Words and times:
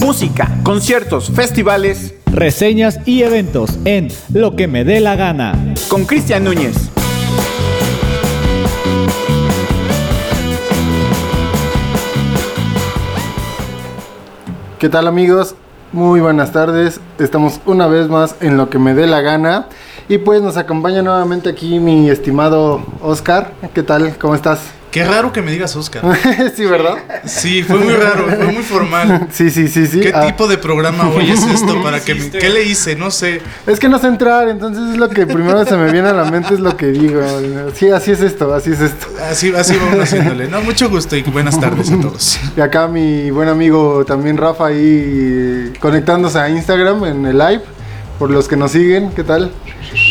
Música, 0.00 0.48
conciertos, 0.62 1.30
festivales. 1.30 2.14
Reseñas 2.26 3.00
y 3.04 3.22
eventos 3.22 3.78
en 3.84 4.08
Lo 4.32 4.54
que 4.54 4.68
me 4.68 4.84
dé 4.84 5.00
la 5.00 5.16
gana. 5.16 5.74
Con 5.88 6.04
Cristian 6.04 6.44
Núñez. 6.44 6.76
¿Qué 14.78 14.88
tal 14.88 15.08
amigos? 15.08 15.56
Muy 15.92 16.20
buenas 16.20 16.52
tardes. 16.52 17.00
Estamos 17.18 17.60
una 17.66 17.86
vez 17.86 18.08
más 18.08 18.36
en 18.40 18.56
Lo 18.56 18.70
que 18.70 18.78
me 18.78 18.94
dé 18.94 19.06
la 19.06 19.20
gana. 19.20 19.66
Y 20.08 20.18
pues 20.18 20.40
nos 20.40 20.56
acompaña 20.56 21.02
nuevamente 21.02 21.48
aquí 21.48 21.78
mi 21.80 22.08
estimado 22.08 22.82
Oscar. 23.02 23.52
¿Qué 23.74 23.82
tal? 23.82 24.16
¿Cómo 24.16 24.34
estás? 24.34 24.77
Qué 24.90 25.04
raro 25.04 25.32
que 25.32 25.42
me 25.42 25.52
digas 25.52 25.76
Oscar. 25.76 26.02
sí, 26.56 26.64
¿verdad? 26.64 26.96
Sí, 27.26 27.62
fue 27.62 27.78
muy 27.78 27.92
raro, 27.94 28.24
fue 28.26 28.52
muy 28.52 28.62
formal. 28.62 29.28
Sí, 29.32 29.50
sí, 29.50 29.68
sí, 29.68 29.86
sí. 29.86 30.00
¿Qué 30.00 30.12
Ah, 30.14 30.26
tipo 30.26 30.48
de 30.48 30.56
programa 30.58 31.08
hoy 31.10 31.30
es 31.30 31.42
esto? 31.44 31.82
Para 31.82 32.00
que 32.00 32.14
me- 32.14 32.30
¿Qué 32.30 32.48
le 32.48 32.64
hice? 32.64 32.96
No 32.96 33.10
sé. 33.10 33.40
Es 33.66 33.78
que 33.78 33.88
no 33.88 33.98
sé 33.98 34.06
entrar, 34.06 34.48
entonces 34.48 34.92
es 34.92 34.96
lo 34.96 35.08
que 35.10 35.26
primero 35.26 35.64
se 35.66 35.76
me 35.76 35.92
viene 35.92 36.08
a 36.08 36.12
la 36.14 36.24
mente, 36.30 36.54
es 36.54 36.60
lo 36.60 36.76
que 36.76 36.86
digo. 36.86 37.20
Sí, 37.74 37.90
así 37.90 38.12
es 38.12 38.20
esto, 38.22 38.52
así 38.54 38.72
es 38.72 38.80
esto. 38.80 39.06
Así, 39.30 39.52
así 39.54 39.76
vamos 39.76 40.00
haciéndole. 40.04 40.48
No, 40.48 40.62
mucho 40.62 40.88
gusto 40.88 41.16
y 41.16 41.22
buenas 41.22 41.60
tardes 41.60 41.90
a 41.92 42.00
todos. 42.00 42.40
Y 42.56 42.60
acá 42.60 42.88
mi 42.88 43.30
buen 43.30 43.48
amigo 43.48 44.04
también 44.06 44.36
Rafa 44.38 44.66
ahí 44.68 45.72
conectándose 45.80 46.38
a 46.38 46.48
Instagram 46.48 47.04
en 47.04 47.26
el 47.26 47.38
live. 47.38 47.62
Por 48.18 48.30
los 48.32 48.48
que 48.48 48.56
nos 48.56 48.72
siguen, 48.72 49.12
¿qué 49.12 49.22
tal? 49.22 49.52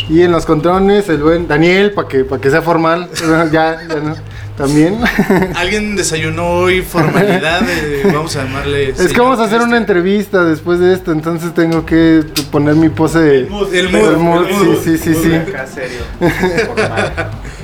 Y 0.07 0.21
en 0.21 0.31
los 0.31 0.45
controles, 0.45 1.09
el 1.09 1.21
buen 1.21 1.45
Daniel, 1.45 1.91
para 1.91 2.07
que, 2.07 2.23
para 2.23 2.41
que 2.41 2.49
sea 2.49 2.61
formal. 2.61 3.09
ya, 3.51 3.79
ya 3.85 3.95
no. 4.01 4.15
También. 4.57 4.97
Alguien 5.55 5.95
desayunó 5.95 6.49
hoy 6.49 6.81
formalidad. 6.81 7.61
de- 7.61 8.11
vamos 8.11 8.35
a 8.35 8.43
llamarle. 8.43 8.89
es 8.89 9.13
que 9.13 9.21
vamos 9.21 9.39
a 9.39 9.43
hacer 9.43 9.61
una 9.61 9.77
entrevista 9.77 10.43
después 10.43 10.79
de 10.79 10.93
esto, 10.93 11.11
entonces 11.11 11.53
tengo 11.53 11.85
que 11.85 12.23
poner 12.51 12.75
mi 12.75 12.89
pose. 12.89 13.37
El 13.41 13.49
mood, 13.49 13.71
el 13.73 13.85
el 13.85 13.91
mood, 13.91 14.17
mood, 14.17 14.47
el 14.47 14.55
mood. 14.55 14.75
sí, 14.83 14.97
sí, 14.97 15.13
sí, 15.13 15.21
sí. 15.23 15.31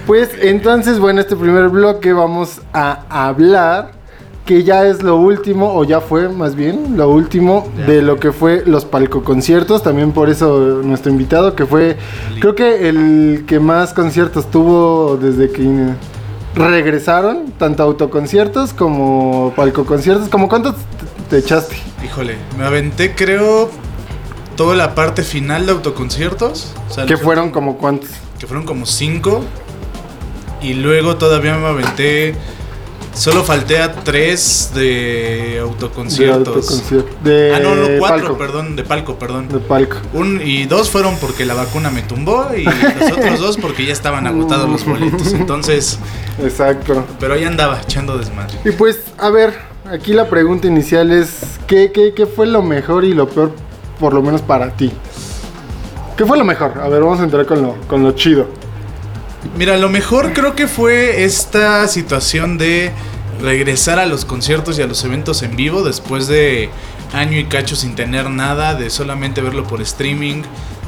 Pues 0.06 0.30
entonces, 0.40 1.00
bueno, 1.00 1.22
este 1.22 1.36
primer 1.36 1.70
bloque 1.70 2.14
vamos 2.14 2.62
a 2.74 3.04
hablar 3.28 3.92
que 4.46 4.64
ya 4.64 4.86
es 4.86 5.02
lo 5.02 5.16
último, 5.16 5.74
o 5.74 5.86
ya 5.86 6.02
fue 6.02 6.28
más 6.28 6.56
bien, 6.56 6.98
lo 6.98 7.10
último 7.10 7.70
de 7.88 8.02
lo 8.02 8.20
que 8.20 8.34
fue 8.34 8.64
los 8.66 8.84
palcoconciertos. 8.84 9.82
También 9.84 10.12
por 10.12 10.30
eso 10.30 10.82
nuestro 10.84 11.12
invitado, 11.12 11.56
que 11.56 11.66
fue, 11.66 11.96
creo 12.42 12.54
que 12.54 12.90
el 12.90 13.46
que 13.48 13.60
más 13.62 13.94
conciertos 13.94 14.52
tuvo 14.52 15.18
desde 15.18 15.50
que 15.50 15.64
regresaron, 16.56 17.52
tanto 17.58 17.84
autoconciertos 17.84 18.74
como 18.74 19.54
palcoconciertos. 19.56 20.30
¿Como 20.30 20.48
cuántos 20.50 20.76
te- 20.76 21.30
te 21.30 21.38
echaste? 21.46 21.76
Híjole, 22.06 22.36
me 22.58 22.66
aventé, 22.66 23.16
creo, 23.16 23.70
toda 24.56 24.76
la 24.76 24.94
parte 24.96 25.24
final 25.24 25.66
de 25.66 25.72
autoconciertos. 25.72 26.74
O 26.90 26.94
sea, 26.94 27.06
Que 27.06 27.14
los 27.14 27.22
fueron 27.22 27.50
como 27.52 27.78
cuántos. 27.78 28.10
que 28.40 28.48
fueron 28.48 28.66
como 28.66 28.86
cinco. 28.86 29.42
Y 30.62 30.76
luego 30.76 31.18
todavía 31.18 31.58
me 31.58 31.68
aventé. 31.68 32.36
Solo 33.14 33.44
falté 33.44 33.80
a 33.80 33.94
tres 33.94 34.72
de 34.74 34.82
De 35.54 35.60
autoconciertos. 35.60 36.48
autoconcierto. 36.56 37.10
De 37.24 37.54
ah, 37.56 37.60
no, 37.60 37.76
no, 37.76 37.88
cuatro, 38.00 38.22
palco. 38.30 38.38
perdón, 38.38 38.76
de 38.76 38.84
palco, 38.84 39.16
perdón. 39.20 39.48
De 39.50 39.60
palco. 39.60 39.98
Un, 40.14 40.42
y 40.44 40.66
dos 40.66 40.90
fueron 40.90 41.18
porque 41.18 41.46
la 41.46 41.54
vacuna 41.54 41.92
me 41.92 42.02
tumbó 42.02 42.48
y 42.56 42.64
los 42.64 43.12
otros 43.18 43.40
dos 43.40 43.58
porque 43.58 43.86
ya 43.86 43.94
estaban 43.94 44.26
agotados 44.26 44.70
los 44.70 44.84
boletos. 44.86 45.32
Entonces, 45.34 46.00
Exacto. 46.42 47.06
pero 47.20 47.36
ahí 47.36 47.44
andaba 47.44 47.80
echando 47.82 48.18
desmadre. 48.18 48.58
Y 48.66 48.72
pues, 48.72 49.00
a 49.20 49.30
ver, 49.30 49.54
aquí 49.92 50.14
la 50.14 50.30
pregunta 50.30 50.68
inicial 50.68 51.12
es, 51.12 51.42
¿qué, 51.68 51.92
qué, 51.92 52.14
qué 52.16 52.26
fue 52.26 52.48
lo 52.48 52.62
mejor 52.64 53.04
y 53.06 53.14
lo 53.14 53.30
peor, 53.30 53.52
por 54.00 54.14
lo 54.14 54.22
menos 54.24 54.42
para 54.42 54.72
ti? 54.72 54.92
¿Qué 56.18 56.26
fue 56.26 56.38
lo 56.38 56.44
mejor? 56.46 56.74
A 56.82 56.88
ver, 56.90 57.02
vamos 57.02 57.20
a 57.20 57.24
entrar 57.24 57.46
con 57.46 57.62
lo, 57.62 57.76
con 57.88 58.04
lo 58.04 58.12
chido. 58.14 58.48
Mira, 59.58 59.78
lo 59.78 59.90
mejor 59.90 60.34
creo 60.34 60.56
que 60.56 60.68
fue 60.68 61.24
esta 61.24 61.88
situación 61.88 62.58
de 62.58 62.92
regresar 63.42 64.00
a 64.00 64.06
los 64.06 64.26
conciertos 64.26 64.80
y 64.80 64.82
a 64.82 64.88
los 64.88 65.04
eventos 65.04 65.44
en 65.44 65.56
vivo 65.56 65.84
después 65.84 66.28
de 66.28 66.70
año 67.14 67.38
y 67.38 67.46
cacho 67.46 67.76
sin 67.76 67.96
tener 67.96 68.30
nada, 68.30 68.74
de 68.74 68.90
solamente 68.90 69.42
verlo 69.42 69.66
por 69.66 69.82
streaming, 69.82 70.44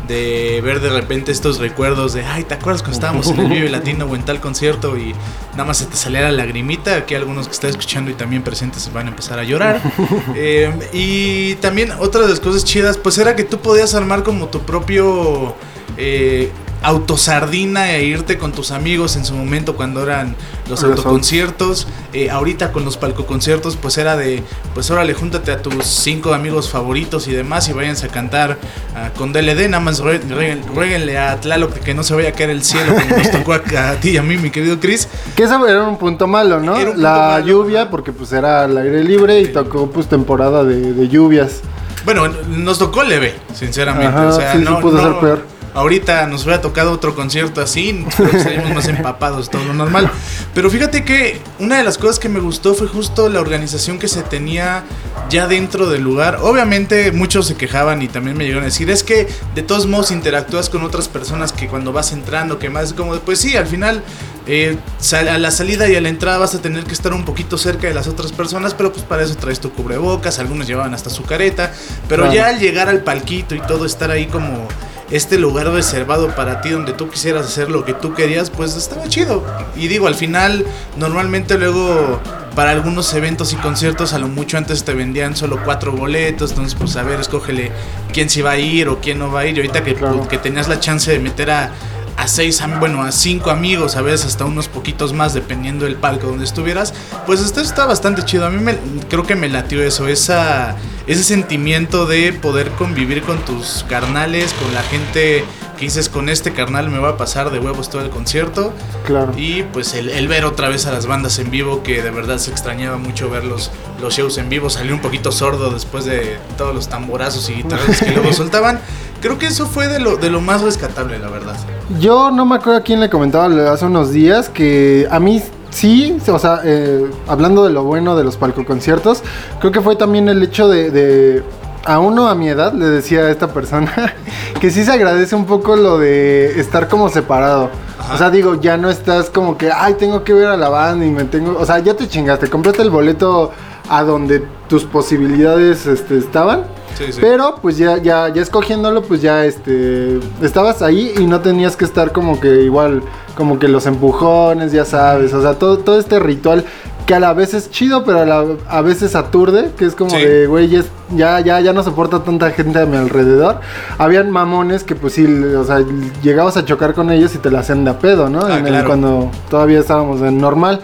de 0.08 0.62
ver 0.64 0.80
de 0.80 0.90
repente 0.90 1.32
estos 1.32 1.60
recuerdos 1.60 2.14
de, 2.14 2.24
ay, 2.24 2.44
¿te 2.44 2.54
acuerdas 2.54 2.82
cuando 2.82 2.96
estábamos 2.96 3.28
en 3.28 3.40
el 3.40 3.48
Vive 3.48 3.70
Latino 3.70 4.06
o 4.06 4.16
en 4.16 4.24
tal 4.24 4.40
concierto 4.40 4.98
y 4.98 5.14
nada 5.52 5.66
más 5.66 5.78
se 5.78 5.86
te 5.86 5.96
salía 5.96 6.22
la 6.22 6.32
lagrimita? 6.32 6.96
Aquí 6.96 7.16
algunos 7.16 7.48
que 7.48 7.54
están 7.54 7.72
escuchando 7.72 8.10
y 8.12 8.14
también 8.14 8.42
presentes 8.44 8.84
se 8.84 8.92
van 8.92 9.08
a 9.08 9.10
empezar 9.10 9.40
a 9.40 9.44
llorar. 9.44 9.82
Eh, 10.38 10.72
y 10.92 11.56
también 11.56 11.92
otra 12.00 12.22
de 12.22 12.30
las 12.30 12.40
cosas 12.40 12.66
chidas, 12.66 12.98
pues 12.98 13.18
era 13.18 13.36
que 13.36 13.44
tú 13.44 13.60
podías 13.60 13.94
armar 13.96 14.24
como 14.24 14.48
tu 14.48 14.62
propio... 14.62 15.56
eh, 15.98 16.52
autosardina 16.85 17.91
e 17.91 18.03
irte 18.06 18.38
con 18.38 18.51
tus 18.51 18.72
amigos 18.72 19.16
en 19.16 19.25
su 19.25 19.34
momento 19.35 19.75
cuando 19.75 20.03
eran 20.03 20.35
los 20.69 20.84
autoconciertos. 20.84 21.88
Eh, 22.13 22.29
ahorita 22.29 22.72
con 22.72 22.85
los 22.85 22.97
palcoconciertos, 22.97 23.75
pues 23.75 23.97
era 23.97 24.16
de, 24.16 24.41
pues 24.73 24.90
órale, 24.91 25.13
júntate 25.13 25.51
a 25.51 25.62
tus 25.62 25.85
cinco 25.85 26.34
amigos 26.34 26.69
favoritos 26.69 27.28
y 27.28 27.31
demás 27.34 27.68
y 27.69 27.74
váyanse 27.74 28.06
a 28.06 28.09
cantar 28.09 28.57
ah, 28.95 29.09
con 29.18 29.34
DLD. 29.34 29.69
Nada 29.69 29.81
más 29.84 30.01
rue- 30.01 30.22
rue- 30.29 30.62
ruéguenle 30.74 31.18
a 31.18 31.40
Tlaloc 31.40 31.74
que 31.79 31.94
no 31.94 32.03
se 32.03 32.13
vaya 32.16 32.29
a 32.29 32.31
caer 32.31 32.50
el 32.51 32.63
cielo 32.63 32.94
como 32.95 33.18
nos 33.18 33.31
tocó 33.31 33.53
a, 33.53 33.90
a 33.90 33.95
ti 33.95 34.12
y 34.12 34.18
a 34.18 34.24
mí, 34.24 34.38
mi 34.38 34.50
querido 34.50 34.79
Chris. 34.79 35.07
Que 35.35 35.44
eso 35.44 35.68
era 35.68 35.84
un 35.84 35.97
punto 35.97 36.28
malo, 36.28 36.59
¿no? 36.59 36.74
Punto 36.75 36.94
la 36.95 37.12
malo, 37.40 37.45
lluvia, 37.45 37.90
porque 37.90 38.12
pues 38.12 38.31
era 38.31 38.63
al 38.63 38.78
aire 38.78 39.03
libre 39.03 39.40
y 39.41 39.47
tocó 39.47 39.90
pues 39.91 40.07
temporada 40.07 40.63
de, 40.63 40.94
de 40.94 41.07
lluvias. 41.09 41.62
Bueno, 42.06 42.28
nos 42.28 42.78
tocó 42.78 43.03
leve, 43.03 43.34
sinceramente. 43.53 44.07
Ajá, 44.16 44.28
o 44.28 44.31
sea, 44.31 44.51
sí, 44.53 44.59
sí 44.59 44.63
no, 44.63 44.79
pudo 44.79 44.97
no- 45.01 45.03
ser 45.12 45.19
peor. 45.19 45.55
Ahorita 45.75 46.25
nos 46.28 46.44
hubiera 46.44 46.62
tocado 46.62 46.91
otro 46.94 47.13
concierto 47.16 47.59
así, 47.62 48.06
estaríamos 48.34 48.74
más 48.74 48.88
empapados, 48.88 49.50
todo 49.50 49.66
lo 49.66 49.74
normal. 49.74 50.09
Pero 50.53 50.69
fíjate 50.69 51.03
que 51.03 51.41
una 51.59 51.78
de 51.78 51.84
las 51.84 51.97
cosas 51.97 52.18
que 52.18 52.30
me 52.30 52.40
gustó 52.40 52.74
fue 52.75 52.88
justo 52.88 53.28
la 53.28 53.41
organización 53.41 54.00
que 54.00 54.08
se 54.08 54.24
tenía 54.24 54.84
ya 55.30 55.47
dentro 55.47 55.90
del 55.90 56.02
lugar. 56.02 56.40
Obviamente 56.41 57.12
muchos 57.12 57.47
se 57.47 57.56
quejaban 57.56 58.02
y 58.02 58.08
también 58.08 58.38
me 58.38 58.46
llegaron 58.46 58.63
a 58.63 58.68
decir, 58.68 58.90
es 58.90 59.03
que 59.03 59.28
de 59.53 59.62
todos 59.63 59.86
modos 59.86 60.12
interactúas 60.12 60.69
con 60.69 60.81
otras 60.84 61.09
personas 61.09 61.52
que 61.52 61.68
cuando 61.68 61.92
vas 61.92 62.13
entrando, 62.13 62.57
que 62.57 62.69
más 62.69 62.94
como, 62.94 63.13
pues 63.19 63.40
sí, 63.40 63.57
al 63.57 63.68
final 63.68 64.02
eh, 64.47 64.78
a 65.12 65.38
la 65.38 65.52
salida 65.52 65.90
y 65.90 65.96
a 65.96 66.02
la 66.02 66.07
entrada 66.07 66.38
vas 66.38 66.56
a 66.56 66.62
tener 66.62 66.86
que 66.86 66.94
estar 66.94 67.13
un 67.13 67.25
poquito 67.25 67.57
cerca 67.57 67.88
de 67.88 67.94
las 67.94 68.07
otras 68.07 68.31
personas, 68.31 68.74
pero 68.74 68.94
pues 68.94 69.03
para 69.03 69.24
eso 69.24 69.36
traes 69.36 69.59
tu 69.59 69.72
cubrebocas, 69.74 70.40
algunos 70.40 70.68
llevaban 70.68 70.94
hasta 70.94 71.09
su 71.09 71.24
careta, 71.24 71.74
pero 72.07 72.24
Claro. 72.24 72.34
ya 72.36 72.47
al 72.47 72.59
llegar 72.59 72.88
al 72.88 73.02
palquito 73.02 73.56
y 73.56 73.59
todo, 73.59 73.86
estar 73.86 74.09
ahí 74.09 74.28
como 74.28 74.68
este 75.12 75.38
lugar 75.38 75.68
reservado 75.70 76.30
para 76.36 76.62
ti 76.62 76.70
donde 76.70 76.94
tú 76.94 77.10
quisieras 77.10 77.46
hacer 77.46 77.70
lo 77.70 77.86
que 77.86 77.94
tú 77.94 78.14
querías, 78.14 78.50
pues 78.50 78.76
estaba 78.76 79.08
chido. 79.08 79.44
Y 79.76 79.88
digo, 79.88 80.08
al 80.08 80.16
final, 80.16 80.66
normalmente 80.98 81.58
luego 81.58 82.20
para 82.56 82.72
algunos 82.72 83.14
eventos 83.14 83.52
y 83.52 83.58
conciertos, 83.58 84.14
a 84.14 84.18
lo 84.20 84.30
mucho 84.30 84.58
antes 84.58 84.84
te 84.86 84.94
vendían 84.94 85.36
solo 85.36 85.60
cuatro 85.66 85.92
boletos, 85.92 86.52
entonces 86.52 86.74
pues 86.76 86.96
a 86.96 87.04
ver, 87.04 87.20
escógele 87.20 87.72
quién 88.14 88.30
sí 88.30 88.42
va 88.42 88.52
a 88.52 88.58
ir 88.58 88.88
o 88.88 89.00
quién 89.00 89.20
no 89.20 89.30
va 89.32 89.42
a 89.42 89.46
ir. 89.46 89.56
Y 89.56 89.60
ahorita 89.60 89.84
que, 89.84 89.94
Claro. 89.94 90.28
que 90.28 90.38
tenías 90.38 90.68
la 90.70 90.80
chance 90.80 91.12
de 91.12 91.20
meter 91.20 91.52
a, 91.52 91.72
a 92.18 92.28
seis, 92.28 92.64
bueno, 92.80 93.03
a 93.03 93.12
cinco 93.12 93.50
amigos, 93.50 93.96
a 93.96 94.02
veces 94.02 94.26
hasta 94.26 94.46
unos 94.46 94.68
poquitos 94.68 95.14
más, 95.14 95.34
dependiendo 95.34 95.86
del 95.86 95.96
palco 95.96 96.28
donde 96.28 96.46
estuvieras, 96.46 96.94
pues 97.26 97.42
esto 97.42 97.62
está 97.62 97.86
bastante 97.86 98.24
chido. 98.24 98.46
A 98.46 98.50
mí 98.50 98.62
me, 98.62 98.78
creo 99.09 99.24
que 99.24 99.36
me 99.36 99.50
latió 99.50 99.84
eso, 99.84 100.08
esa, 100.08 100.75
ese 101.08 101.24
sentimiento 101.24 102.06
de 102.06 102.34
poder 102.34 102.72
convivir 102.72 103.22
con 103.24 103.40
tus 103.40 103.86
carnales, 103.90 104.54
con 104.54 104.74
la 104.74 104.84
gente 104.84 105.44
que 105.75 105.86
dices, 105.86 106.08
con 106.08 106.30
este 106.30 106.54
carnal 106.54 106.90
me 106.90 107.00
va 107.00 107.09
a 107.09 107.18
pasar 107.18 107.52
de 107.52 107.59
huevos 107.59 107.90
todo 107.90 108.02
el 108.02 108.09
concierto. 108.09 108.74
Claro. 109.06 109.34
Y 109.36 109.64
pues 109.64 109.94
el, 109.94 110.09
el 110.09 110.28
ver 110.28 110.46
otra 110.46 110.70
vez 110.70 110.86
a 110.86 110.92
las 110.92 111.06
bandas 111.06 111.38
en 111.40 111.52
vivo, 111.52 111.84
que 111.84 112.02
de 112.02 112.12
verdad 112.12 112.38
se 112.38 112.52
extrañaba 112.52 112.98
mucho 112.98 113.30
ver 113.30 113.44
los, 113.44 113.72
los 114.02 114.16
shows 114.16 114.38
en 114.38 114.50
vivo, 114.50 114.70
salir 114.70 114.94
un 114.94 115.02
poquito 115.02 115.31
sordo 115.34 115.72
después 115.72 116.06
de 116.06 116.38
todos 116.57 116.74
los 116.74 116.88
tamborazos 116.88 117.50
y 117.50 117.56
guitarras 117.56 118.00
que 118.00 118.12
luego 118.12 118.31
soltaban. 118.34 118.80
Creo 119.22 119.38
que 119.38 119.48
eso 119.48 119.66
fue 119.66 119.88
de 119.88 120.00
lo, 120.00 120.18
de 120.18 120.30
lo 120.30 120.39
más 120.39 120.62
rescatable, 120.62 121.19
la 121.19 121.30
verdad. 121.30 121.57
Yo 122.00 122.32
no 122.32 122.46
me 122.46 122.56
acuerdo 122.56 122.80
a 122.80 122.82
quién 122.84 123.00
le 123.00 123.10
comentaba 123.10 123.46
hace 123.72 123.86
unos 123.86 124.12
días 124.12 124.50
que 124.50 125.08
a 125.12 125.20
mí 125.20 125.42
sí, 125.70 126.18
o 126.28 126.40
sea, 126.40 126.62
eh, 126.64 127.06
hablando 127.28 127.64
de 127.64 127.72
lo 127.72 127.84
bueno 127.84 128.16
de 128.16 128.24
los 128.24 128.38
palcoconciertos, 128.38 129.22
creo 129.60 129.72
que 129.72 129.82
fue 129.82 129.96
también 129.96 130.28
el 130.28 130.42
hecho 130.42 130.68
de, 130.68 130.90
de- 130.90 131.44
a 131.86 132.00
uno 132.00 132.28
a 132.28 132.34
mi 132.34 132.50
edad 132.50 132.74
le 132.74 132.86
decía 132.88 133.20
a 133.22 133.30
esta 133.30 133.50
persona 133.50 133.92
que 134.60 134.72
sí 134.72 134.84
se 134.84 134.92
agradece 134.92 135.36
un 135.36 135.46
poco 135.46 135.76
lo 135.76 136.00
de 136.00 136.60
estar 136.60 136.88
como 136.88 137.10
separado. 137.10 137.70
O 138.12 138.18
sea, 138.18 138.32
digo, 138.32 138.60
ya 138.60 138.78
no 138.78 138.90
estás 138.90 139.30
como 139.30 139.56
que, 139.58 139.72
ay, 139.72 139.94
tengo 139.94 140.24
que 140.24 140.34
ver 140.34 140.48
a 140.48 140.58
la 140.58 140.70
banda 140.70 141.06
y 141.06 141.12
me 141.12 141.26
tengo, 141.26 141.56
o 141.60 141.66
sea, 141.66 141.78
ya 141.80 141.94
te 141.96 142.08
chingaste, 142.08 142.50
compraste 142.50 142.82
el 142.82 142.90
boleto 142.90 143.52
a 143.90 144.02
donde 144.02 144.44
tus 144.68 144.84
posibilidades 144.86 145.86
este, 145.86 146.18
estaban. 146.18 146.64
Sí, 146.97 147.12
sí. 147.12 147.19
Pero 147.21 147.56
pues 147.62 147.77
ya, 147.77 147.97
ya, 147.97 148.30
ya 148.30 148.42
escogiéndolo, 148.42 149.03
pues 149.03 149.21
ya 149.21 149.45
este 149.45 150.19
estabas 150.42 150.81
ahí 150.81 151.13
y 151.19 151.25
no 151.27 151.42
tenías 151.42 151.75
que 151.75 151.86
estar 151.86 152.12
como 152.12 152.39
que 152.39 152.62
igual, 152.63 153.01
como 153.36 153.59
que 153.59 153.68
los 153.68 153.86
empujones, 153.86 154.71
ya 154.71 154.86
sabes, 154.86 155.33
o 155.33 155.42
sea, 155.42 155.56
todo, 155.56 155.80
todo 155.80 156.00
este 156.00 156.19
ritual 156.19 156.63
que 157.06 157.13
a 157.13 157.19
la 157.19 157.33
vez 157.33 157.53
es 157.53 157.69
chido, 157.69 158.03
pero 158.03 158.21
a, 158.21 158.25
la- 158.25 158.45
a 158.68 158.81
veces 158.81 159.15
aturde, 159.15 159.71
que 159.77 159.86
es 159.86 159.94
como 159.94 160.09
Sí. 160.09 160.18
de, 160.24 160.47
güey, 160.47 160.68
ya, 161.15 161.39
ya, 161.42 161.59
ya, 161.59 161.71
no 161.74 161.83
soporta 161.83 162.24
tanta 162.24 162.50
gente 162.50 162.80
a 162.80 162.86
mi 162.88 162.98
alrededor. 162.98 163.59
Habían 164.00 164.31
mamones 164.31 164.83
que 164.83 164.95
pues 164.95 165.13
sí, 165.13 165.24
o 165.25 165.63
sea, 165.65 165.83
llegabas 166.24 166.57
a 166.57 166.65
chocar 166.65 166.95
con 166.95 167.12
ellos 167.12 167.36
y 167.36 167.38
te 167.38 167.51
la 167.51 167.59
hacían 167.59 167.83
de 167.83 167.91
a 167.91 168.00
pedo, 168.00 168.27
¿no? 168.30 168.39
Ah, 168.45 168.57
En 168.57 168.65
el- 168.68 168.86
cuando 168.86 169.30
todavía 169.51 169.80
estábamos 169.80 170.21
en 170.21 170.39
normal. 170.39 170.81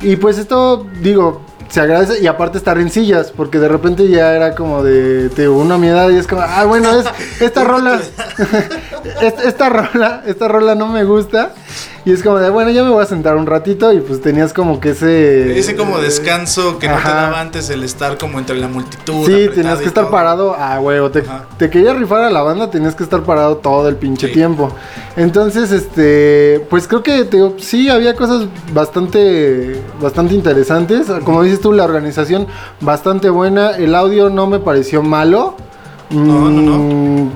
Y 0.00 0.16
pues 0.16 0.38
esto, 0.38 0.86
digo, 1.02 1.42
se 1.70 1.80
agradece 1.80 2.20
y 2.20 2.26
aparte 2.26 2.58
estar 2.58 2.78
en 2.78 2.90
sillas, 2.90 3.32
porque 3.34 3.58
de 3.58 3.68
repente 3.68 4.08
ya 4.08 4.34
era 4.34 4.54
como 4.54 4.82
de, 4.82 5.30
te 5.30 5.46
a 5.46 5.78
mi 5.78 5.86
edad 5.86 6.10
y 6.10 6.16
es 6.16 6.26
como, 6.26 6.42
ah, 6.42 6.64
bueno, 6.64 6.90
es, 6.98 7.06
esta 7.40 7.64
rola, 7.64 8.00
esta, 9.22 9.42
esta 9.44 9.68
rola, 9.68 10.22
esta 10.26 10.48
rola 10.48 10.74
no 10.74 10.88
me 10.88 11.04
gusta. 11.04 11.52
Y 12.04 12.12
es 12.12 12.22
como 12.22 12.38
de, 12.38 12.48
bueno, 12.48 12.70
ya 12.70 12.82
me 12.82 12.88
voy 12.88 13.02
a 13.02 13.06
sentar 13.06 13.36
un 13.36 13.46
ratito 13.46 13.92
y 13.92 14.00
pues 14.00 14.22
tenías 14.22 14.54
como 14.54 14.80
que 14.80 14.90
ese... 14.90 15.58
Ese 15.58 15.76
como 15.76 15.98
descanso 15.98 16.78
que 16.78 16.88
no 16.88 16.96
te 16.96 17.08
daba 17.08 17.40
antes 17.40 17.68
el 17.68 17.82
estar 17.82 18.16
como 18.16 18.38
entre 18.38 18.56
la 18.56 18.68
multitud. 18.68 19.26
Sí, 19.26 19.50
tenías 19.54 19.80
que 19.80 19.86
estar 19.88 20.04
todo. 20.04 20.10
parado 20.10 20.54
a 20.54 20.80
huevo. 20.80 21.10
Te, 21.10 21.22
te 21.58 21.68
quería 21.68 21.92
rifar 21.92 22.22
a 22.22 22.30
la 22.30 22.40
banda, 22.40 22.70
tenías 22.70 22.94
que 22.94 23.02
estar 23.02 23.22
parado 23.22 23.58
todo 23.58 23.86
el 23.88 23.96
pinche 23.96 24.28
Sí. 24.28 24.32
tiempo. 24.32 24.70
Entonces, 25.16 25.72
este, 25.72 26.64
pues 26.70 26.88
creo 26.88 27.02
que 27.02 27.24
te 27.24 27.36
digo, 27.36 27.56
sí 27.58 27.90
había 27.90 28.14
cosas 28.16 28.46
bastante, 28.72 29.82
bastante 30.00 30.34
interesantes. 30.34 31.06
Como 31.24 31.42
dices 31.42 31.60
tú, 31.60 31.72
la 31.72 31.84
organización 31.84 32.46
bastante 32.80 33.28
buena. 33.28 33.72
El 33.76 33.94
audio 33.94 34.30
no 34.30 34.46
me 34.46 34.58
pareció 34.58 35.02
malo. 35.02 35.54
No, 36.10 36.48
no, 36.48 36.62
no. 36.62 36.78
Mm, 36.78 37.30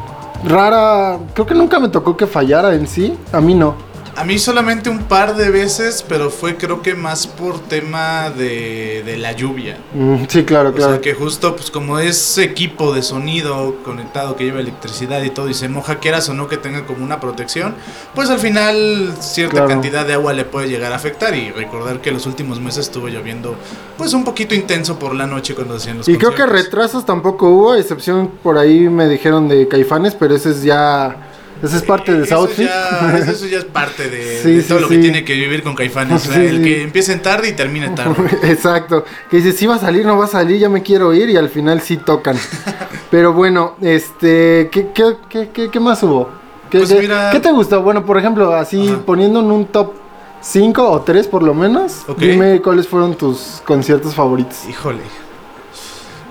Rara, 0.49 1.19
creo 1.35 1.47
que 1.47 1.55
nunca 1.55 1.79
me 1.79 1.89
tocó 1.91 2.17
que 2.17 2.27
fallara 2.27 2.75
en 2.75 2.87
sí. 2.87 3.17
A 3.33 3.41
mí 3.41 3.55
no. 3.55 3.75
A 4.17 4.23
mí 4.23 4.39
solamente 4.39 4.89
un 4.91 5.01
par 5.05 5.35
de 5.35 5.51
veces, 5.51 6.05
pero 6.09 6.31
fue 6.31 6.57
creo 6.57 6.83
que 6.83 6.95
más 6.95 7.27
por 7.27 7.59
tema 7.59 8.31
de, 8.31 9.03
de 9.05 9.17
la 9.17 9.33
lluvia. 9.33 9.77
Mm, 9.93 10.27
sí, 10.29 10.45
claro, 10.45 10.69
O 10.69 10.73
claro. 10.73 10.93
sea 10.93 11.01
que 11.01 11.15
justo 11.15 11.57
pues 11.57 11.73
como 11.73 11.99
es 11.99 12.39
equipo 12.39 12.95
de 12.95 13.03
sonido 13.03 13.75
conectado 13.85 14.37
que 14.37 14.45
lleva 14.45 14.61
electricidad 14.61 15.21
y 15.25 15.31
todo 15.31 15.49
y 15.49 15.55
se 15.55 15.69
moja 15.69 15.99
quieras 15.99 16.29
o 16.29 16.35
no 16.35 16.47
que 16.47 16.57
tenga 16.57 16.87
como 16.87 17.05
una 17.05 17.19
protección, 17.19 17.75
pues 18.15 18.31
al 18.31 18.39
final 18.39 19.15
cierta 19.19 19.53
Claro. 19.55 19.69
cantidad 19.69 20.07
de 20.07 20.13
agua 20.15 20.33
le 20.33 20.45
puede 20.45 20.69
llegar 20.69 20.93
a 20.93 20.97
afectar 20.97 21.35
y 21.35 21.51
recordar 21.51 22.01
que 22.01 22.13
los 22.13 22.25
últimos 22.27 22.61
meses 22.61 22.87
estuvo 22.87 23.09
lloviendo 23.09 23.57
pues 23.99 24.13
un 24.15 24.23
poquito 24.25 24.55
intenso 24.55 24.97
por 24.97 25.15
la 25.17 25.27
noche 25.27 25.57
cuando 25.57 25.75
hacían 25.75 25.99
los 25.99 26.09
Y 26.09 26.17
creo 26.19 26.31
que 26.31 26.37
conciertos. 26.43 26.65
retrasos 26.67 27.05
tampoco 27.05 27.49
hubo, 27.51 27.73
a 27.73 27.81
excepción 27.81 28.31
por 28.45 28.59
ahí 28.59 28.89
me 28.89 29.09
dijeron 29.09 29.49
de 29.49 29.67
Caifanes, 29.67 30.15
pero 30.15 30.37
ese 30.37 30.51
es 30.51 30.63
ya. 30.63 31.31
Ese 31.65 31.77
es 31.79 31.83
parte 31.83 32.13
de 32.13 32.25
eso 32.25 32.37
Southfield. 32.37 32.69
ya, 32.71 33.19
eso 33.19 33.47
ya 33.47 33.59
es 33.59 33.65
parte 33.65 34.09
de, 34.11 34.39
Sí, 34.43 34.53
de 34.53 34.63
sí, 34.63 34.69
todo 34.69 34.81
lo 34.81 34.89
que 34.89 34.97
sí. 34.97 35.01
tiene 35.01 35.25
que 35.25 35.35
vivir 35.35 35.63
con 35.63 35.75
Caifanes. 35.75 36.23
o 36.29 36.33
sea, 36.33 36.35
Sí, 36.41 36.47
el 36.47 36.59
sí. 36.59 36.63
que 36.65 36.83
empiecen 36.83 37.23
tarde 37.23 37.49
y 37.49 37.53
termine 37.53 37.89
tarde. 37.97 38.15
Exacto. 38.45 39.05
Que 39.31 39.39
dice, 39.39 39.53
si 39.53 39.67
va 39.67 39.77
a 39.77 39.79
salir, 39.79 40.05
no 40.07 40.17
va 40.19 40.25
a 40.27 40.29
salir, 40.29 40.59
ya 40.59 40.69
me 40.69 40.83
quiero 40.83 41.13
ir 41.15 41.31
y 41.31 41.37
al 41.37 41.49
final 41.49 41.81
sí 41.81 41.97
tocan. 41.97 42.37
Pero 43.11 43.33
bueno, 43.33 43.77
este, 43.81 44.69
¿qué, 44.73 44.89
qué, 44.95 45.17
qué, 45.29 45.49
qué- 45.53 45.71
qué 45.71 45.81
más 45.81 46.03
hubo? 46.03 46.29
¿Qué, 46.71 46.79
Pues 46.79 46.93
qué- 46.93 47.01
mira- 47.01 47.31
qué 47.31 47.41
te 47.41 47.53
gustó? 47.53 47.83
Bueno, 47.83 48.05
por 48.05 48.19
ejemplo, 48.19 48.53
así 48.55 48.89
Ajá. 48.89 49.01
poniendo 49.07 49.41
en 49.41 49.47
un 49.53 49.67
top 49.67 49.93
5 50.41 50.91
o 50.91 51.01
3 51.03 51.29
por 51.29 51.43
lo 51.43 51.55
menos, 51.55 52.05
dime 52.19 52.61
cuáles 52.61 52.87
fueron 52.89 53.15
tus 53.15 53.63
conciertos 53.65 54.15
favoritos. 54.15 54.59
Híjole. 54.69 55.01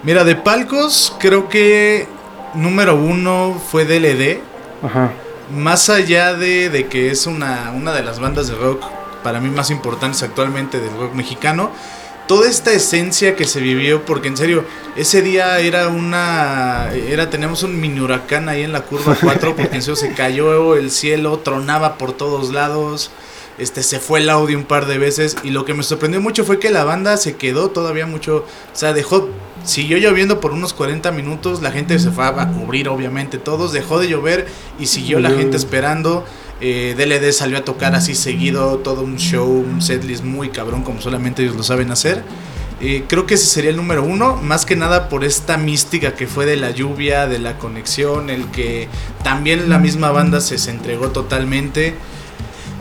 Mira, 0.04 0.24
de 0.26 0.36
palcos, 0.36 1.16
creo 1.18 1.48
que 1.48 2.08
número 2.56 2.96
uno 2.96 3.60
fue 3.72 3.86
DLD. 3.86 4.40
Ajá. 4.84 5.12
Más 5.52 5.90
allá 5.90 6.34
de, 6.34 6.70
de 6.70 6.88
que 6.88 7.12
es 7.12 7.28
una, 7.28 7.72
una 7.76 7.94
de 7.94 8.04
las 8.04 8.20
bandas 8.20 8.48
de 8.48 8.56
rock 8.56 8.84
para 9.24 9.40
mí 9.40 9.50
más 9.50 9.72
importantes 9.72 10.22
actualmente 10.22 10.80
del 10.80 10.96
rock 10.98 11.14
mexicano, 11.14 11.72
toda 12.28 12.50
esta 12.50 12.72
esencia 12.72 13.36
que 13.36 13.46
se 13.46 13.60
vivió, 13.60 14.06
porque 14.06 14.28
en 14.28 14.38
serio, 14.38 14.66
ese 14.96 15.22
día 15.22 15.60
era 15.60 15.88
una. 15.88 16.92
era 16.94 17.30
Tenemos 17.30 17.64
un 17.64 17.80
mini 17.80 18.00
huracán 18.00 18.50
ahí 18.50 18.64
en 18.64 18.74
la 18.74 18.82
curva 18.82 19.18
4, 19.22 19.56
porque 19.56 19.76
en 19.76 19.82
serio 19.82 19.96
se 19.96 20.14
cayó 20.14 20.76
el 20.76 20.92
cielo, 20.92 21.40
tronaba 21.40 21.98
por 21.98 22.14
todos 22.14 22.52
lados. 22.52 23.12
Este, 23.60 23.84
se 23.84 24.00
fue 24.00 24.20
el 24.20 24.32
audio 24.32 24.58
un 24.58 24.64
par 24.64 24.88
de 24.88 24.98
veces 24.98 25.38
y 25.44 25.52
lo 25.52 25.64
que 25.64 25.76
me 25.76 25.84
sorprendió 25.84 26.20
mucho 26.20 26.44
fue 26.44 26.60
que 26.60 26.72
la 26.72 26.86
banda 26.86 27.18
se 27.18 27.36
quedó 27.36 27.70
todavía 27.70 28.08
mucho, 28.08 28.38
o 28.38 28.76
sea, 28.76 28.94
dejó, 28.94 29.30
siguió 29.64 29.98
lloviendo 29.98 30.40
por 30.40 30.52
unos 30.52 30.74
40 30.74 31.12
minutos, 31.12 31.62
la 31.62 31.72
gente 31.72 31.98
se 32.00 32.12
fue 32.12 32.26
a 32.26 32.48
cubrir 32.50 32.90
obviamente 32.90 33.38
todos, 33.38 33.74
dejó 33.74 34.00
de 34.00 34.08
llover 34.08 34.48
y 34.80 34.88
siguió 34.88 35.20
la 35.20 35.32
gente 35.32 35.58
esperando. 35.58 36.26
Eh, 36.62 36.96
DLD 36.98 37.32
salió 37.34 37.58
a 37.58 37.66
tocar 37.66 37.96
así 37.96 38.16
seguido, 38.16 38.78
todo 38.78 39.02
un 39.02 39.18
show, 39.18 39.50
un 39.50 39.82
setlist 39.82 40.24
muy 40.24 40.50
cabrón 40.50 40.84
como 40.84 41.02
solamente 41.02 41.44
ellos 41.44 41.56
lo 41.56 41.64
saben 41.64 41.92
hacer. 41.92 42.24
Eh, 42.80 43.06
creo 43.08 43.26
que 43.26 43.36
ese 43.36 43.46
sería 43.46 43.70
el 43.70 43.78
número 43.78 44.04
uno, 44.04 44.36
más 44.36 44.66
que 44.66 44.76
nada 44.76 45.08
por 45.08 45.24
esta 45.24 45.58
mística 45.58 46.16
que 46.16 46.28
fue 46.28 46.46
de 46.46 46.58
la 46.58 46.72
lluvia, 46.72 47.28
de 47.28 47.40
la 47.40 47.58
conexión, 47.58 48.30
el 48.30 48.48
que 48.48 48.88
también 49.24 49.70
la 49.70 49.80
misma 49.80 50.12
banda 50.12 50.42
se, 50.42 50.58
se 50.58 50.72
entregó 50.72 51.10
totalmente. 51.10 51.96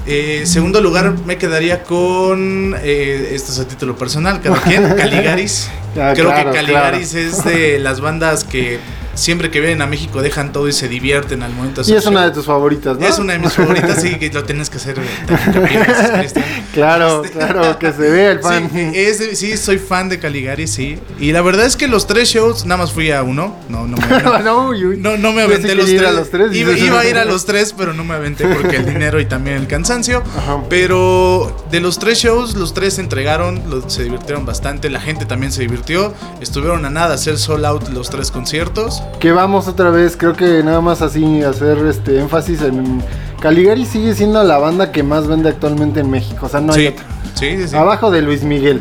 Eh, 0.07 0.43
segundo 0.47 0.81
lugar 0.81 1.15
me 1.27 1.39
quedaría 1.39 1.85
con, 1.85 2.75
eh, 2.83 3.31
esto 3.35 3.53
es 3.53 3.61
a 3.61 3.69
título 3.69 3.97
personal, 3.97 4.41
cada 4.41 4.61
quien, 4.61 4.83
Caligaris. 4.97 5.71
Ah, 5.97 6.13
Creo 6.15 6.27
claro, 6.31 6.51
que 6.51 6.57
Caligaris 6.57 7.15
es 7.15 7.45
de 7.45 7.79
las 7.79 8.01
bandas 8.01 8.43
que 8.45 8.81
siempre 9.15 9.51
que 9.51 9.61
vienen 9.61 9.83
a 9.83 9.87
México 9.87 10.23
dejan 10.23 10.53
todo 10.53 10.69
y 10.69 10.73
se 10.73 10.89
divierten 10.89 11.43
al 11.43 11.53
momento 11.53 11.83
de 11.83 11.93
Y 11.93 11.97
es 11.97 12.07
una 12.07 12.25
de 12.25 12.31
tus 12.31 12.47
favoritas, 12.47 12.99
¿no? 12.99 13.07
Es 13.07 13.19
una 13.19 13.35
de 13.35 13.39
mis 13.39 13.53
favoritas, 13.53 14.01
sí, 14.01 14.17
que 14.17 14.31
lo 14.31 14.45
tienes 14.45 14.71
que 14.71 14.77
hacer. 14.79 14.99
eh, 14.99 15.03
gracias, 15.29 16.11
Cristian. 16.19 16.45
Claro, 16.73 17.23
claro, 17.31 17.79
que 17.79 17.93
se 17.93 18.11
vea 18.11 18.33
el 18.33 18.39
fan. 18.43 18.71
Sí, 18.73 18.91
es 18.95 19.19
de- 19.19 19.37
sí, 19.37 19.57
soy 19.57 19.79
fan 19.79 20.09
de 20.09 20.19
Caligari, 20.19 20.67
sí. 20.67 20.99
Y 21.19 21.33
la 21.33 21.43
verdad 21.43 21.67
es 21.67 21.77
que 21.77 21.89
los 21.89 22.07
tres 22.07 22.29
shows, 22.29 22.65
nada 22.65 22.79
más 22.83 22.93
fui 22.93 23.11
a 23.11 23.23
uno. 23.23 23.57
No, 23.69 23.87
no 23.87 23.97
me, 23.97 24.07
no, 24.23 24.39
no, 24.41 24.73
no, 24.73 25.17
no 25.19 25.33
me 25.33 25.43
aventé 25.43 25.75
los 25.75 25.87
tres. 25.87 26.03
a 26.07 26.13
los 26.13 26.31
tres, 26.31 26.55
Iba, 26.55 27.01
a 27.01 27.05
ir 27.07 27.19
a 27.19 27.25
los 27.25 27.45
tres, 27.45 27.75
pero 27.77 27.93
no 27.93 28.05
me 28.05 28.15
aventé 28.15 28.47
porque 28.47 28.77
el 28.77 28.87
dinero 28.87 29.21
y 29.21 29.27
también 29.27 29.57
el 29.57 29.67
cansancio. 29.67 30.23
Ajá. 30.37 30.61
Pero 30.69 31.65
de 31.71 31.81
los 31.81 31.99
tres 31.99 32.19
shows, 32.19 32.55
los 32.55 32.75
tres 32.75 32.95
se 32.95 33.01
entregaron, 33.03 33.63
los- 33.69 33.93
se 33.93 34.05
divirtieron 34.05 34.45
bastante. 34.47 34.89
La 34.91 35.01
gente 35.01 35.27
también 35.27 35.53
se 35.53 35.61
divirtió. 35.63 36.15
Estuvieron 36.41 36.85
a 36.85 36.91
nada 36.91 37.15
hacer 37.15 37.39
sold 37.39 37.65
out 37.67 37.89
los 37.91 38.11
tres 38.11 38.31
conciertos. 38.31 39.02
Que 39.21 39.31
vamos 39.33 39.69
otra 39.69 39.91
vez, 39.91 40.17
creo 40.17 40.33
que 40.35 40.63
nada 40.65 40.81
más 40.81 41.01
así 41.01 41.43
hacer 41.43 41.79
este 41.87 42.19
énfasis 42.19 42.61
en 42.63 43.03
Caligari 43.41 43.85
sigue 43.87 44.15
siendo 44.15 44.43
la 44.43 44.59
banda 44.59 44.91
que 44.91 45.03
más 45.03 45.27
vende 45.29 45.49
actualmente 45.49 46.01
en 46.01 46.11
México, 46.11 46.47
o 46.47 46.49
sea, 46.49 46.61
no 46.61 46.73
hay 46.73 46.81
sí, 46.81 46.87
otra. 46.89 47.05
sí, 47.35 47.57
sí, 47.57 47.69
sí. 47.69 47.77
Abajo 47.77 48.11
de 48.11 48.23
Luis 48.23 48.43
Miguel. 48.43 48.81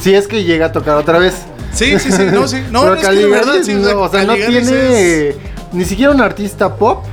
Si 0.00 0.14
es 0.14 0.26
que 0.28 0.42
llega 0.44 0.66
a 0.66 0.72
tocar 0.72 0.96
otra 0.96 1.18
vez. 1.18 1.34
Sí, 1.72 1.98
sí, 1.98 2.10
sí, 2.10 2.22
no, 2.32 2.46
sí. 2.48 2.56
No, 2.70 2.82
Pero 2.82 2.94
es 2.94 3.00
que 3.00 3.06
de 3.06 3.14
Caligaris 3.22 3.46
verdad, 3.46 3.62
sí, 3.64 3.74
no, 3.74 4.00
o 4.02 4.08
sea, 4.08 4.22
no 4.24 4.28
Caligaris 4.34 4.68
tiene 4.68 5.28
es- 5.28 5.36
ni 5.72 5.84
siquiera 5.84 6.12
un 6.12 6.20
artista 6.20 6.74
pop. 6.76 7.04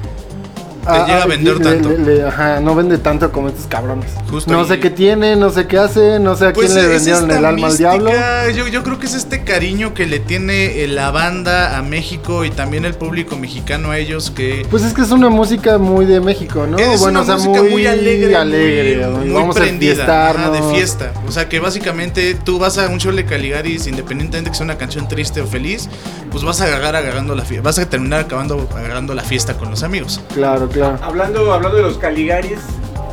Llega 0.85 1.23
a 1.23 1.25
vender 1.27 1.57
le- 1.57 1.63
tanto. 1.63 1.89
le- 1.89 1.97
le- 2.17 2.23
ajá, 2.23 2.59
no 2.59 2.75
vende 2.75 2.97
tanto 2.97 3.31
como 3.31 3.49
estos 3.49 3.65
cabrones. 3.67 4.11
Justo 4.29 4.51
no 4.51 4.63
y- 4.63 4.67
sé 4.67 4.79
qué 4.79 4.89
tiene, 4.89 5.35
no 5.35 5.49
sé 5.49 5.67
qué 5.67 5.77
hace, 5.77 6.19
no 6.19 6.35
sé 6.35 6.47
a 6.47 6.53
Pues 6.53 6.71
quién 6.71 6.77
le 6.85 6.95
es 6.95 7.05
vendieron 7.05 7.31
el 7.31 7.45
alma 7.45 7.67
al 7.67 7.77
diablo. 7.77 8.11
Yo, 8.55 8.67
yo 8.67 8.83
creo 8.83 8.99
que 8.99 9.05
es 9.05 9.13
este 9.13 9.43
cariño 9.43 9.93
que 9.93 10.05
le 10.05 10.19
tiene 10.19 10.83
eh, 10.83 10.87
la 10.87 11.11
banda 11.11 11.77
a 11.77 11.81
México 11.81 12.43
y 12.45 12.49
también 12.51 12.85
el 12.85 12.93
público 12.93 13.37
mexicano 13.37 13.91
a 13.91 13.97
ellos 13.97 14.31
que 14.31 14.65
Pues 14.69 14.83
es 14.83 14.93
que 14.93 15.01
es 15.01 15.11
una 15.11 15.29
música 15.29 15.77
muy 15.77 16.05
de 16.05 16.19
México, 16.19 16.65
¿no? 16.67 16.77
es 16.77 16.99
bueno, 16.99 17.21
una 17.21 17.21
o 17.21 17.25
sea, 17.25 17.35
música 17.47 17.63
muy, 17.69 17.85
alegre, 17.87 18.35
alegre, 18.35 19.07
muy, 19.07 19.29
vamos 19.29 19.55
a 19.55 19.59
prendida, 19.59 20.29
ajá, 20.31 20.49
de 20.51 20.61
fiesta. 20.73 21.11
O 21.27 21.31
sea 21.31 21.47
que 21.49 21.59
básicamente 21.59 22.35
tú 22.43 22.59
vas 22.59 22.77
a 22.77 22.87
un 22.89 22.99
show 22.99 23.11
de 23.13 23.25
Caligaris, 23.25 23.87
independientemente 23.87 24.51
que 24.51 24.55
sea 24.57 24.65
una 24.65 24.77
canción 24.77 25.07
triste 25.07 25.41
o 25.41 25.47
feliz, 25.47 25.89
pues 26.31 26.43
vas 26.43 26.61
a 26.61 26.65
agarrar 26.65 26.95
agarrando 26.95 27.35
la 27.35 27.43
fiesta, 27.45 27.63
vas 27.63 27.79
a 27.79 27.89
terminar 27.89 28.21
acabando 28.21 28.67
agarrando 28.75 29.13
la 29.13 29.23
fiesta 29.23 29.53
con 29.55 29.69
los 29.69 29.83
amigos. 29.83 30.19
Claro, 30.33 30.69
claro. 30.73 30.97
Hablando, 31.01 31.53
hablando 31.53 31.77
de 31.77 31.83
los 31.83 31.97
Caligaris, 31.97 32.59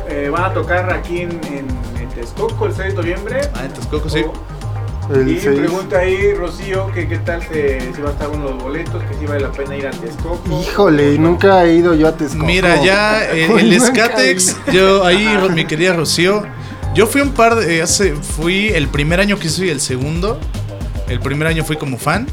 eh, 0.09 0.29
van 0.31 0.43
a 0.45 0.53
tocar 0.53 0.91
aquí 0.91 1.21
en, 1.21 1.31
en, 1.45 1.67
en 1.99 2.09
Texcoco 2.13 2.65
el 2.65 2.73
6 2.73 2.89
de 2.89 2.93
noviembre. 2.95 3.41
Ah, 3.55 3.65
en 3.65 3.73
Texcoco, 3.73 4.09
sí. 4.09 4.23
El 5.13 5.29
y 5.29 5.35
pregunta 5.35 5.99
ahí, 5.99 6.33
Rocío, 6.33 6.89
que 6.93 7.07
qué 7.07 7.17
tal 7.17 7.41
se- 7.43 7.93
si 7.93 8.01
va 8.01 8.09
a 8.09 8.11
estar 8.13 8.29
uno 8.29 8.45
de 8.45 8.53
los 8.53 8.63
boletos, 8.63 9.03
que 9.03 9.13
si 9.15 9.25
vale 9.25 9.41
la 9.41 9.51
pena 9.51 9.75
ir 9.75 9.87
a 9.87 9.91
Texcoco. 9.91 10.61
Híjole, 10.61 11.17
nunca 11.17 11.65
he 11.65 11.73
ido 11.75 11.93
yo 11.95 12.07
a 12.07 12.15
Texcoco. 12.15 12.45
Mira, 12.45 12.81
ya 12.83 13.25
eh, 13.31 13.47
el, 13.59 13.81
Skatex, 13.81 14.55
he 14.67 14.71
yo 14.73 15.03
ahí, 15.05 15.27
mi 15.53 15.65
querida 15.65 15.93
Rocío, 15.93 16.43
yo 16.93 17.07
fui 17.07 17.19
un 17.21 17.31
par 17.31 17.55
de, 17.55 17.77
eh, 17.77 17.81
hace, 17.81 18.13
fui 18.15 18.67
el 18.69 18.87
primer 18.87 19.19
año 19.19 19.37
que 19.37 19.49
soy 19.49 19.69
el 19.69 19.81
segundo, 19.81 20.39
el 21.09 21.19
primer 21.19 21.47
año 21.47 21.65
fui 21.65 21.75
como 21.75 21.97
fan, 21.97 22.25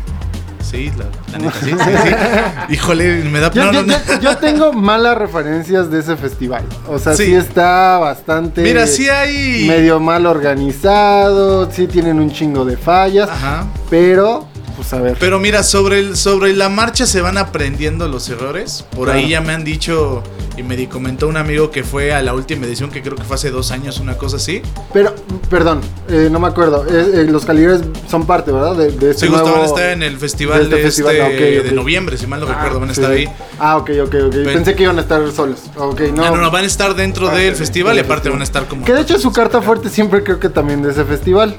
sí, 0.63 0.91
la, 0.97 1.05
la 1.33 1.39
neta, 1.45 1.61
sí, 1.61 1.71
sí, 1.71 1.77
sí. 1.79 2.75
Híjole, 2.75 3.25
me 3.25 3.41
da, 3.41 3.51
Yo, 3.51 3.65
no, 3.67 3.73
yo- 3.73 3.83
no, 3.83 3.87
no. 3.93 3.99
yo- 4.07 4.21
yo 4.21 4.37
tengo 4.39 4.73
malas 4.73 5.17
referencias 5.17 5.91
de 5.91 6.01
ese 6.01 6.17
festival. 6.17 6.65
O 6.89 6.99
sea, 6.99 7.15
sí, 7.15 7.27
Sí. 7.27 7.35
está 7.35 7.99
bastante. 7.99 8.63
Mira, 8.63 8.87
sí 8.87 9.09
hay, 9.09 9.67
Medio 9.69 10.01
mal 10.01 10.27
organizado. 10.27 11.71
Sí 11.71 11.87
tienen 11.87 12.19
un 12.21 12.31
chingo 12.31 12.65
de 12.65 12.77
fallas. 12.77 13.29
ajá, 13.29 13.67
Pero, 13.91 14.47
pues 14.77 14.93
a 14.93 14.99
ver. 15.01 15.17
pero 15.19 15.39
mira, 15.39 15.63
sobre, 15.63 15.99
el, 16.01 16.17
sobre 16.17 16.53
la 16.55 16.69
marcha 16.69 17.07
se 17.07 17.21
van 17.21 17.39
aprendiendo 17.39 18.09
los 18.09 18.29
errores, 18.29 18.85
por 18.95 19.07
Claro. 19.07 19.19
ahí 19.21 19.29
ya 19.31 19.41
me 19.41 19.53
han 19.53 19.65
dicho 19.65 20.23
Y 20.59 20.65
me 20.65 20.89
comentó 20.89 21.29
un 21.29 21.37
amigo 21.37 21.71
que 21.71 21.85
fue 21.85 22.13
a 22.13 22.21
la 22.21 22.35
última 22.35 22.67
edición, 22.67 22.91
que 22.91 23.01
creo 23.01 23.15
que 23.15 23.23
fue 23.23 23.37
hace 23.37 23.53
dos 23.53 23.71
años, 23.71 24.01
una 24.01 24.17
cosa 24.17 24.39
así. 24.39 24.61
Pero, 24.93 25.15
perdón, 25.49 25.81
eh, 26.09 26.29
no 26.33 26.41
me 26.41 26.49
acuerdo. 26.49 26.85
Eh, 26.89 27.21
eh, 27.23 27.27
los 27.31 27.45
Caligaris 27.45 27.83
son 28.11 28.27
parte, 28.27 28.51
¿verdad? 28.51 28.75
De, 28.75 28.91
de 28.91 29.11
este 29.13 29.27
Sí, 29.27 29.33
justo 29.33 29.43
nuevo- 29.45 29.53
van 29.59 29.63
a 29.63 29.67
estar 29.67 29.91
en 29.93 30.03
el 30.03 30.19
festival 30.19 30.59
de 30.59 30.65
este 30.65 30.77
de, 30.77 30.83
festival, 30.83 31.15
este- 31.17 31.61
ah, 31.61 31.63
de 31.63 31.73
noviembre, 31.73 32.17
si 32.19 32.27
mal 32.27 32.41
no 32.41 32.47
recuerdo, 32.47 32.81
van 32.81 32.91
a 32.91 32.95
Sí. 32.95 33.01
estar 33.01 33.15
ahí. 33.15 33.29
Ah, 33.61 33.77
ok, 33.77 33.91
ok, 34.07 34.15
ok. 34.27 34.35
Pensé 34.45 34.75
que 34.75 34.83
iban 34.83 34.99
a 34.99 35.03
estar 35.03 35.31
solos. 35.31 35.61
Ok, 35.77 36.01
no. 36.13 36.25
No, 36.25 36.31
no, 36.37 36.43
no, 36.43 36.51
van 36.51 36.65
a 36.65 36.67
estar 36.67 36.95
dentro 36.97 37.27
Parte 37.27 37.41
del 37.41 37.53
de- 37.53 37.59
festival 37.59 37.97
y 37.97 38.01
aparte 38.01 38.29
van 38.29 38.41
a 38.41 38.45
estar 38.45 38.67
como... 38.67 38.85
Que 38.85 38.95
de 38.95 39.03
hecho 39.03 39.17
su 39.21 39.33
carta 39.33 39.63
fuerte 39.63 39.89
siempre 39.91 40.25
creo 40.25 40.41
que 40.41 40.49
también 40.49 40.83
de 40.83 40.91
ese 40.91 41.05
festival. 41.05 41.55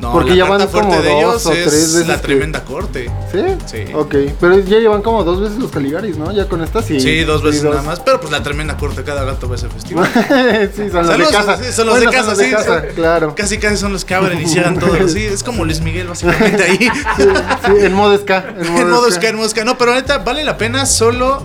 No, 0.00 0.12
porque 0.12 0.36
ya 0.36 0.44
van 0.44 0.64
como 0.68 0.92
de 1.00 1.08
dos 1.10 1.18
ellos 1.18 1.46
o 1.46 1.52
es 1.52 1.62
tres 1.64 1.72
veces 1.94 2.06
la 2.06 2.16
que- 2.16 2.22
tremenda 2.22 2.64
corte. 2.64 3.10
¿Sí? 3.32 3.40
Sí. 3.66 3.92
Ok, 3.94 4.14
pero 4.40 4.58
ya 4.60 4.78
llevan 4.78 5.02
como 5.02 5.24
dos 5.24 5.40
veces 5.40 5.58
los 5.58 5.70
Caligaris, 5.72 6.16
¿no? 6.16 6.30
Ya 6.30 6.48
con 6.48 6.62
estas 6.62 6.84
sí. 6.84 7.00
Sí, 7.00 7.24
dos 7.24 7.42
veces 7.42 7.64
nada 7.64 7.82
más. 7.82 7.98
Pero 8.00 8.20
pues 8.20 8.30
la 8.30 8.42
tremenda 8.42 8.76
corte, 8.76 9.02
cada 9.02 9.24
gato 9.24 9.48
va 9.48 9.54
a 9.54 9.58
ese 9.58 9.68
festival. 9.68 10.08
sí, 10.76 10.88
son 10.90 11.06
los 11.06 11.18
de 11.18 11.26
casa. 11.26 11.56
sí, 11.56 11.72
son 11.72 11.86
los 11.88 11.98
de 12.00 12.06
casa, 12.06 12.36
son 12.36 12.44
sí. 12.44 12.50
casa, 12.52 12.82
claro. 12.94 13.34
Casi 13.34 13.58
casi 13.58 13.76
son 13.76 13.92
los 13.92 14.04
que 14.04 14.14
abren 14.14 14.40
y 14.40 14.46
cierran 14.46 14.78
todo. 14.80 15.08
Sí, 15.08 15.24
es 15.24 15.42
como 15.42 15.64
Luis 15.64 15.80
Miguel 15.80 16.06
básicamente 16.06 16.62
ahí. 16.62 16.78
Sí, 17.16 17.24
sí, 17.66 17.72
en 17.86 17.92
modo 17.94 18.16
ska. 18.18 18.54
En 18.56 18.72
modo, 18.90 19.10
ska, 19.10 19.28
en 19.28 19.36
modo 19.36 19.48
ska. 19.48 19.64
No, 19.64 19.76
pero 19.78 19.94
neta, 19.94 20.18
vale 20.18 20.44
la 20.44 20.56
pena 20.58 20.86
solo 20.86 21.42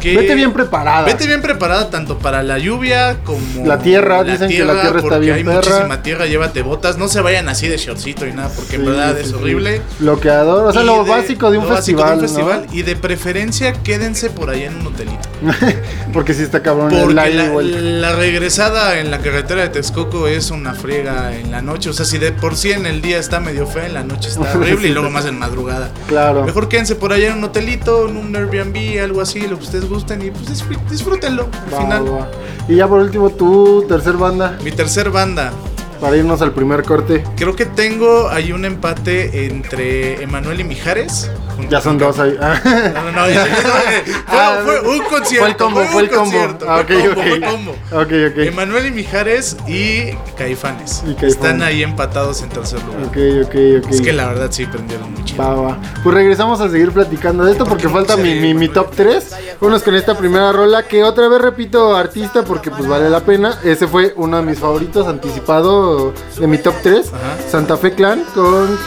que... 0.00 0.16
Vete 0.16 0.34
bien 0.34 0.52
preparada. 0.52 1.04
Vete 1.04 1.26
bien 1.26 1.40
preparada 1.42 1.90
tanto 1.90 2.18
para 2.18 2.42
la 2.42 2.58
lluvia 2.58 3.18
como 3.24 3.64
La 3.66 3.78
tierra, 3.78 4.24
dicen 4.24 4.48
que 4.48 4.64
la 4.64 4.72
tierra 4.80 4.98
está 4.98 5.00
porque 5.02 5.18
bien 5.20 5.34
hay 5.36 5.44
perra. 5.44 5.56
muchísima 5.56 6.02
tierra, 6.02 6.26
llévate 6.26 6.62
botas, 6.62 6.98
no 6.98 7.06
se 7.08 7.20
vayan 7.20 7.48
así 7.48 7.68
de 7.68 7.76
shortcito 7.76 8.26
y 8.26 8.32
nada, 8.32 8.50
porque 8.56 8.76
en 8.76 8.86
verdad 8.86 9.14
sí, 9.16 9.28
es 9.28 9.32
horrible. 9.32 9.82
Bloqueador, 10.00 10.66
o 10.68 10.72
sea, 10.72 10.82
Y 10.82 10.86
lo 10.86 11.04
básico 11.04 11.50
de 11.50 11.58
un 11.58 11.64
lo 11.64 11.70
básico 11.70 11.98
festival. 12.02 12.18
de 12.18 12.24
un 12.24 12.28
festival, 12.28 12.66
¿no? 12.68 12.74
y 12.78 12.82
de 12.82 12.96
preferencia 12.96 13.72
quédense 13.74 14.30
por 14.30 14.50
allá 14.50 14.66
en 14.66 14.76
un 14.76 14.86
hotelito. 14.88 15.28
Porque 16.12 16.34
sí 16.34 16.42
está 16.42 16.62
cabrón 16.62 16.90
Porque 16.90 17.14
la, 17.14 17.28
la 17.28 18.16
regresada 18.16 18.98
en 18.98 19.10
la 19.10 19.18
carretera 19.18 19.62
de 19.62 19.68
Texcoco 19.68 20.26
es 20.26 20.50
una 20.50 20.74
friega 20.74 21.34
en 21.36 21.50
la 21.50 21.62
noche. 21.62 21.90
O 21.90 21.92
sea, 21.92 22.04
si 22.04 22.18
de 22.18 22.32
por 22.32 22.56
sí 22.56 22.72
en 22.72 22.86
el 22.86 23.00
día 23.00 23.18
está 23.18 23.40
medio 23.40 23.66
fea, 23.66 23.86
en 23.86 23.94
la 23.94 24.02
noche 24.02 24.28
está 24.28 24.52
horrible 24.58 24.88
y 24.88 24.92
luego 24.92 25.10
más 25.10 25.26
en 25.26 25.38
madrugada. 25.38 25.90
Claro. 26.08 26.44
Mejor 26.44 26.68
quédense 26.68 26.94
por 26.96 27.12
allá 27.12 27.28
en 27.28 27.38
un 27.38 27.44
hotelito, 27.44 28.08
en 28.08 28.16
un 28.16 28.34
Airbnb, 28.36 29.02
algo 29.02 29.20
así, 29.20 29.40
lo 29.46 29.56
que 29.58 29.64
ustedes 29.64 29.88
gusten 29.90 30.22
y 30.24 30.30
pues 30.30 30.48
disfr- 30.48 30.80
disfrútenlo 30.88 31.48
al 31.66 31.74
Va, 31.74 31.78
final. 31.82 32.12
va. 32.12 32.30
Y 32.68 32.76
ya 32.76 32.88
por 32.88 33.00
último, 33.02 33.28
tu 33.30 33.84
tercer 33.86 34.14
banda, 34.16 34.56
Mi 34.64 34.70
tercer 34.70 35.10
banda. 35.10 35.52
para 36.00 36.16
irnos 36.16 36.40
al 36.40 36.52
primer 36.52 36.82
corte. 36.84 37.22
Creo 37.36 37.54
que 37.54 37.66
tengo 37.66 38.30
ahí 38.30 38.52
un 38.52 38.64
empate 38.64 39.44
entre 39.46 40.22
Emanuel 40.22 40.60
y 40.60 40.64
Mijares. 40.64 41.30
Ya 41.68 41.80
son 41.80 41.98
dos 41.98 42.18
ahí. 42.18 42.36
No, 42.40 43.02
no, 43.04 43.12
no, 43.12 43.28
ya- 43.30 43.44
fue, 43.46 44.14
Ah, 44.28 44.58
fue 44.64 44.80
un 44.80 44.98
concierto. 45.04 45.38
Fue 45.40 45.48
el 45.50 45.56
combo, 45.56 45.80
fue 45.92 46.02
el 46.02 46.10
combo. 46.10 46.38
Ah, 46.68 46.82
fue 46.86 46.96
ok, 46.98 47.04
combo, 47.06 47.20
ok. 47.20 47.28
fue 47.28 47.40
combo. 47.40 47.70
Ok, 47.92 48.32
ok. 48.32 48.38
Emanuel 48.46 48.86
y 48.86 48.90
Mijares 48.92 49.56
y 49.66 50.12
Caifanes. 50.36 51.02
Y 51.06 51.14
Caifanes. 51.14 51.34
Están 51.34 51.62
ahí 51.62 51.82
empatados 51.82 52.42
en 52.42 52.48
tercer 52.48 52.80
lugar. 52.84 53.02
Ok, 53.04 53.16
ok, 53.46 53.84
ok. 53.84 53.90
Es 53.92 54.00
que 54.00 54.12
la 54.12 54.26
verdad 54.28 54.48
sí 54.50 54.66
prendieron 54.66 55.12
mucho. 55.12 55.36
Va, 55.36 55.54
va. 55.54 55.78
Pues 56.02 56.14
regresamos 56.14 56.60
a 56.60 56.68
seguir 56.68 56.90
platicando 56.92 57.44
de 57.44 57.52
esto 57.52 57.64
porque 57.64 57.88
falta 57.88 58.16
mi, 58.16 58.34
mi, 58.34 58.54
mi 58.54 58.68
top 58.68 58.90
3. 58.94 59.36
Unos 59.60 59.82
con 59.82 59.94
esta 59.94 60.16
primera 60.16 60.52
rola 60.52 60.84
que 60.84 61.04
otra 61.04 61.28
vez 61.28 61.40
repito 61.40 61.94
artista 61.96 62.42
porque 62.44 62.70
pues 62.70 62.86
vale 62.88 63.10
la 63.10 63.20
pena. 63.20 63.58
Ese 63.64 63.86
fue 63.86 64.12
uno 64.16 64.36
de 64.38 64.42
mis 64.42 64.58
favoritos 64.58 65.06
anticipado 65.06 66.12
de 66.38 66.46
mi 66.46 66.58
top 66.58 66.74
3. 66.82 67.08
Ajá. 67.08 67.20
Santa 67.50 67.76
Fe 67.76 67.92
Clan 67.94 68.24
con 68.34 68.78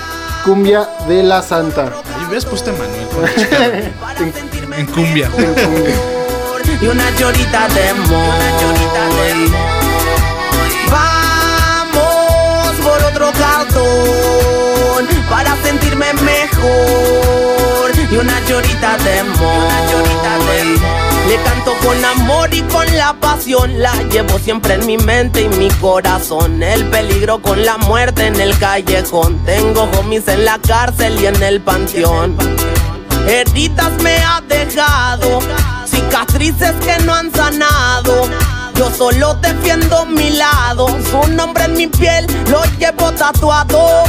Cumbia 0.43 0.87
de 1.07 1.23
la 1.23 1.41
Santa. 1.41 1.83
Ahí 1.85 2.25
hubieras 2.25 2.45
puesto 2.45 2.71
a 2.71 2.73
Emanuel 2.73 3.07
con 3.07 3.21
la 3.23 3.33
chica 3.35 3.65
en 4.77 4.85
cumbia. 4.87 5.29
y 6.81 6.85
una 6.85 7.09
llorita 7.17 7.67
de 7.69 7.89
amor. 7.89 8.33
Vamos 10.91 12.75
por 12.83 13.03
otro 13.03 13.31
cartón 13.39 15.07
para 15.29 15.55
sentirme 15.63 16.13
mejor. 16.13 17.91
Y 18.11 18.15
una 18.17 18.39
llorita 18.45 18.97
de 18.97 19.19
amor. 19.19 21.12
Le 21.27 21.37
canto 21.41 21.73
con 21.83 22.03
amor 22.03 22.53
y 22.53 22.61
con 22.63 22.85
la 22.97 23.13
pasión. 23.13 23.81
La 23.81 23.93
llevo 24.03 24.37
siempre 24.39 24.75
en 24.75 24.85
mi 24.85 24.97
mente 24.97 25.43
y 25.43 25.49
mi 25.49 25.69
corazón. 25.69 26.61
El 26.61 26.85
peligro 26.89 27.41
con 27.41 27.63
la 27.63 27.77
muerte 27.77 28.27
en 28.27 28.39
el 28.39 28.57
callejón. 28.57 29.37
Tengo 29.45 29.83
homies 29.97 30.27
en 30.27 30.45
la 30.45 30.59
cárcel 30.59 31.19
y 31.21 31.27
en 31.27 31.41
el 31.41 31.61
panteón. 31.61 32.37
Heridas 33.27 33.91
me 34.01 34.17
ha 34.17 34.41
dejado, 34.41 35.39
cicatrices 35.85 36.73
que 36.85 37.01
no 37.05 37.13
han 37.13 37.31
sanado. 37.33 38.27
Yo 38.75 38.91
solo 38.91 39.35
defiendo 39.35 40.05
mi 40.05 40.31
lado, 40.31 40.87
su 41.09 41.31
nombre 41.31 41.63
en 41.65 41.73
mi 41.73 41.87
piel 41.87 42.27
lo 42.49 42.63
llevo 42.77 43.11
tatuado. 43.13 44.03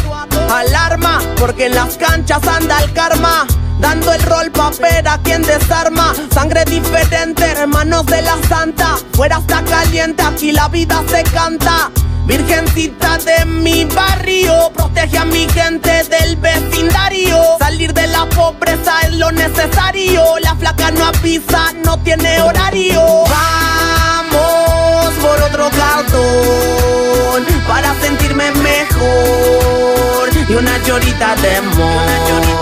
Alarma, 0.51 1.21
porque 1.39 1.67
en 1.67 1.75
las 1.75 1.97
canchas 1.97 2.47
anda 2.47 2.83
el 2.83 2.93
karma. 2.93 3.47
Dando 3.79 4.13
el 4.13 4.23
rol 4.23 4.51
pa' 4.51 4.71
ver 4.81 5.07
a 5.09 5.19
quien 5.19 5.43
desarma. 5.43 6.15
Sangre 6.33 6.65
diferente, 6.65 7.45
hermanos 7.45 8.07
de 8.07 8.23
la 8.23 8.37
santa. 8.49 8.97
Fuera 9.13 9.39
está 9.39 9.63
caliente, 9.65 10.23
aquí 10.23 10.53
la 10.53 10.69
vida 10.69 11.03
se 11.09 11.23
canta. 11.25 11.91
Virgencita 12.27 13.19
de 13.19 13.45
mi 13.45 13.85
barrio, 13.85 14.71
protege 14.75 15.19
a 15.19 15.25
mi 15.27 15.47
gente 15.51 16.05
del 16.05 16.37
vecindario. 16.37 17.39
Salir 17.59 17.93
de 17.93 18.07
la 18.07 18.25
pobreza 18.27 19.01
es 19.03 19.13
lo 19.15 19.31
necesario. 19.31 20.39
La 20.41 20.55
flaca 20.55 20.91
no 20.91 21.05
avisa, 21.05 21.73
no 21.85 21.99
tiene 21.99 22.41
horario. 22.41 23.03
Vamos 23.29 25.13
por 25.21 25.43
otro 25.43 25.69
cartón 25.69 27.45
para 27.69 27.95
sentirme 28.01 28.51
mejor. 28.53 30.31
Y 30.49 30.55
una 30.55 30.79
llorita 30.79 31.37
de 31.37 31.57
amor. 31.57 31.85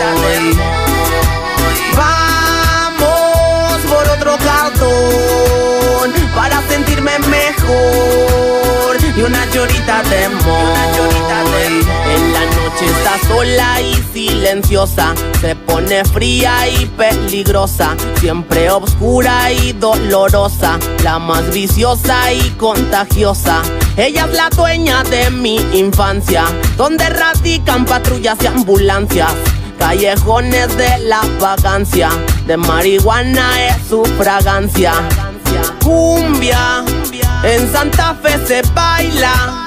Vamos 0.01 0.92
para 6.35 6.61
sentirme 6.69 7.19
mejor. 7.19 8.97
Y 9.17 9.23
una 9.23 9.45
llorita 9.51 10.03
de 10.05 10.25
amor. 10.25 11.23
En 12.15 12.33
la 12.33 12.41
noche 12.47 12.87
está 12.87 13.29
sola 13.29 13.81
y 13.81 13.95
silenciosa. 14.13 15.15
Se 15.41 15.55
pone 15.55 16.05
fría 16.05 16.69
y 16.69 16.87
peligrosa. 16.87 17.95
Siempre 18.19 18.71
oscura 18.71 19.53
y 19.53 19.73
dolorosa. 19.73 20.79
La 21.05 21.19
más 21.19 21.53
viciosa 21.53 22.33
y 22.33 22.51
contagiosa. 22.59 23.63
Ella 23.97 24.25
es 24.25 24.37
la 24.37 24.49
dueña 24.51 25.03
de 25.05 25.31
mi 25.31 25.57
infancia. 25.75 26.45
Donde 26.77 27.09
radican 27.09 27.85
patrullas 27.85 28.39
y 28.43 28.47
ambulancias. 28.47 29.33
Callejones 29.83 30.77
de 30.77 30.99
la 31.01 31.23
vagancia. 31.41 32.09
De 32.47 32.57
marihuana 32.57 33.67
es 33.67 33.89
su 33.89 34.05
fragancia. 34.17 34.93
Cumbia. 35.83 36.85
En 37.43 37.73
Santa 37.73 38.15
Fe 38.15 38.39
se 38.47 38.63
baila. 38.75 39.67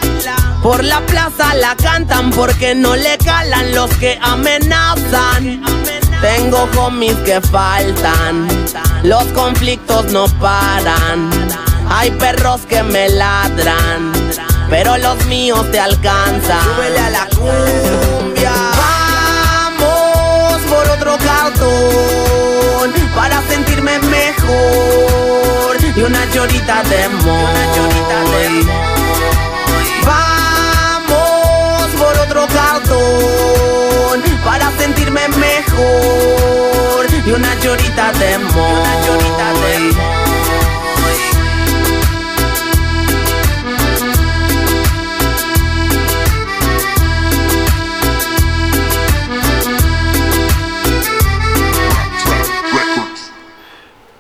Por 0.64 0.86
la 0.86 1.02
plaza 1.02 1.54
la 1.56 1.76
cantan 1.76 2.30
porque 2.30 2.74
no 2.74 2.96
le 2.96 3.18
calan 3.18 3.76
los 3.76 3.94
que 3.98 4.18
amenazan. 4.22 5.62
Tengo 6.22 6.70
homies 6.78 7.18
que 7.18 7.42
faltan, 7.42 8.48
los 9.04 9.26
conflictos 9.34 10.06
no 10.14 10.28
paran. 10.40 11.30
Hay 11.90 12.12
perros 12.12 12.62
que 12.62 12.82
me 12.84 13.10
ladran, 13.10 14.14
pero 14.70 14.98
los 14.98 15.26
míos 15.26 15.70
te 15.74 15.80
alcanzan. 15.80 16.64
Súbele 16.64 17.00
a 17.00 17.10
la 17.10 17.28
cumbia. 17.36 18.75
Para 23.16 23.42
sentirme 23.48 23.98
mejor 24.00 25.78
y 25.96 26.02
una 26.02 26.26
llorita 26.32 26.84
de 26.84 27.04
amor. 27.04 27.50
Vamos 30.06 31.90
por 31.98 32.18
otro 32.20 32.48
cartón 32.48 34.22
para 34.44 34.72
sentirme 34.78 35.28
mejor 35.30 37.08
y 37.26 37.32
una 37.32 37.56
llorita 37.60 38.12
de 38.14 38.34
amor. 38.36 39.35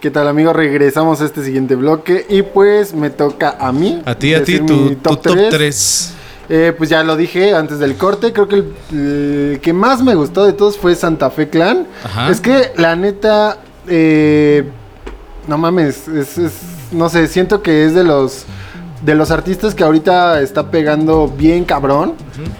¿Qué 0.05 0.11
tal 0.11 0.27
amigos? 0.27 0.55
Regresamos 0.55 1.19
a 1.21 1.25
este 1.25 1.43
siguiente 1.43 1.73
bloque 1.75 2.27
y 2.29 2.43
pues 2.43 2.93
me 2.93 3.09
toca 3.09 3.57
a 3.59 3.71
mí. 3.71 4.03
A 4.05 4.13
ti, 4.13 4.35
a 4.35 4.43
ti, 4.43 4.59
tu, 4.59 4.93
top 4.97 5.19
tres. 5.19 5.49
3. 5.49 6.13
Eh, 6.47 6.73
pues 6.77 6.91
ya 6.91 7.01
lo 7.03 7.15
dije 7.15 7.55
antes 7.55 7.79
del 7.79 7.95
corte, 7.95 8.31
creo 8.31 8.47
que 8.47 8.55
el, 8.57 8.73
el 8.91 9.59
que 9.63 9.73
más 9.73 10.03
me 10.03 10.13
gustó 10.13 10.45
de 10.45 10.53
todos 10.53 10.77
fue 10.77 10.93
Santa 10.93 11.31
Fe 11.31 11.49
Clan. 11.49 11.87
Ajá. 12.03 12.29
Es 12.29 12.39
que 12.39 12.71
la 12.77 12.95
neta, 12.95 13.57
eh, 13.87 14.65
no 15.47 15.57
mames, 15.57 16.07
es, 16.07 16.37
es- 16.37 16.51
no 16.91 17.09
sé, 17.09 17.25
siento 17.25 17.63
que 17.63 17.85
es 17.85 17.95
de 17.95 18.03
los 18.03 18.45
de 19.05 19.13
los 19.15 19.29
artistas 19.29 19.75
que 19.75 19.83
ahorita 19.83 20.41
está 20.41 20.71
pegando 20.71 21.27
bien 21.27 21.63
cabrón. 21.65 22.13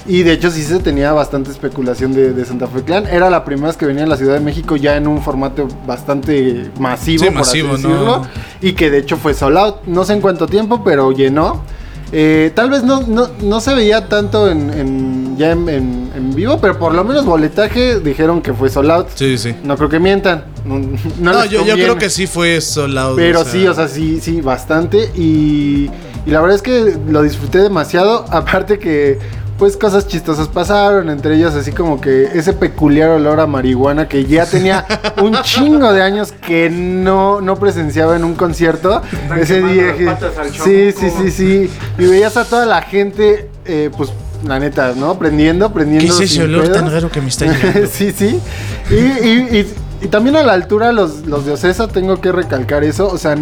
Y 0.08 0.24
de 0.24 0.34
hecho 0.34 0.52
sí 0.52 0.62
se 0.64 0.80
tenía 0.80 1.12
bastante 1.12 1.50
especulación 1.52 2.14
de, 2.14 2.34
de 2.34 2.46
Santa 2.46 2.68
Fe 2.68 2.84
Clan. 2.84 3.08
Era 3.08 3.30
la 3.30 3.44
primera 3.44 3.68
vez 3.68 3.78
que 3.78 3.86
venía 3.86 4.04
a 4.04 4.08
la 4.08 4.16
Ciudad 4.18 4.36
de 4.36 4.40
México 4.42 4.76
ya 4.76 4.96
en 4.96 5.08
un 5.08 5.22
formato 5.24 5.68
bastante 5.88 6.70
masivo, 6.80 7.24
Sí, 7.24 7.30
por 7.32 7.40
masivo, 7.40 7.74
así 7.74 7.84
¿no? 7.84 7.90
decirlo. 7.90 8.28
Y 8.62 8.74
que 8.74 8.92
de 8.92 9.00
hecho 9.00 9.18
fue 9.18 9.34
sold 9.34 9.58
out. 9.58 9.76
No 9.88 10.04
sé 10.06 10.14
en 10.14 10.22
cuánto 10.22 10.46
tiempo, 10.48 10.84
pero 10.84 11.12
llenó. 11.12 11.64
Eh, 12.12 12.52
tal 12.54 12.70
vez 12.70 12.84
no, 12.84 13.02
no, 13.02 13.28
no 13.42 13.60
se 13.60 13.74
veía 13.74 14.08
tanto 14.08 14.48
en, 14.50 14.70
en- 14.70 15.38
ya 15.38 15.52
en, 15.52 15.68
en- 15.68 16.12
en 16.16 16.36
vivo, 16.36 16.60
pero 16.62 16.78
por 16.78 16.94
lo 16.94 17.04
menos 17.04 17.26
boletaje 17.26 18.00
dijeron 18.00 18.42
que 18.42 18.54
fue 18.54 18.70
sold 18.70 18.92
out. 18.92 19.08
Sí, 19.16 19.38
sí. 19.40 19.56
No 19.64 19.76
creo 19.76 19.90
que 19.90 20.00
mientan. 20.00 20.46
No, 20.64 20.78
no 20.78 21.34
No, 21.34 21.46
yo, 21.46 21.66
yo 21.66 21.74
creo 21.74 21.98
que 21.98 22.10
sí 22.12 22.28
fue 22.28 22.62
solado. 22.62 23.16
Pero 23.16 23.44
sí, 23.44 23.66
o 23.68 23.74
sea, 23.74 23.88
sí, 23.88 24.20
sí, 24.22 24.40
bastante. 24.42 25.10
Y, 25.16 25.90
y 26.26 26.32
la 26.32 26.42
verdad 26.42 26.56
es 26.56 26.62
que 26.62 26.98
lo 27.10 27.22
disfruté 27.22 27.60
demasiado. 27.60 28.26
Aparte 28.32 28.80
que, 28.80 29.20
pues, 29.60 29.78
cosas 29.78 30.08
chistosas 30.08 30.48
pasaron. 30.48 31.10
Entre 31.10 31.36
ellas, 31.36 31.54
así 31.56 31.72
como 31.72 32.02
que 32.02 32.30
ese 32.34 32.54
peculiar 32.54 33.10
olor 33.12 33.40
a 33.40 33.48
marihuana 33.48 34.08
que 34.08 34.26
ya 34.26 34.46
tenía 34.46 34.86
un 35.22 35.36
chingo 35.44 35.94
de 35.94 36.02
años 36.02 36.32
que 36.32 36.70
no, 36.70 37.42
no 37.42 37.56
presenciaba 37.58 38.16
en 38.16 38.24
un 38.24 38.36
concierto. 38.36 39.02
Están 39.12 39.40
ese 39.40 39.62
día. 39.62 39.88
las 39.88 39.96
que- 39.98 40.06
patas 40.06 40.38
al 40.38 40.50
sí, 40.52 40.92
sí, 40.92 41.10
sí, 41.22 41.32
sí. 41.32 41.70
Y 42.00 42.06
veías 42.08 42.36
a 42.38 42.46
toda 42.46 42.66
la 42.66 42.82
gente, 42.82 43.50
eh, 43.66 43.90
pues, 43.96 44.10
la 44.46 44.60
neta, 44.60 44.94
¿no? 44.96 45.18
Prendiendo, 45.18 45.72
prendiendo. 45.72 46.18
¿Qué 46.18 46.24
es 46.26 46.32
ese 46.32 46.44
olor 46.44 46.64
pedos. 46.64 46.78
tan 46.78 46.92
raro 46.92 47.10
que 47.10 47.22
me 47.22 47.30
está 47.30 47.46
llegando? 47.52 47.88
sí, 47.92 48.12
sí. 48.12 48.40
Y, 48.92 48.96
y- 48.96 49.60
y- 49.60 49.74
y 50.06 50.08
también 50.08 50.36
a 50.36 50.44
la 50.44 50.54
altura 50.54 50.92
los, 50.92 51.26
los 51.26 51.48
de 51.48 51.54
Ocesa, 51.54 51.88
tengo 51.88 52.22
que 52.22 52.32
recalcar 52.32 52.84
eso. 52.84 53.08
O 53.08 53.18
sea, 53.18 53.36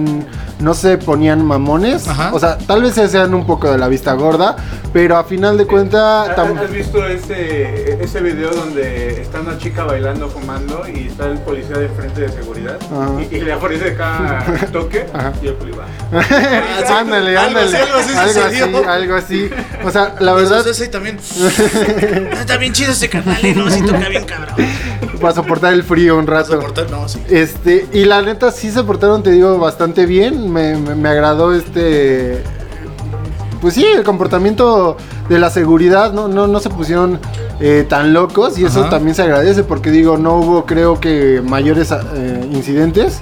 no 0.60 0.74
se 0.74 0.98
ponían 0.98 1.43
mamones. 1.46 2.08
Ajá. 2.08 2.29
O 2.34 2.39
sea, 2.39 2.58
tal 2.58 2.82
vez 2.82 2.93
se 2.93 3.03
hacían 3.03 3.34
un 3.34 3.46
poco 3.46 3.70
de 3.70 3.77
la 3.77 3.89
vista 3.89 4.13
gorda. 4.13 4.55
Pero 4.93 5.17
a 5.17 5.25
final 5.25 5.58
de 5.58 5.65
cuentas... 5.65 6.29
¿Has 6.29 6.38
has 6.39 6.72
visto 6.72 7.05
ese, 7.05 8.01
ese 8.01 8.22
video 8.22 8.51
donde 8.51 9.22
está 9.22 9.41
una 9.41 9.58
chica 9.58 9.84
bailando, 9.84 10.29
fumando 10.29 10.84
y 10.88 11.08
está 11.08 11.25
el 11.25 11.39
policía 11.39 11.77
de 11.79 11.89
frente 11.89 12.22
de 12.22 12.29
seguridad? 12.29 12.77
Y, 13.20 13.36
y 13.36 13.41
le 13.41 13.51
aparece 13.51 13.96
cada 13.96 14.46
toque 14.72 15.05
Ajá. 15.13 15.34
y 15.41 15.48
el 15.48 15.55
policía 15.55 15.63
sí. 15.74 16.93
ándale, 16.93 17.38
Algo 17.38 17.60
ándale. 17.60 17.77
así, 17.77 17.89
algo 17.89 17.98
así 17.98 18.17
algo 18.17 18.46
así, 18.46 18.88
algo 18.88 19.15
así. 19.15 19.50
O 19.84 19.91
sea, 19.91 20.15
la 20.20 20.34
verdad, 20.34 20.65
ese 20.67 20.88
también. 20.88 21.17
Está 22.32 22.58
bien 22.58 22.74
chido 22.74 22.91
ese 22.91 23.10
carnal, 23.10 23.43
¿eh? 23.43 23.53
no, 23.55 23.70
sí 23.70 23.82
toca 23.82 24.08
bien 24.10 24.25
cabrón. 24.25 24.55
para 25.20 25.34
soportar 25.34 25.74
el 25.74 25.84
frío 25.84 26.17
un 26.17 26.27
rato. 26.27 26.52
Soportar, 26.55 26.89
no, 26.91 27.07
sí. 27.07 27.19
Este, 27.29 27.88
y 27.93 28.05
la 28.05 28.22
neta 28.22 28.51
sí 28.51 28.72
se 28.72 28.83
portaron, 28.83 29.24
te 29.24 29.31
digo, 29.31 29.57
bastante 29.57 30.05
bien. 30.05 30.51
Me, 30.51 30.75
me- 30.75 30.95
me 30.95 31.10
agradó 31.10 31.53
este. 31.53 32.43
Pues 33.62 33.75
sí, 33.75 33.86
el 33.86 34.03
comportamiento 34.03 34.98
de 35.29 35.39
la 35.39 35.50
seguridad, 35.50 36.12
no, 36.12 36.27
no, 36.27 36.48
no 36.48 36.60
se 36.60 36.69
pusieron 36.69 37.19
eh, 37.62 37.86
tan 37.88 38.12
locos 38.13 38.57
y 38.60 38.65
eso 38.65 38.81
Ajá. 38.81 38.89
también 38.89 39.15
se 39.15 39.22
agradece 39.22 39.63
porque 39.63 39.89
digo, 39.89 40.17
no 40.17 40.36
hubo 40.38 40.65
creo 40.65 41.00
que 41.00 41.41
mayores 41.45 41.91
eh, 41.91 42.45
incidentes. 42.51 43.19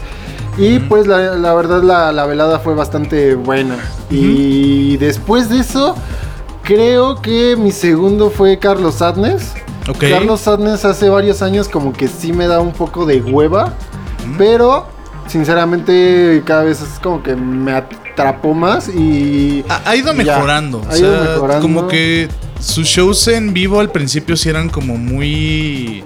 Y 0.58 0.80
pues 0.80 1.06
la, 1.08 1.36
la 1.36 1.54
verdad 1.54 1.84
la, 1.84 2.12
la 2.12 2.26
velada 2.26 2.58
fue 2.60 2.74
bastante 2.74 3.36
buena. 3.36 3.76
Y 4.10 4.98
después 4.98 5.48
de 5.50 5.60
eso, 5.60 5.96
creo 6.64 7.22
que 7.22 7.56
mi 7.56 7.72
segundo 7.72 8.30
fue 8.32 8.58
Carlos 8.58 8.96
Sadness. 8.96 9.54
Ok. 9.88 10.00
Carlos 10.10 10.42
Sadness 10.42 10.86
hace 10.86 11.10
varios 11.10 11.42
años 11.42 11.68
como 11.68 11.92
que 11.94 12.08
sí 12.08 12.32
me 12.34 12.48
da 12.48 12.60
un 12.60 12.72
poco 12.72 13.06
de 13.06 13.22
hueva. 13.22 13.74
Pero 14.38 14.88
sinceramente 15.28 16.42
cada 16.46 16.64
vez 16.64 16.82
es 16.82 17.00
como 17.00 17.24
que 17.24 17.36
me 17.36 17.72
atrapó 17.74 18.54
más 18.54 18.88
y... 18.90 19.64
Ha, 19.70 19.82
ha 19.90 19.96
ido 19.96 20.14
Ya, 20.14 20.24
mejorando. 20.24 20.82
ha 20.90 20.94
o 20.94 20.98
ido 20.98 21.12
sea, 21.24 21.32
mejorando. 21.34 21.62
Como 21.62 21.88
que 21.88 22.28
sus 22.60 22.86
shows 22.88 23.28
en 23.28 23.54
vivo 23.54 23.80
al 23.80 23.92
principio 23.92 24.38
sí 24.38 24.50
eran 24.50 24.70
como 24.70 24.98
muy. 24.98 26.04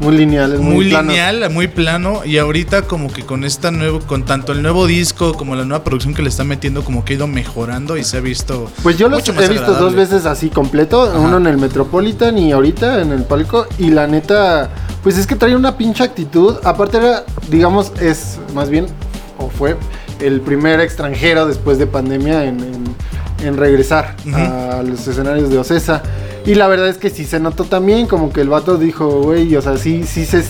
Muy 0.00 0.16
lineal, 0.16 0.54
es 0.54 0.60
muy, 0.60 0.74
Muy, 0.76 0.88
plano. 0.88 1.10
lineal, 1.10 1.50
muy 1.50 1.68
plano. 1.68 2.22
Y 2.24 2.38
ahorita, 2.38 2.82
como 2.82 3.12
que 3.12 3.22
con 3.24 3.44
esta 3.44 3.70
nuevo. 3.70 4.00
Con 4.00 4.24
tanto 4.24 4.52
el 4.52 4.62
nuevo 4.62 4.86
disco 4.86 5.34
como 5.34 5.54
la 5.54 5.64
nueva 5.66 5.84
producción 5.84 6.14
que 6.14 6.22
le 6.22 6.30
está 6.30 6.42
metiendo, 6.42 6.82
como 6.82 7.04
que 7.04 7.12
ha 7.12 7.16
ido 7.16 7.26
mejorando 7.26 7.96
y 7.98 8.04
se 8.04 8.16
ha 8.16 8.20
visto. 8.20 8.70
Pues 8.82 8.96
yo 8.96 9.10
mucho 9.10 9.32
he 9.38 9.48
visto 9.48 9.74
dos 9.74 9.94
veces 9.94 10.24
así 10.26 10.48
completo, 10.48 11.02
Ajá. 11.02 11.18
uno 11.18 11.36
en 11.36 11.46
el 11.46 11.58
Metropolitan 11.58 12.38
y 12.38 12.50
ahorita 12.52 13.02
en 13.02 13.12
el 13.12 13.24
palco 13.24 13.66
y 13.78 13.90
la 13.90 14.06
neta, 14.06 14.70
pues 15.02 15.18
es 15.18 15.26
que 15.26 15.36
trae 15.36 15.54
una 15.54 15.76
pinche 15.76 16.02
actitud, 16.02 16.56
aparte 16.64 16.96
era, 16.96 17.24
digamos, 17.50 17.92
es 18.00 18.38
más 18.54 18.70
bien, 18.70 18.86
o 19.38 19.50
fue 19.50 19.76
el 20.20 20.40
primer 20.40 20.80
extranjero 20.80 21.46
después 21.46 21.78
de 21.78 21.86
pandemia 21.86 22.44
en, 22.44 22.60
en- 22.60 22.94
en 23.42 23.56
regresar 23.56 24.16
a 24.34 24.82
los 24.82 25.06
escenarios 25.08 25.48
de 25.48 25.56
Ocesa. 25.58 26.02
Y 26.46 26.54
la 26.54 26.68
verdad 26.68 26.88
es 26.88 26.96
que 26.98 27.10
sí 27.10 27.24
se 27.24 27.38
notó 27.40 27.64
también, 27.64 28.06
como 28.06 28.32
que 28.32 28.40
el 28.40 28.48
vato 28.48 28.76
dijo, 28.76 29.22
güey, 29.22 29.54
o 29.56 29.62
sea, 29.62 29.76
sí, 29.76 30.04
sí 30.04 30.24
se... 30.24 30.44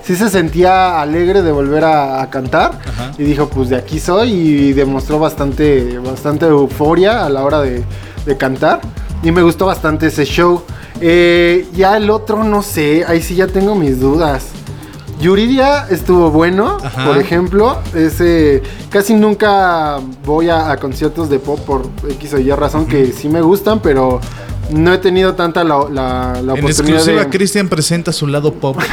Sí 0.00 0.16
se 0.16 0.30
sentía 0.30 1.02
alegre 1.02 1.42
de 1.42 1.52
volver 1.52 1.84
a, 1.84 2.22
a 2.22 2.30
cantar 2.30 2.80
Ajá. 2.88 3.10
y 3.18 3.24
dijo, 3.24 3.50
pues 3.50 3.68
de 3.68 3.76
aquí 3.76 4.00
soy 4.00 4.30
y 4.32 4.72
demostró 4.72 5.18
bastante, 5.18 5.98
bastante 5.98 6.46
euforia 6.46 7.26
a 7.26 7.28
la 7.28 7.44
hora 7.44 7.60
de, 7.60 7.84
de 8.24 8.36
cantar 8.38 8.80
y 9.22 9.30
me 9.32 9.42
gustó 9.42 9.66
bastante 9.66 10.06
ese 10.06 10.24
show. 10.24 10.62
Eh, 11.02 11.66
ya 11.74 11.98
el 11.98 12.08
otro, 12.08 12.42
no 12.42 12.62
sé, 12.62 13.04
ahí 13.06 13.20
sí 13.20 13.34
ya 13.34 13.48
tengo 13.48 13.74
mis 13.74 14.00
dudas. 14.00 14.46
Yuridia 15.20 15.86
estuvo 15.90 16.30
bueno, 16.30 16.78
Ajá. 16.82 17.04
por 17.04 17.18
ejemplo. 17.18 17.76
Ese, 17.94 18.62
casi 18.88 19.12
nunca 19.12 19.98
voy 20.24 20.48
a, 20.48 20.70
a 20.70 20.78
conciertos 20.78 21.28
de 21.28 21.38
pop 21.38 21.60
por 21.60 21.82
X 22.12 22.32
o 22.32 22.38
Y 22.38 22.50
razón 22.52 22.86
que 22.86 23.12
sí 23.12 23.28
me 23.28 23.42
gustan, 23.42 23.80
pero 23.80 24.20
no 24.70 24.92
he 24.92 24.98
tenido 24.98 25.34
tanta 25.34 25.64
la, 25.64 25.78
la, 25.90 26.32
la 26.32 26.38
En 26.40 26.50
oportunidad 26.50 26.68
exclusiva, 26.68 27.24
de... 27.24 27.30
Cristian 27.30 27.68
presenta 27.68 28.12
su 28.12 28.26
lado 28.26 28.52
pop. 28.54 28.78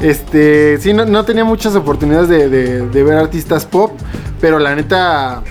Este, 0.00 0.78
sí, 0.78 0.92
no, 0.92 1.06
no 1.06 1.24
tenía 1.24 1.44
muchas 1.44 1.74
oportunidades 1.74 2.28
de, 2.28 2.48
de- 2.48 2.86
de 2.86 3.02
ver 3.02 3.16
artistas 3.16 3.64
pop, 3.64 3.92
pero 4.40 4.58
la 4.58 4.74
neta, 4.74 5.42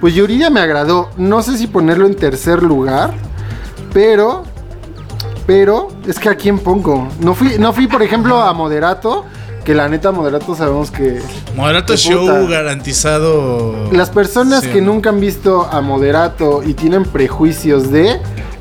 pues 0.00 0.14
Yuridia 0.14 0.48
me 0.48 0.60
agradó. 0.60 1.10
No 1.16 1.42
sé 1.42 1.58
si 1.58 1.66
ponerlo 1.66 2.06
en 2.06 2.14
tercer 2.14 2.62
lugar, 2.62 3.12
pero, 3.92 4.44
pero, 5.46 5.88
es 6.06 6.18
que 6.20 6.28
a 6.28 6.36
quién 6.36 6.58
pongo. 6.60 7.08
No 7.20 7.34
fui, 7.34 7.56
no 7.58 7.72
fui, 7.72 7.88
por 7.88 8.02
ejemplo, 8.02 8.40
a 8.40 8.52
Moderato, 8.52 9.24
que 9.64 9.74
la 9.74 9.88
neta 9.88 10.10
Moderato 10.12 10.54
sabemos 10.54 10.90
que 10.90 11.20
Moderato 11.54 11.96
show 11.96 12.26
puta. 12.26 12.48
garantizado. 12.48 13.90
las 13.92 14.10
personas 14.10 14.62
Sí, 14.64 14.70
que 14.70 14.80
¿no? 14.80 14.94
nunca 14.94 15.10
han 15.10 15.20
visto 15.20 15.68
a 15.70 15.80
Moderato 15.80 16.62
y 16.64 16.74
tienen 16.74 17.04
prejuicios 17.04 17.90
de, 17.90 18.18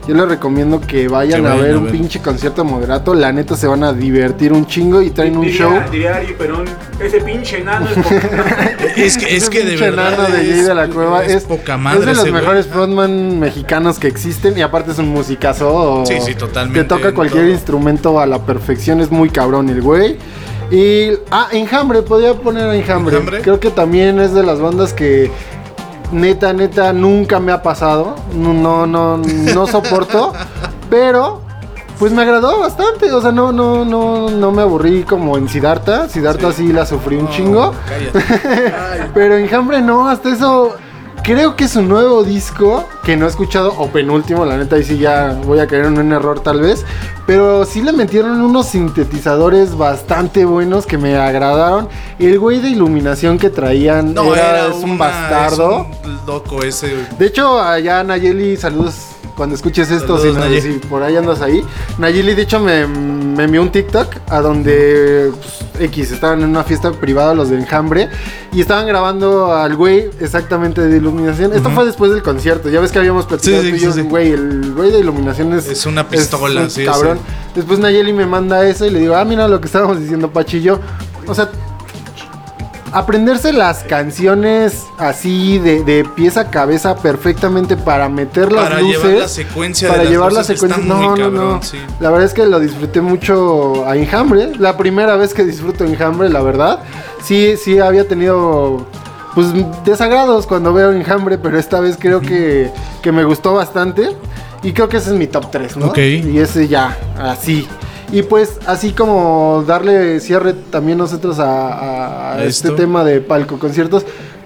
yo 0.07 0.15
les 0.15 0.27
recomiendo 0.27 0.81
que 0.81 1.07
vayan, 1.07 1.43
Que 1.43 1.47
a 1.47 1.53
ver 1.55 1.75
a 1.75 1.77
un 1.77 1.88
pinche 1.88 2.19
concierto 2.19 2.63
de 2.63 2.69
Moderato. 2.69 3.13
La 3.13 3.31
neta 3.31 3.55
se 3.55 3.67
van 3.67 3.83
a 3.83 3.93
divertir 3.93 4.51
un 4.51 4.65
chingo 4.65 5.01
y 5.01 5.12
traen 5.12 5.38
un 5.38 5.45
diría, 5.45 5.57
show. 5.59 5.73
Diría 5.91 6.15
Ari 6.15 6.33
Perón, 6.33 6.65
ese 6.99 7.21
pinche 7.21 7.59
enano 7.62 7.88
es 7.89 7.95
poca 7.97 8.75
Es 8.97 9.17
que, 9.17 9.25
es 9.35 9.43
Ese 9.43 9.49
que 9.51 9.63
de 9.63 9.77
verdad. 9.77 10.13
enano 10.13 10.23
de 10.35 10.38
Jay 10.43 10.59
es, 10.59 10.67
de 10.67 10.75
la 10.75 10.88
Cueva 10.88 11.23
es, 11.23 11.43
poca 11.43 11.75
es 11.75 11.79
madre. 11.79 11.99
de 12.01 12.05
los 12.07 12.17
ese 12.19 12.29
güey. 12.31 12.41
mejores 12.41 12.65
frontman 12.67 13.39
mexicanos 13.39 13.99
que 13.99 14.07
existen 14.07 14.57
y 14.57 14.62
aparte 14.62 14.91
es 14.91 14.97
un 14.97 15.09
musicazo. 15.09 16.03
Sí, 16.07 16.15
sí, 16.25 16.33
totalmente, 16.35 16.79
Que 16.81 16.85
toca 16.88 17.13
cualquier 17.13 17.43
todo. 17.45 17.53
instrumento 17.53 18.19
a 18.19 18.25
la 18.25 18.39
perfección, 18.45 18.99
es 19.01 19.12
muy 19.12 19.29
cabrón 19.29 19.69
el 19.69 19.81
güey. 19.81 20.17
Y 20.71 21.12
ah, 21.32 21.47
Enjambre, 21.51 22.01
podía 22.01 22.34
poner 22.36 22.73
Enjambre. 22.73 23.17
¿Enjambre? 23.17 23.41
Creo 23.41 23.60
que 23.60 23.71
también 23.71 24.19
es 24.19 24.34
de 24.34 24.43
las 24.43 24.60
bandas 24.60 24.93
que 24.93 25.32
neta, 26.12 26.53
neta 26.53 26.93
nunca 26.93 27.39
me 27.39 27.51
ha 27.51 27.62
pasado. 27.62 28.15
No, 28.34 28.53
no, 28.53 28.86
no, 28.86 29.17
no 29.17 29.67
soporto, 29.67 30.34
pero 30.89 31.41
pues 31.99 32.13
me 32.13 32.21
agradó 32.21 32.60
bastante, 32.60 33.12
o 33.12 33.21
sea, 33.21 33.34
no, 33.34 33.51
no, 33.51 33.84
no, 33.84 34.29
no 34.29 34.51
me 34.51 34.62
aburrí 34.62 35.03
como 35.03 35.38
en 35.38 35.49
Siddhartha. 35.49 36.08
Siddhartha 36.08 36.53
sí, 36.53 36.71
la 36.71 36.86
sufrí 36.86 37.17
un 37.17 37.29
chingo. 37.29 37.73
Pero 39.13 39.36
Enjambre 39.36 39.82
no, 39.82 40.08
hasta 40.08 40.29
eso. 40.29 40.75
Creo 41.29 41.55
que 41.55 41.67
su 41.67 41.83
nuevo 41.83 42.23
disco, 42.23 42.85
que 43.03 43.15
no 43.15 43.27
he 43.27 43.29
escuchado, 43.29 43.71
o 43.77 43.89
penúltimo, 43.91 44.45
la 44.45 44.57
neta, 44.57 44.77
ahí 44.77 44.83
sí 44.83 44.97
ya 44.97 45.39
voy 45.45 45.59
a 45.59 45.67
caer 45.67 45.85
en 45.85 45.99
un 45.99 46.11
error 46.11 46.39
tal 46.39 46.59
vez. 46.59 46.83
Pero 47.27 47.65
sí 47.65 47.83
le 47.83 47.91
metieron 47.91 48.41
unos 48.41 48.65
sintetizadores 48.69 49.77
bastante 49.77 50.43
buenos 50.45 50.87
que 50.87 50.97
me 50.97 51.15
agradaron. 51.15 51.87
El 52.17 52.39
güey 52.39 52.59
de 52.61 52.69
iluminación 52.69 53.37
que 53.37 53.51
traían 53.51 54.15
No, 54.15 54.33
era, 54.33 54.49
era 54.65 54.67
es 54.75 54.83
un 54.83 54.89
una- 54.91 55.05
bastardo. 55.05 55.85
es 56.01 56.07
un 56.07 56.19
loco 56.25 56.63
ese. 56.63 56.95
De 57.19 57.27
hecho, 57.27 57.61
allá 57.61 58.03
Nayeli, 58.03 58.57
saludos 58.57 58.95
cuando 59.39 59.56
escuches 59.56 59.89
esto, 59.89 60.17
Saludos, 60.17 60.21
si, 60.23 60.34
no- 60.34 60.39
Naye. 60.41 60.62
si 60.62 60.69
por 60.88 61.02
ahí 61.02 61.15
andas 61.15 61.39
ahí. 61.41 61.63
Nayeli, 61.97 62.36
de 62.36 62.41
hecho, 62.41 62.60
me, 62.60 62.86
me 62.86 63.45
envió 63.45 63.62
un 63.62 63.71
TikTok 63.71 64.08
a 64.28 64.41
donde 64.41 65.32
pues, 65.71 65.82
X 65.91 66.12
estaban 66.12 66.43
en 66.43 66.49
una 66.49 66.65
fiesta 66.65 66.91
privada 66.91 67.34
los 67.34 67.49
de 67.49 67.56
Enjambre 67.56 68.10
y 68.52 68.60
estaban 68.60 68.86
grabando 68.86 69.54
al 69.56 69.78
güey 69.78 70.10
exactamente 70.19 70.82
de 70.82 70.97
iluminación. 70.97 71.54
Esto 71.54 71.69
fue 71.69 71.86
después 71.86 72.12
del 72.12 72.21
concierto, 72.21 72.67
ya 72.69 72.82
ves 72.82 72.91
que 72.91 72.99
habíamos 72.99 73.28
platicado 73.28 73.62
Sí, 73.62 73.67
sí, 73.67 73.69
tú 73.71 73.78
y 73.78 74.04
yo, 74.04 74.10
güey, 74.10 74.32
el 74.34 74.73
güey 74.73 74.91
de 74.91 74.99
iluminación 74.99 75.54
es... 75.54 75.67
Es 75.69 75.86
una 75.86 76.06
pistola, 76.10 76.63
un 76.63 76.69
sí, 76.69 76.84
Cabrón. 76.84 77.17
Después 77.56 77.80
Nayeli 77.80 78.12
me 78.12 78.25
manda 78.25 78.67
eso 78.67 78.86
y 78.86 78.89
le 78.89 78.99
digo, 78.99 79.15
ah, 79.15 79.23
mira 79.23 79.47
lo 79.47 79.62
que 79.62 79.67
estábamos 79.67 80.02
diciendo 80.02 80.30
Pachi 80.32 80.58
y 80.58 80.62
yo. 80.63 80.80
O 81.28 81.34
sea, 81.34 81.49
aprenderse 82.91 83.54
las 83.54 83.84
canciones 83.84 84.86
así 84.97 85.60
de, 85.60 85.84
de 85.84 86.04
pieza 86.04 86.41
a 86.41 86.49
cabeza 86.49 86.95
perfectamente 86.97 87.78
para 87.78 88.10
meter 88.10 88.52
las 88.52 88.63
Para 88.69 88.82
luces. 88.82 89.04
llevar 89.04 89.19
la 89.21 89.28
secuencia 89.28 89.88
de 89.88 89.91
para 89.91 90.04
las 90.04 90.12
llevar 90.12 90.34
la 90.34 90.43
secuencia. 90.43 90.84
No, 90.84 91.02
no, 91.02 91.08
cabrón, 91.15 91.36
no. 91.36 91.62
sí. 91.62 91.78
La 91.99 92.10
verdad 92.10 92.25
es 92.25 92.34
que 92.34 92.45
lo 92.45 92.60
disfruté 92.60 93.02
mucho 93.02 93.86
a 93.88 93.95
Enjambre. 93.95 94.56
La 94.58 94.78
primera 94.78 95.15
vez 95.15 95.34
que 95.34 95.43
disfruto 95.45 95.84
Enjambre, 95.86 96.30
la 96.30 96.41
verdad. 96.41 96.80
Sí, 97.23 97.56
sí 97.58 97.80
había 97.80 98.08
tenido 98.08 98.86
pues 99.36 99.47
desagrados 99.86 100.47
cuando 100.47 100.73
veo 100.73 100.91
Enjambre, 100.91 101.38
pero 101.38 101.60
esta 101.60 101.80
vez 101.80 101.97
creo 101.99 102.19
que, 102.21 102.71
que 103.02 103.12
me 103.12 103.23
gustó 103.23 103.54
bastante. 103.54 104.15
Y 104.63 104.73
creo 104.73 104.89
que 104.89 104.97
ese 104.97 105.12
es 105.12 105.15
mi 105.15 105.28
top 105.28 105.52
3, 105.52 105.78
¿no? 105.78 105.86
Ok. 105.88 105.97
Y 105.99 106.38
ese 106.39 106.67
ya, 106.67 106.97
así. 107.17 107.65
Y 108.12 108.24
pues 108.24 108.58
así 108.65 108.91
como 108.91 109.63
darle 109.67 110.19
cierre 110.19 110.54
también 110.54 110.98
nosotros 110.98 111.39
a, 111.39 112.34
a 112.34 112.43
este 112.43 112.72
tema 112.72 113.04
de 113.04 113.22
palco 113.22 113.60
conciertos, 113.60 114.06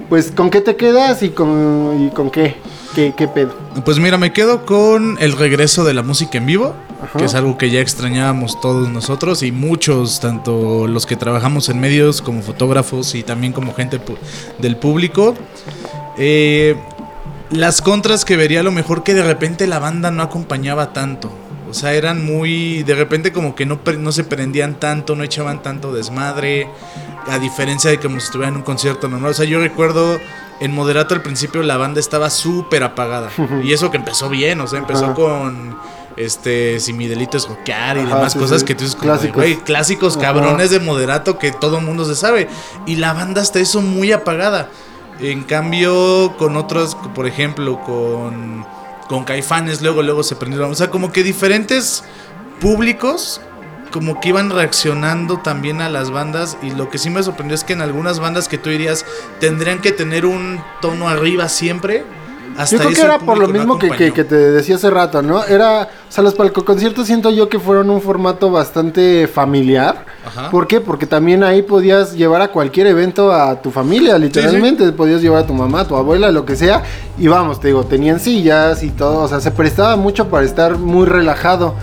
pues 0.09 0.31
¿con 0.31 0.49
qué 0.49 0.61
te 0.61 0.75
quedas 0.75 1.23
y 1.23 1.29
con, 1.29 2.07
y 2.07 2.09
con 2.13 2.29
qué? 2.29 2.57
¿Qué, 2.93 3.13
qué 3.17 3.27
pedo? 3.27 3.55
Pues 3.85 3.97
mira, 3.97 4.17
me 4.17 4.31
quedo 4.33 4.65
con 4.65 5.17
el 5.19 5.31
regreso 5.31 5.83
de 5.83 5.95
la 5.95 6.03
música 6.03 6.37
en 6.37 6.45
vivo, 6.45 6.75
Ajá. 7.01 7.17
que 7.17 7.25
es 7.25 7.33
algo 7.33 7.57
que 7.57 7.71
ya 7.71 7.79
extrañábamos 7.79 8.61
todos 8.61 8.89
nosotros 8.89 9.41
y 9.41 9.51
muchos, 9.51 10.19
tanto 10.19 10.87
los 10.87 11.07
que 11.07 11.15
trabajamos 11.15 11.69
en 11.69 11.79
medios 11.79 12.21
como 12.21 12.43
fotógrafos 12.43 13.15
y 13.15 13.23
también 13.23 13.51
como 13.51 13.73
gente 13.73 13.99
del 14.59 14.77
público. 14.77 15.33
Eh, 16.19 16.75
las 17.49 17.81
contras 17.81 18.25
que 18.25 18.37
vería 18.37 18.59
a 18.59 18.63
lo 18.63 18.71
mejor 18.71 19.03
que 19.03 19.15
de 19.15 19.23
repente 19.23 19.65
la 19.65 19.79
banda 19.79 20.11
no 20.11 20.21
acompañaba 20.21 20.93
tanto. 20.93 21.31
O 21.73 21.75
sea, 21.75 21.93
eran 21.93 22.23
muy. 22.23 22.83
De 22.83 22.93
repente, 22.93 23.31
como 23.33 23.55
que 23.55 23.65
no, 23.65 23.79
no 23.97 24.11
se 24.11 24.23
prendían 24.23 24.75
tanto, 24.79 25.15
no 25.15 25.23
echaban 25.23 25.63
tanto 25.63 25.91
desmadre. 25.91 26.69
A 27.27 27.39
diferencia 27.39 27.89
de 27.89 27.99
como 27.99 28.19
si 28.19 28.25
estuvieran 28.25 28.53
en 28.53 28.57
un 28.57 28.63
concierto 28.63 29.07
normal. 29.07 29.31
O 29.31 29.33
sea, 29.33 29.45
yo 29.45 29.59
recuerdo 29.59 30.19
en 30.59 30.71
Moderato 30.71 31.15
al 31.15 31.23
principio 31.23 31.63
la 31.63 31.77
banda 31.77 31.99
estaba 31.99 32.29
súper 32.29 32.83
apagada. 32.83 33.31
y 33.63 33.73
eso 33.73 33.89
que 33.89 33.97
empezó 33.97 34.29
bien, 34.29 34.61
o 34.61 34.67
sea, 34.67 34.77
empezó 34.77 35.05
Ajá. 35.05 35.13
con. 35.15 35.77
Este, 36.15 36.79
si 36.79 36.93
mi 36.93 37.07
delito 37.07 37.37
es 37.37 37.47
rockear 37.47 37.97
y 37.97 38.01
Ajá, 38.01 38.17
demás 38.17 38.33
sí, 38.33 38.39
cosas 38.39 38.59
sí. 38.59 38.67
que 38.67 38.75
tú 38.75 38.83
dices, 38.83 38.95
Clásicos. 38.95 39.43
clásicos 39.65 40.13
Ajá. 40.17 40.25
cabrones 40.27 40.69
de 40.69 40.79
moderato 40.79 41.39
que 41.39 41.51
todo 41.51 41.81
mundo 41.81 42.05
se 42.05 42.15
sabe. 42.15 42.49
Y 42.85 42.97
la 42.97 43.13
banda 43.13 43.41
hasta 43.41 43.59
eso 43.59 43.81
muy 43.81 44.11
apagada. 44.11 44.69
En 45.19 45.41
cambio, 45.43 46.35
con 46.37 46.55
otros, 46.55 46.95
por 47.15 47.25
ejemplo, 47.25 47.79
con, 47.83 48.63
con 49.13 49.25
Caifanes, 49.25 49.83
luego, 49.83 50.01
luego 50.01 50.23
se 50.23 50.35
prendieron. 50.35 50.71
O 50.71 50.73
sea, 50.73 50.89
como 50.89 51.11
que 51.11 51.21
diferentes 51.21 52.03
públicos 52.59 53.41
como 53.91 54.19
que 54.19 54.29
iban 54.29 54.49
reaccionando 54.49 55.37
también 55.37 55.81
a 55.81 55.89
las 55.89 56.09
bandas 56.09 56.57
y 56.63 56.71
lo 56.71 56.89
que 56.89 56.97
sí 56.97 57.11
me 57.11 57.21
sorprendió 57.21 57.53
es 57.53 57.63
que 57.63 57.73
en 57.73 57.81
algunas 57.81 58.17
bandas 58.17 58.47
que 58.47 58.57
tú 58.57 58.71
dirías 58.71 59.05
tendrían 59.39 59.81
que 59.81 59.91
tener 59.91 60.25
un 60.25 60.63
tono 60.81 61.09
arriba 61.09 61.47
siempre. 61.47 62.05
Hasta 62.57 62.75
Yo 62.75 62.81
creo 62.81 62.93
que 62.93 63.01
era 63.01 63.19
por 63.19 63.37
lo 63.37 63.47
no 63.47 63.53
mismo 63.53 63.79
que, 63.79 63.89
que, 64.11 64.23
te 64.23 64.35
decía 64.35 64.75
hace 64.75 64.89
rato, 64.89 65.21
¿no? 65.21 65.43
Era, 65.43 65.89
o 66.07 66.11
sea, 66.11 66.23
los 66.23 66.33
palcoconciertos 66.33 67.07
siento 67.07 67.29
yo 67.31 67.49
que 67.49 67.59
fueron 67.59 67.89
un 67.89 68.01
formato 68.01 68.51
bastante 68.51 69.27
familiar. 69.27 70.05
Ajá. 70.25 70.49
¿Por 70.49 70.67
qué? 70.67 70.79
Porque 70.79 71.05
también 71.05 71.43
ahí 71.43 71.61
podías 71.61 72.13
llevar 72.13 72.41
a 72.41 72.49
cualquier 72.49 72.87
evento 72.87 73.31
a 73.31 73.61
tu 73.61 73.71
familia, 73.71 74.17
literalmente. 74.17 74.91
Podías 74.91 75.21
llevar 75.21 75.43
a 75.43 75.47
tu 75.47 75.53
mamá, 75.53 75.81
a 75.81 75.87
tu 75.87 75.95
abuela, 75.95 76.31
lo 76.31 76.45
que 76.45 76.55
sea. 76.55 76.83
Y 77.17 77.27
vamos, 77.27 77.59
te 77.59 77.67
digo, 77.67 77.85
tenían 77.85 78.19
sillas 78.19 78.83
y 78.83 78.89
todo. 78.89 79.23
O 79.23 79.27
sea, 79.27 79.41
se 79.41 79.51
prestaba 79.51 79.95
mucho 79.95 80.29
para 80.29 80.45
estar 80.45 80.77
muy 80.77 81.05
relajado. 81.05 81.75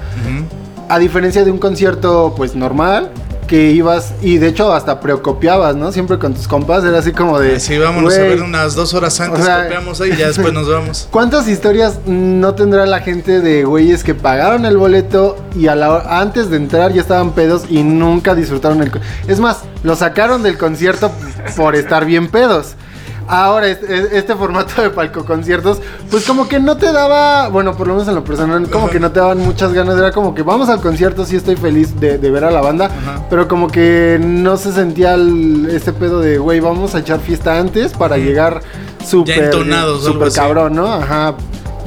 A 0.89 0.99
diferencia 0.99 1.45
de 1.45 1.51
un 1.51 1.59
concierto, 1.59 2.35
pues 2.37 2.57
normal, 2.57 3.11
que 3.51 3.73
ibas 3.73 4.15
y 4.23 4.39
de 4.39 4.47
hecho 4.47 4.73
hasta 4.73 5.01
preocupiabas, 5.01 5.75
¿no? 5.75 5.91
Siempre 5.91 6.21
con 6.21 6.35
tus 6.35 6.47
compas, 6.47 6.85
era 6.85 7.01
así 7.01 7.11
como 7.11 7.41
de. 7.41 7.59
Sí, 7.59 7.77
vámonos 7.79 8.15
a 8.15 8.19
"Güey, 8.19 8.29
ver 8.37 8.43
unas 8.43 8.77
dos 8.77 8.95
horas 8.95 9.21
antes, 9.21 9.41
o 9.41 9.45
sea- 9.45 9.65
copiamos 9.65 10.01
ahí 10.01 10.13
y 10.13 10.17
ya 10.17 10.29
después 10.29 10.53
nos 10.55 10.69
vamos. 10.71 11.09
¿Cuántas 11.11 11.49
historias 11.49 11.99
no 12.07 12.55
tendrá 12.55 12.87
la 12.87 13.01
gente 13.01 13.41
de 13.41 13.65
güeyes 13.65 14.05
que 14.05 14.15
pagaron 14.15 14.67
el 14.67 14.77
boleto 14.77 15.37
y 15.57 15.67
a 15.67 15.75
la 15.75 15.91
hora- 15.91 16.21
antes 16.21 16.49
de 16.49 16.59
entrar 16.59 16.93
ya 16.93 17.01
estaban 17.01 17.33
pedos 17.33 17.65
y 17.69 17.83
nunca 17.83 18.37
disfrutaron 18.37 18.81
el... 18.83 18.93
Es 19.27 19.41
más, 19.41 19.63
lo 19.83 19.97
sacaron 19.97 20.45
del 20.45 20.57
concierto 20.57 21.11
por 21.57 21.75
estar 21.75 22.05
bien 22.05 22.29
pedos. 22.31 22.77
Ahora, 23.33 23.69
este, 23.69 24.19
este 24.19 24.35
formato 24.35 24.83
de 24.83 24.91
palco 24.91 25.25
conciertos, 25.25 25.81
pues 26.11 26.25
como 26.27 26.49
que 26.49 26.59
no 26.59 26.77
te 26.77 26.93
daba, 26.93 27.49
bueno, 27.49 27.77
por 27.77 27.87
lo 27.87 27.95
menos 27.95 28.09
en 28.09 28.17
lo 28.17 28.25
personal, 28.25 28.69
como 28.69 28.91
que 28.91 28.99
no 28.99 29.13
te 29.13 29.21
daban 29.21 29.39
muchas 29.39 29.73
ganas. 29.73 29.97
Era 29.97 30.11
como 30.11 30.35
que 30.35 30.43
vamos 30.43 30.69
al 30.69 30.81
concierto, 30.81 31.25
sí 31.25 31.37
estoy 31.37 31.55
feliz 31.57 31.99
de, 32.01 32.19
de 32.19 32.31
ver 32.31 32.45
a 32.45 32.51
la 32.51 32.61
banda, 32.61 32.87
Ajá. 32.87 33.27
pero 33.31 33.47
como 33.47 33.69
que 33.69 34.19
no 34.21 34.57
se 34.57 34.73
sentía 34.73 35.15
el- 35.15 35.69
este 35.71 35.93
pedo 35.93 36.21
de, 36.21 36.39
güey, 36.39 36.59
vamos 36.61 36.95
a 36.95 36.99
echar 36.99 37.21
fiesta 37.21 37.59
antes 37.59 37.93
para 37.93 38.17
llegar 38.19 38.63
súper 40.03 40.27
así. 40.29 40.37
cabrón, 40.37 40.75
¿no? 40.75 40.87
Ajá. 40.93 41.35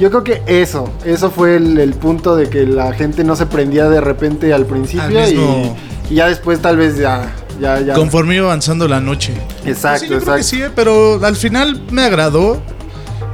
Yo 0.00 0.10
creo 0.10 0.24
que 0.24 0.42
eso, 0.46 0.88
eso 1.04 1.30
fue 1.30 1.56
el, 1.56 1.78
el 1.78 1.94
punto 1.94 2.34
de 2.36 2.48
que 2.48 2.66
la 2.66 2.92
gente 2.94 3.22
no 3.22 3.36
se 3.36 3.46
prendía 3.46 3.88
de 3.88 4.00
repente 4.00 4.52
al 4.52 4.66
principio 4.66 5.20
Al 5.22 5.30
mismo- 5.30 5.76
y, 6.10 6.14
y 6.14 6.16
ya 6.16 6.26
después 6.26 6.58
tal 6.60 6.76
vez 6.78 6.96
ya, 6.96 7.30
ya, 7.60 7.80
ya. 7.80 7.94
Conforme 7.94 8.36
iba 8.36 8.46
avanzando 8.46 8.88
la 8.88 9.00
noche. 9.00 9.32
Exacto, 9.64 10.00
Sí, 10.00 10.10
yo 10.10 10.20
creo 10.20 10.36
exacto. 10.36 10.36
que 10.38 10.42
sí, 10.44 10.62
eh, 10.62 10.70
pero 10.74 11.24
al 11.24 11.36
final 11.36 11.82
me 11.90 12.02
agradó. 12.02 12.62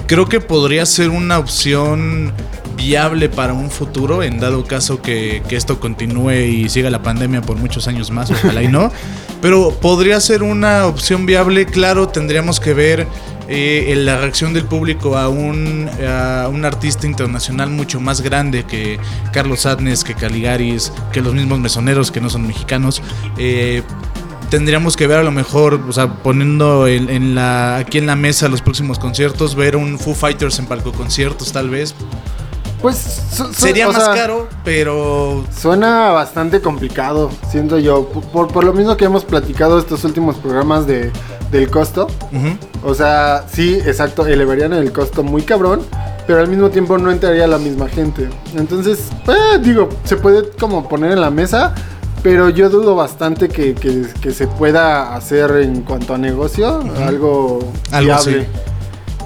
Creo 0.06 0.28
que 0.28 0.40
podría 0.40 0.84
ser 0.86 1.10
una 1.10 1.38
opción 1.38 2.32
viable 2.76 3.28
para 3.28 3.52
un 3.52 3.70
futuro, 3.70 4.22
en 4.22 4.40
dado 4.40 4.64
caso 4.64 5.02
que, 5.02 5.42
que 5.48 5.56
esto 5.56 5.78
continúe 5.78 6.32
y 6.32 6.68
siga 6.68 6.90
la 6.90 7.02
pandemia 7.02 7.42
por 7.42 7.56
muchos 7.56 7.86
años 7.88 8.10
más, 8.10 8.30
ojalá 8.30 8.62
y 8.62 8.68
no. 8.68 8.90
Pero 9.42 9.70
podría 9.70 10.18
ser 10.20 10.42
una 10.42 10.86
opción 10.86 11.26
viable, 11.26 11.66
claro, 11.66 12.08
tendríamos 12.08 12.58
que 12.58 12.74
ver 12.74 13.06
eh, 13.52 13.94
la 13.96 14.16
reacción 14.18 14.52
del 14.54 14.64
público 14.64 15.18
a 15.18 15.28
un, 15.28 15.90
a 16.08 16.48
un 16.48 16.64
artista 16.64 17.06
internacional 17.06 17.68
mucho 17.68 18.00
más 18.00 18.20
grande 18.20 18.64
que 18.64 19.00
Carlos 19.32 19.66
Adnes, 19.66 20.04
que 20.04 20.14
Caligaris, 20.14 20.92
que 21.12 21.20
los 21.20 21.34
mismos 21.34 21.58
mesoneros 21.58 22.12
que 22.12 22.20
no 22.20 22.30
son 22.30 22.46
mexicanos. 22.46 23.02
Eh, 23.38 23.82
tendríamos 24.50 24.96
que 24.96 25.06
ver 25.06 25.18
a 25.18 25.22
lo 25.22 25.30
mejor, 25.30 25.80
o 25.88 25.92
sea, 25.92 26.12
poniendo 26.22 26.86
en, 26.86 27.08
en 27.08 27.34
la, 27.34 27.76
aquí 27.76 27.98
en 27.98 28.06
la 28.06 28.16
mesa 28.16 28.48
los 28.48 28.60
próximos 28.62 28.98
conciertos, 28.98 29.54
ver 29.54 29.76
un 29.76 29.98
Foo 29.98 30.14
Fighters 30.14 30.58
en 30.58 30.66
palco 30.66 30.92
conciertos 30.92 31.52
tal 31.52 31.70
vez. 31.70 31.94
Pues 32.82 32.96
su- 33.32 33.44
su- 33.46 33.52
Sería 33.52 33.88
más 33.88 34.02
sea, 34.02 34.14
caro, 34.14 34.48
pero 34.64 35.44
Suena 35.54 36.10
bastante 36.12 36.60
complicado, 36.62 37.30
siento 37.50 37.78
yo. 37.78 38.06
Por, 38.08 38.48
por 38.48 38.64
lo 38.64 38.72
mismo 38.72 38.96
que 38.96 39.04
hemos 39.04 39.24
platicado 39.24 39.78
estos 39.78 40.02
últimos 40.04 40.36
programas 40.36 40.86
de, 40.86 41.10
del 41.52 41.68
costo. 41.70 42.06
ujú, 42.32 42.56
O 42.82 42.94
sea, 42.94 43.44
sí, 43.52 43.74
exacto, 43.84 44.26
elevarían 44.26 44.72
el 44.72 44.92
costo 44.92 45.22
muy 45.22 45.42
cabrón, 45.42 45.82
pero 46.26 46.40
al 46.40 46.48
mismo 46.48 46.70
tiempo 46.70 46.96
no 46.96 47.10
entraría 47.10 47.46
la 47.46 47.58
misma 47.58 47.86
gente. 47.86 48.30
Entonces, 48.56 49.08
eh, 49.28 49.58
digo, 49.62 49.90
se 50.04 50.16
puede 50.16 50.48
como 50.58 50.88
poner 50.88 51.12
en 51.12 51.20
la 51.20 51.30
mesa, 51.30 51.74
pero 52.22 52.48
yo 52.50 52.68
dudo 52.70 52.94
bastante 52.94 53.48
que, 53.48 53.74
que- 53.74 54.06
que 54.20 54.30
se 54.32 54.46
pueda 54.46 55.14
hacer 55.14 55.50
en 55.62 55.82
cuanto 55.82 56.14
a 56.14 56.18
negocio 56.18 56.80
algo, 57.06 57.72
Algo 57.92 58.14
viable. 58.22 58.46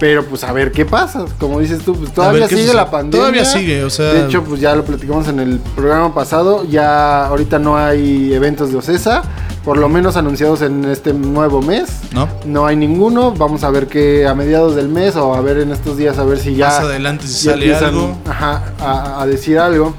Pero 0.00 0.24
pues 0.24 0.42
a 0.42 0.52
ver 0.52 0.72
qué 0.72 0.84
pasa, 0.84 1.24
como 1.38 1.60
dices 1.60 1.78
tú, 1.84 1.94
pues 1.94 2.12
todavía 2.12 2.48
sigue 2.48 2.62
sucede. 2.62 2.76
la 2.76 2.90
pandemia. 2.90 3.18
Todavía 3.20 3.44
sigue, 3.44 3.84
o 3.84 3.90
sea- 3.90 4.12
De 4.12 4.24
hecho, 4.26 4.42
pues 4.42 4.60
ya 4.60 4.74
lo 4.74 4.84
platicamos 4.84 5.28
en 5.28 5.38
el 5.38 5.58
programa 5.76 6.12
pasado, 6.12 6.64
ya 6.64 7.26
ahorita 7.26 7.60
no 7.60 7.76
hay 7.78 8.34
eventos 8.34 8.72
de 8.72 8.78
Ocesa, 8.78 9.22
por 9.64 9.78
lo 9.78 9.88
menos 9.88 10.16
anunciados 10.16 10.62
en 10.62 10.84
este 10.86 11.12
nuevo 11.14 11.62
mes. 11.62 11.88
¿no? 12.12 12.28
No 12.44 12.66
hay 12.66 12.74
ninguno. 12.76 13.32
Vamos 13.32 13.62
a 13.62 13.70
ver 13.70 13.86
que 13.86 14.26
a 14.26 14.34
mediados 14.34 14.74
del 14.74 14.88
mes 14.88 15.14
o 15.16 15.32
a 15.32 15.40
ver 15.40 15.58
en 15.58 15.70
estos 15.70 15.96
días 15.96 16.18
a 16.18 16.24
ver 16.24 16.38
si 16.38 16.56
ya. 16.56 16.66
Más 16.66 16.80
adelante 16.80 17.26
si 17.28 17.46
ya 17.46 17.52
sale 17.52 17.64
empiezan, 17.66 17.88
algo. 17.94 18.16
Ajá, 18.28 18.62
a, 18.80 19.22
a 19.22 19.26
decir 19.26 19.58
algo. 19.60 19.94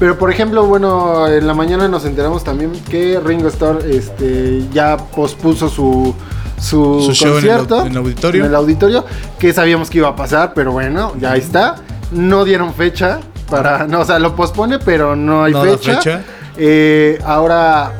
Pero 0.00 0.18
por 0.18 0.30
ejemplo, 0.32 0.64
bueno, 0.64 1.28
en 1.28 1.46
la 1.46 1.54
mañana 1.54 1.86
nos 1.86 2.04
enteramos 2.06 2.42
también 2.42 2.72
que 2.90 3.20
Ringo 3.24 3.46
Starr 3.48 3.84
este, 3.86 4.64
ya 4.72 4.96
pospuso 4.96 5.68
su, 5.68 6.12
su, 6.60 7.02
Su 7.02 7.12
show 7.12 7.36
en 7.38 7.44
el 7.44 7.50
au- 7.50 7.56
concierto 7.58 7.80
en 7.86 7.92
el 7.92 7.96
auditorio. 7.98 8.40
en 8.44 8.48
el 8.48 8.54
auditorio, 8.56 9.04
que 9.38 9.52
sabíamos 9.52 9.90
que 9.90 9.98
iba 9.98 10.08
a 10.08 10.16
pasar, 10.16 10.52
pero 10.54 10.72
bueno, 10.72 11.12
ya 11.20 11.32
ahí 11.32 11.40
está. 11.40 11.76
No 12.12 12.44
dieron 12.44 12.72
fecha 12.74 13.20
para, 13.50 13.86
no, 13.86 14.00
o 14.00 14.04
sea, 14.04 14.18
lo 14.18 14.34
pospone, 14.34 14.78
pero 14.80 15.14
no 15.14 15.44
hay 15.44 15.52
No 15.52 15.62
fecha. 15.62 15.96
fecha. 15.98 16.22
Eh, 16.56 17.20
ahora, 17.24 17.92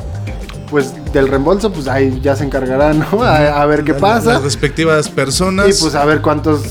pues 0.71 0.93
del 1.13 1.27
reembolso, 1.27 1.71
pues 1.71 1.87
ahí 1.87 2.19
ya 2.21 2.35
se 2.35 2.43
encargará, 2.45 2.93
¿no? 2.93 3.21
A, 3.23 3.61
a 3.61 3.65
ver 3.67 3.83
qué 3.83 3.93
pasa. 3.93 4.33
Las 4.33 4.43
respectivas 4.43 5.07
personas. 5.07 5.67
Y 5.67 5.81
pues 5.81 5.93
a 5.95 6.03
ver 6.05 6.21
cuántos 6.21 6.63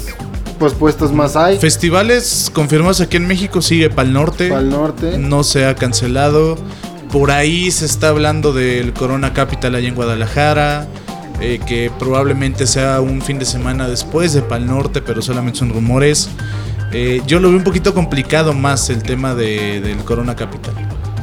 pues 0.61 0.75
puestos 0.75 1.11
más 1.13 1.35
hay. 1.35 1.59
Festivales 1.59 2.51
confirmados 2.55 3.01
aquí 3.01 3.17
en 3.17 3.27
México 3.27 3.61
sigue 3.63 3.91
Pal 3.91 4.13
Norte. 4.13 4.49
Pal 4.51 4.69
Norte. 4.71 5.19
No 5.19 5.43
se 5.43 5.67
ha 5.67 5.75
cancelado. 5.75 6.57
Por 7.11 7.33
ahí 7.33 7.73
se 7.73 7.87
está 7.87 8.11
hablando 8.11 8.53
del 8.53 8.93
Corona 8.93 9.33
Capital 9.33 9.75
allá 9.75 9.89
en 9.89 9.97
Guadalajara. 9.97 10.87
eh, 11.43 11.59
que 11.67 11.91
probablemente 11.99 12.67
sea 12.67 13.01
un 13.01 13.23
fin 13.23 13.39
de 13.39 13.47
semana 13.47 13.89
después 13.89 14.35
de 14.35 14.43
Pal 14.43 14.67
Norte, 14.67 15.01
pero 15.01 15.23
solamente 15.23 15.59
son 15.61 15.71
rumores. 15.71 16.29
Eh, 16.93 17.23
yo 17.27 17.41
lo 17.41 17.49
veo 17.49 17.57
un 17.57 17.65
poquito 17.65 17.95
complicado 17.95 18.53
más 18.53 18.91
el 18.91 19.03
tema 19.03 19.35
de- 19.35 19.81
del 19.81 19.97
Corona 20.05 20.37
Capital. 20.37 20.75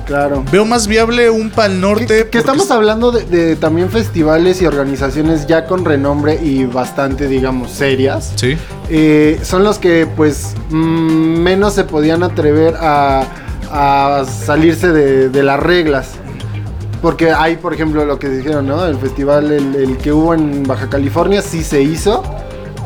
Claro. 0.08 0.44
Veo 0.52 0.64
más 0.66 0.88
viable 0.88 1.30
un 1.30 1.50
Pal 1.50 1.80
Norte. 1.82 2.30
Que, 2.32 2.38
estamos 2.38 2.72
hablando 2.72 3.12
de, 3.12 3.26
de 3.26 3.56
también 3.58 3.90
festivales 3.90 4.62
y 4.62 4.66
organizaciones 4.66 5.46
ya 5.48 5.66
con 5.66 5.84
renombre 5.84 6.40
y 6.42 6.64
bastante, 6.66 7.28
digamos, 7.28 7.72
serias. 7.72 8.32
Sí. 8.36 8.58
eh, 8.90 9.40
son 9.44 9.64
los 9.66 9.80
que 9.80 10.08
pues 10.08 10.54
mm, 10.70 11.40
menos 11.42 11.74
se 11.74 11.84
podían 11.84 12.24
atrever 12.24 12.76
a, 12.80 13.26
a 13.70 14.24
salirse 14.26 14.94
de, 14.94 15.28
de 15.30 15.44
las 15.44 15.60
reglas. 15.60 16.12
Porque 17.02 17.32
hay, 17.32 17.58
por 17.58 17.74
ejemplo, 17.74 18.06
lo 18.06 18.18
que 18.18 18.30
dijeron, 18.30 18.66
¿no? 18.66 18.86
El 18.86 18.98
festival, 18.98 19.52
el, 19.52 19.76
el 19.76 19.98
que 19.98 20.12
hubo 20.14 20.34
en 20.34 20.64
Baja 20.64 20.90
California, 20.90 21.42
sí 21.42 21.64
se 21.64 21.82
hizo. 21.84 22.24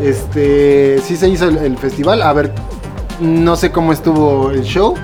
Este, 0.01 0.99
sí 1.05 1.15
se 1.15 1.29
hizo 1.29 1.47
el, 1.47 1.57
el 1.57 1.77
festival. 1.77 2.21
A 2.23 2.33
ver, 2.33 2.51
no 3.21 3.55
sé 3.55 3.71
cómo 3.71 3.93
estuvo 3.93 4.51
el 4.51 4.63
show, 4.63 4.95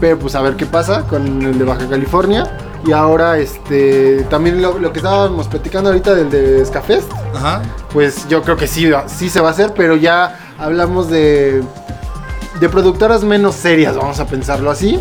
pero 0.00 0.18
pues 0.18 0.34
a 0.34 0.42
ver 0.42 0.56
qué 0.56 0.66
pasa 0.66 1.02
con 1.06 1.42
el 1.42 1.58
de 1.58 1.64
Baja 1.64 1.88
California. 1.88 2.58
Y 2.86 2.92
ahora, 2.92 3.38
este, 3.38 4.24
también 4.30 4.62
lo, 4.62 4.78
lo 4.78 4.92
que 4.92 4.98
estábamos 5.00 5.48
platicando 5.48 5.90
ahorita 5.90 6.14
del 6.14 6.30
de 6.30 6.64
Scafest, 6.64 7.10
Ajá. 7.34 7.62
pues 7.92 8.28
yo 8.28 8.42
creo 8.42 8.56
que 8.56 8.68
sí, 8.68 8.88
sí 9.06 9.28
se 9.28 9.40
va 9.40 9.48
a 9.48 9.50
hacer, 9.52 9.72
pero 9.74 9.96
ya 9.96 10.38
hablamos 10.58 11.10
de, 11.10 11.62
de 12.60 12.68
productoras 12.68 13.24
menos 13.24 13.56
serias, 13.56 13.96
vamos 13.96 14.20
a 14.20 14.26
pensarlo 14.26 14.70
así. 14.70 15.00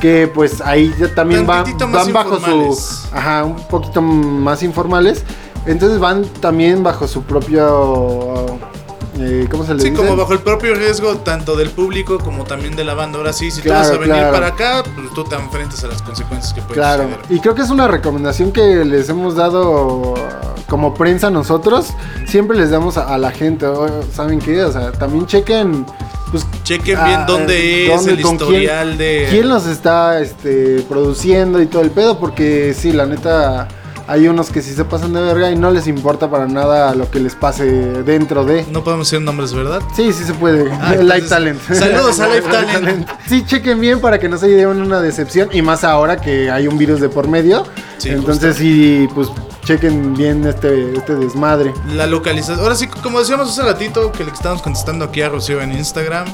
Que 0.00 0.30
pues 0.32 0.60
ahí 0.60 0.94
ya 0.98 1.14
también 1.14 1.46
van, 1.46 1.64
van 1.78 2.12
bajo 2.12 2.34
informales. 2.36 2.78
su. 2.78 3.16
Ajá, 3.16 3.44
un 3.44 3.56
poquito 3.68 4.02
más 4.02 4.62
informales. 4.62 5.24
Entonces 5.64 5.98
van 5.98 6.24
también 6.40 6.82
bajo 6.82 7.08
su 7.08 7.22
propio. 7.22 8.58
Eh, 9.18 9.46
¿Cómo 9.50 9.64
se 9.64 9.74
le 9.74 9.80
Sí, 9.82 9.90
dice? 9.90 10.02
como 10.02 10.16
bajo 10.16 10.32
el 10.32 10.40
propio 10.40 10.74
riesgo 10.74 11.16
tanto 11.18 11.56
del 11.56 11.70
público 11.70 12.18
como 12.18 12.44
también 12.44 12.74
de 12.76 12.84
la 12.84 12.94
banda. 12.94 13.18
Ahora 13.18 13.32
sí, 13.32 13.50
si 13.50 13.60
Claro, 13.62 13.82
tú 13.82 13.88
vas 13.88 13.96
a 13.96 14.00
venir 14.00 14.14
claro. 14.16 14.32
para 14.32 14.46
acá, 14.48 14.82
pues 14.94 15.12
tú 15.14 15.24
te 15.24 15.36
enfrentas 15.36 15.82
a 15.84 15.88
las 15.88 16.02
consecuencias 16.02 16.52
que 16.52 16.60
pueden 16.62 16.74
Claro, 16.74 17.04
suceder. 17.04 17.20
y 17.30 17.40
creo 17.40 17.54
que 17.54 17.62
es 17.62 17.70
una 17.70 17.86
recomendación 17.88 18.50
que 18.52 18.84
les 18.84 19.08
hemos 19.08 19.36
dado 19.36 20.14
como 20.68 20.94
prensa 20.94 21.30
nosotros. 21.30 21.88
Siempre 22.26 22.56
les 22.56 22.70
damos 22.70 22.96
a, 22.96 23.14
a 23.14 23.18
la 23.18 23.30
gente, 23.30 23.66
¿saben 24.12 24.38
qué? 24.40 24.62
O 24.64 24.72
sea, 24.72 24.92
también 24.92 25.26
chequen. 25.26 25.86
Pues, 26.30 26.44
Chequen 26.64 26.96
ah, 26.98 27.04
bien 27.06 27.26
dónde 27.26 27.94
es, 27.94 28.06
el 28.08 28.20
con 28.20 28.36
quién- 28.38 28.48
historial 28.62 28.98
de... 28.98 29.28
quién 29.30 29.48
los 29.48 29.66
está 29.66 30.18
este, 30.20 30.84
produciendo 30.88 31.62
y 31.62 31.66
todo 31.66 31.82
el 31.82 31.92
pedo, 31.92 32.18
porque 32.18 32.74
sí, 32.76 32.92
la 32.92 33.06
neta, 33.06 33.68
hay 34.06 34.28
unos 34.28 34.50
que 34.50 34.60
sí 34.62 34.74
se 34.74 34.84
pasan 34.84 35.12
de 35.12 35.20
verga 35.20 35.50
y 35.50 35.56
no 35.56 35.70
les 35.70 35.86
importa 35.86 36.30
para 36.30 36.46
nada 36.46 36.94
lo 36.94 37.10
que 37.10 37.20
les 37.20 37.34
pase 37.34 37.64
dentro 37.64 38.44
de. 38.44 38.64
No 38.70 38.84
podemos 38.84 39.08
decir 39.10 39.24
nombres, 39.24 39.52
¿verdad? 39.54 39.80
Sí, 39.96 40.12
sí 40.12 40.24
se 40.24 40.34
puede. 40.34 40.70
Ah, 40.72 40.94
entonces, 40.98 41.28
Talent. 41.28 41.60
saludos 41.72 42.20
a 42.20 42.28
Live 42.28 42.42
Talent. 42.50 43.08
Sí, 43.26 43.44
chequen 43.46 43.80
bien 43.80 44.00
para 44.00 44.18
que 44.18 44.28
no 44.28 44.36
se 44.36 44.48
lleven 44.48 44.80
una 44.82 45.00
decepción. 45.00 45.48
Y 45.52 45.62
más 45.62 45.84
ahora 45.84 46.16
que 46.20 46.50
hay 46.50 46.66
un 46.66 46.76
virus 46.78 47.00
de 47.00 47.08
por 47.08 47.28
medio. 47.28 47.64
Sí, 47.98 48.10
Entonces 48.10 48.48
justo. 48.56 48.62
sí, 48.62 49.08
pues 49.14 49.28
chequen 49.64 50.14
bien 50.14 50.46
este, 50.46 50.94
este 50.96 51.14
desmadre. 51.14 51.72
La 51.94 52.06
localización. 52.06 52.60
Ahora 52.60 52.74
sí, 52.74 52.86
como 52.86 53.20
decíamos 53.20 53.48
hace 53.48 53.62
ratito, 53.62 54.12
que 54.12 54.24
le 54.24 54.30
estábamos 54.30 54.62
contestando 54.62 55.06
aquí 55.06 55.22
a 55.22 55.28
Rocío 55.30 55.60
en 55.62 55.72
Instagram. 55.72 56.26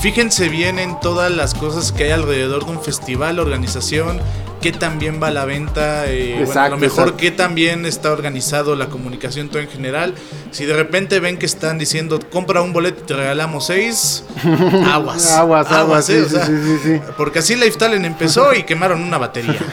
Fíjense 0.00 0.48
bien 0.48 0.78
en 0.78 0.98
todas 1.00 1.30
las 1.30 1.52
cosas 1.52 1.92
que 1.92 2.04
hay 2.04 2.10
alrededor 2.12 2.64
de 2.64 2.70
un 2.70 2.80
festival, 2.80 3.38
organización, 3.38 4.18
qué 4.60 4.72
tan 4.72 4.98
bien 4.98 5.20
va 5.22 5.30
la 5.30 5.44
venta, 5.44 6.06
eh, 6.06 6.42
bueno, 6.44 6.60
a 6.60 6.68
lo 6.68 6.78
mejor 6.78 7.04
exacto. 7.04 7.16
qué 7.16 7.30
tan 7.30 7.54
bien 7.54 7.86
está 7.86 8.12
organizado 8.12 8.76
la 8.76 8.86
comunicación 8.86 9.48
todo 9.48 9.60
en 9.60 9.68
general. 9.68 10.14
Si 10.50 10.66
de 10.66 10.74
repente 10.74 11.18
ven 11.20 11.38
que 11.38 11.46
están 11.46 11.78
diciendo 11.78 12.20
compra 12.30 12.62
un 12.62 12.72
boleto 12.72 13.00
y 13.02 13.06
te 13.06 13.14
regalamos 13.14 13.66
seis, 13.66 14.24
aguas. 14.92 15.30
Aguas, 15.32 15.70
aguas, 15.72 16.06
sí, 16.06 16.12
eh, 16.14 16.22
o 16.22 16.24
sí, 16.24 16.30
sea, 16.30 16.46
sí, 16.46 16.52
sí, 16.62 16.78
sí. 16.82 17.00
Porque 17.16 17.40
así 17.40 17.56
Life 17.56 17.78
Talent 17.78 18.04
empezó 18.04 18.54
y 18.54 18.62
quemaron 18.64 19.02
una 19.02 19.18
batería. 19.18 19.58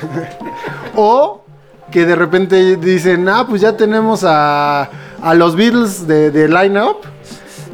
O 0.99 1.45
que 1.91 2.05
de 2.05 2.15
repente 2.15 2.75
dicen, 2.77 3.29
ah, 3.29 3.45
pues 3.47 3.61
ya 3.61 3.77
tenemos 3.77 4.23
a, 4.23 4.89
a 5.21 5.33
los 5.35 5.55
Beatles 5.55 6.07
de, 6.07 6.31
de 6.31 6.47
line-up. 6.47 6.97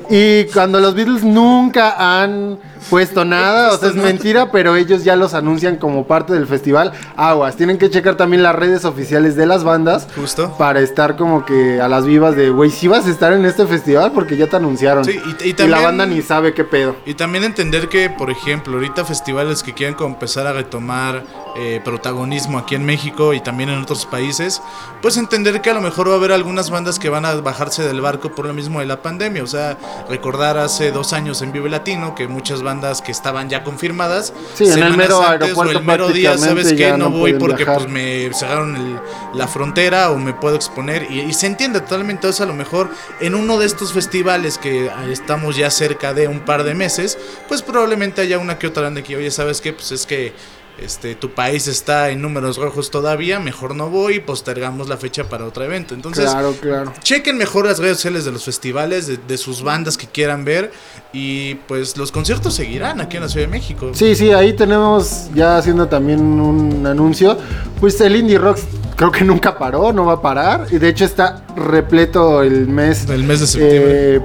Y 0.09 0.43
cuando 0.53 0.81
los 0.81 0.93
Beatles 0.93 1.23
nunca 1.23 1.95
han 1.97 2.59
puesto 2.89 3.25
nada, 3.25 3.71
o 3.73 3.77
sea, 3.77 3.89
es 3.89 3.95
mentira, 3.95 4.51
pero 4.51 4.75
ellos 4.75 5.03
ya 5.03 5.15
los 5.15 5.33
anuncian 5.33 5.77
como 5.77 6.05
parte 6.07 6.33
del 6.33 6.47
festival. 6.47 6.91
Aguas, 7.15 7.55
tienen 7.55 7.77
que 7.77 7.89
checar 7.89 8.15
también 8.15 8.43
las 8.43 8.55
redes 8.55 8.85
oficiales 8.85 9.35
de 9.35 9.45
las 9.45 9.63
bandas 9.63 10.07
Justo. 10.15 10.55
para 10.57 10.79
estar 10.81 11.15
como 11.15 11.45
que 11.45 11.81
a 11.81 11.87
las 11.87 12.05
vivas 12.05 12.35
de, 12.35 12.49
güey, 12.49 12.69
si 12.69 12.87
vas 12.87 13.05
a 13.05 13.09
estar 13.09 13.33
en 13.33 13.45
este 13.45 13.65
festival 13.67 14.11
porque 14.13 14.37
ya 14.37 14.47
te 14.47 14.55
anunciaron. 14.55 15.05
Sí, 15.05 15.19
y- 15.43 15.47
y 15.47 15.51
la 15.51 15.55
también- 15.57 15.83
banda 15.83 16.05
ni 16.05 16.21
sabe 16.21 16.53
qué 16.53 16.63
pedo. 16.63 16.95
Y 17.05 17.13
también 17.13 17.43
entender 17.43 17.89
que, 17.89 18.09
por 18.09 18.29
ejemplo, 18.29 18.73
ahorita 18.75 19.05
festivales 19.05 19.63
que 19.63 19.73
quieran 19.73 19.95
empezar 19.99 20.47
a 20.47 20.53
retomar 20.53 21.23
eh, 21.55 21.79
protagonismo 21.85 22.57
aquí 22.57 22.73
en 22.73 22.83
México 22.83 23.31
y 23.35 23.39
también 23.39 23.69
en 23.69 23.79
otros 23.79 24.07
países, 24.07 24.59
pues 25.03 25.17
entender 25.17 25.61
que 25.61 25.69
a 25.69 25.75
lo 25.75 25.81
mejor 25.81 26.09
va 26.09 26.13
a 26.13 26.17
haber 26.17 26.31
algunas 26.31 26.71
bandas 26.71 26.97
que 26.97 27.09
van 27.09 27.25
a 27.25 27.35
bajarse 27.35 27.83
del 27.83 28.01
barco 28.01 28.33
por 28.33 28.45
lo 28.47 28.55
mismo 28.55 28.79
de 28.79 28.87
la 28.87 29.03
pandemia. 29.03 29.43
O 29.43 29.47
sea, 29.47 29.77
recordar 30.09 30.57
hace 30.57 30.91
dos 30.91 31.13
años 31.13 31.43
en 31.43 31.51
Vive 31.51 31.69
Latino 31.69 32.15
que 32.15 32.27
muchas 32.27 32.63
bandas 32.63 32.72
que 32.81 33.11
estaban 33.11 33.49
ya 33.49 33.63
confirmadas, 33.63 34.33
Sí, 34.55 34.65
en 34.65 34.83
el 34.83 34.97
mero 34.97 35.21
antes 35.21 35.41
aeropuerto 35.43 35.75
o 35.77 35.79
el 35.79 35.85
mero 35.85 36.07
día, 36.09 36.37
¿sabes 36.37 36.73
qué? 36.73 36.91
No, 36.91 36.97
no 36.97 37.09
voy 37.11 37.33
porque 37.33 37.63
viajar. 37.65 37.77
pues 37.77 37.89
me 37.89 38.31
cerraron 38.33 38.75
el- 38.75 38.99
la 39.37 39.47
frontera 39.47 40.11
o 40.11 40.17
me 40.17 40.33
puedo 40.33 40.55
exponer. 40.55 41.07
Y, 41.11 41.21
y 41.21 41.33
se 41.33 41.47
entiende 41.47 41.79
totalmente. 41.81 42.13
Entonces, 42.13 42.41
a 42.41 42.45
lo 42.45 42.53
mejor 42.53 42.89
en 43.19 43.35
uno 43.35 43.57
de 43.57 43.65
estos 43.65 43.93
festivales 43.93 44.57
que 44.57 44.89
ah, 44.95 45.05
estamos 45.09 45.55
ya 45.55 45.69
cerca 45.69 46.13
de 46.13 46.27
un 46.27 46.41
par 46.41 46.63
de 46.63 46.73
meses, 46.75 47.17
pues 47.47 47.61
probablemente 47.61 48.21
haya 48.21 48.37
una 48.39 48.57
que 48.57 48.67
otra 48.67 48.83
banda 48.83 49.01
que, 49.03 49.15
oye, 49.17 49.31
¿sabes 49.31 49.61
qué? 49.61 49.73
Pues 49.73 49.91
es 49.91 50.05
que 50.05 50.33
este 50.79 51.15
tu 51.15 51.31
país 51.33 51.67
está 51.67 52.09
en 52.09 52.21
números 52.21 52.57
rojos 52.57 52.91
todavía, 52.91 53.39
mejor 53.39 53.75
no 53.75 53.89
voy 53.89 54.15
y 54.15 54.19
postergamos 54.19 54.89
la 54.89 54.97
fecha 54.97 55.25
para 55.25 55.45
otro 55.45 55.63
evento. 55.63 55.93
Entonces, 55.93 56.29
claro, 56.29 56.53
claro. 56.59 56.93
chequen 57.03 57.37
mejor 57.37 57.65
las 57.65 57.79
redes 57.79 57.97
sociales 57.97 58.25
de 58.25 58.31
los 58.31 58.43
festivales, 58.43 59.07
de, 59.07 59.17
de 59.17 59.37
sus 59.37 59.63
bandas 59.63 59.97
que 59.97 60.07
quieran 60.07 60.45
ver 60.45 60.71
y 61.13 61.55
pues 61.67 61.95
los 61.97 62.11
conciertos 62.11 62.55
seguirán 62.55 63.01
aquí 63.01 63.17
en 63.17 63.23
la 63.23 63.29
Ciudad 63.29 63.45
de 63.45 63.51
México. 63.51 63.91
Sí, 63.93 64.15
sí, 64.15 64.31
ahí 64.31 64.53
tenemos 64.53 65.29
ya 65.33 65.57
haciendo 65.57 65.87
también 65.87 66.19
un 66.19 66.85
anuncio. 66.85 67.37
Pues 67.79 67.99
el 68.01 68.15
Indie 68.15 68.37
Rocks 68.37 68.63
creo 68.95 69.11
que 69.11 69.23
nunca 69.23 69.57
paró, 69.57 69.93
no 69.93 70.05
va 70.05 70.13
a 70.13 70.21
parar. 70.21 70.67
Y 70.71 70.77
de 70.77 70.89
hecho 70.89 71.05
está 71.05 71.45
repleto 71.55 72.41
el 72.41 72.67
mes. 72.67 73.07
El 73.09 73.23
mes 73.23 73.39
de 73.41 73.47
septiembre. 73.47 74.15
eh, 74.15 74.21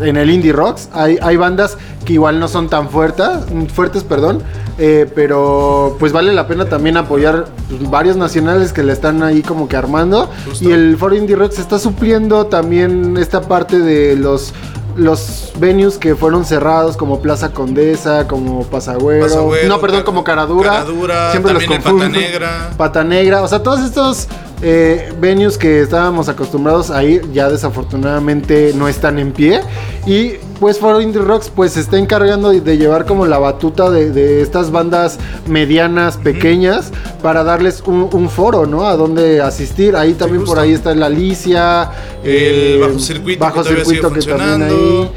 en 0.00 0.16
el 0.16 0.28
Indie 0.28 0.52
Rocks 0.52 0.88
hay, 0.92 1.18
hay 1.22 1.36
bandas 1.36 1.78
que 2.04 2.14
igual 2.14 2.40
no 2.40 2.48
son 2.48 2.68
tan 2.68 2.90
fuertes, 2.90 3.28
fuertes, 3.72 4.02
perdón, 4.02 4.42
eh, 4.78 5.10
pero 5.14 5.96
pues 6.00 6.12
vale 6.12 6.32
la 6.32 6.48
pena 6.48 6.68
también 6.68 6.96
apoyar 6.96 7.46
pues, 7.68 7.88
varios 7.90 8.16
nacionales 8.16 8.72
que 8.72 8.82
le 8.82 8.92
están 8.92 9.22
ahí 9.22 9.42
como 9.42 9.68
que 9.68 9.76
armando 9.76 10.30
Justo. 10.46 10.68
y 10.68 10.72
el 10.72 10.96
Foro 10.96 11.14
Indie 11.14 11.36
Rocks 11.36 11.58
está 11.58 11.78
supliendo 11.78 12.46
también 12.46 13.16
esta 13.16 13.42
parte 13.42 13.78
de 13.78 14.16
los 14.16 14.52
los 14.96 15.52
venues 15.58 15.98
que 15.98 16.14
fueron 16.14 16.44
cerrados 16.44 16.96
como 16.96 17.20
Plaza 17.20 17.52
Condesa, 17.52 18.28
como 18.28 18.64
Pasagüero, 18.64 19.24
Pasagüero, 19.24 19.68
no, 19.68 19.80
perdón, 19.80 20.02
como 20.04 20.22
Caradura, 20.22 20.70
Caradura, 20.70 21.30
siempre 21.32 21.52
los 21.52 21.64
confundo. 21.64 22.04
Pata 22.04 22.08
Negra. 22.08 22.70
Pata 22.76 23.04
Negra, 23.04 23.42
o 23.42 23.48
sea, 23.48 23.62
todos 23.62 23.80
estos 23.80 24.28
eh, 24.62 25.12
venues 25.20 25.58
que 25.58 25.80
estábamos 25.80 26.28
acostumbrados 26.28 26.90
a 26.90 27.02
ir 27.02 27.30
ya 27.32 27.48
desafortunadamente 27.50 28.72
no 28.74 28.88
están 28.88 29.18
en 29.18 29.32
pie 29.32 29.60
y 30.06 30.34
pues 30.64 30.78
Foro 30.78 31.02
Indie 31.02 31.20
Rocks 31.20 31.50
pues 31.54 31.72
se 31.72 31.80
está 31.80 31.98
encargando 31.98 32.48
de, 32.48 32.62
de 32.62 32.78
llevar 32.78 33.04
como 33.04 33.26
la 33.26 33.38
batuta 33.38 33.90
de, 33.90 34.10
de 34.10 34.40
estas 34.40 34.70
bandas 34.70 35.18
medianas, 35.46 36.16
pequeñas 36.16 36.90
para 37.22 37.44
darles 37.44 37.82
un, 37.84 38.08
un 38.10 38.30
foro, 38.30 38.64
¿no? 38.64 38.86
A 38.86 38.96
donde 38.96 39.42
asistir, 39.42 39.94
ahí 39.94 40.14
también 40.14 40.42
por 40.42 40.58
ahí 40.58 40.72
está 40.72 40.94
la 40.94 41.04
Alicia, 41.04 41.90
El 42.24 42.80
bajo 42.80 42.98
circuito 42.98 43.40
bajo 43.44 43.62
que 43.62 43.74
circuito 43.74 44.10
que 44.10 44.22
también 44.22 44.62
ahí 44.62 45.10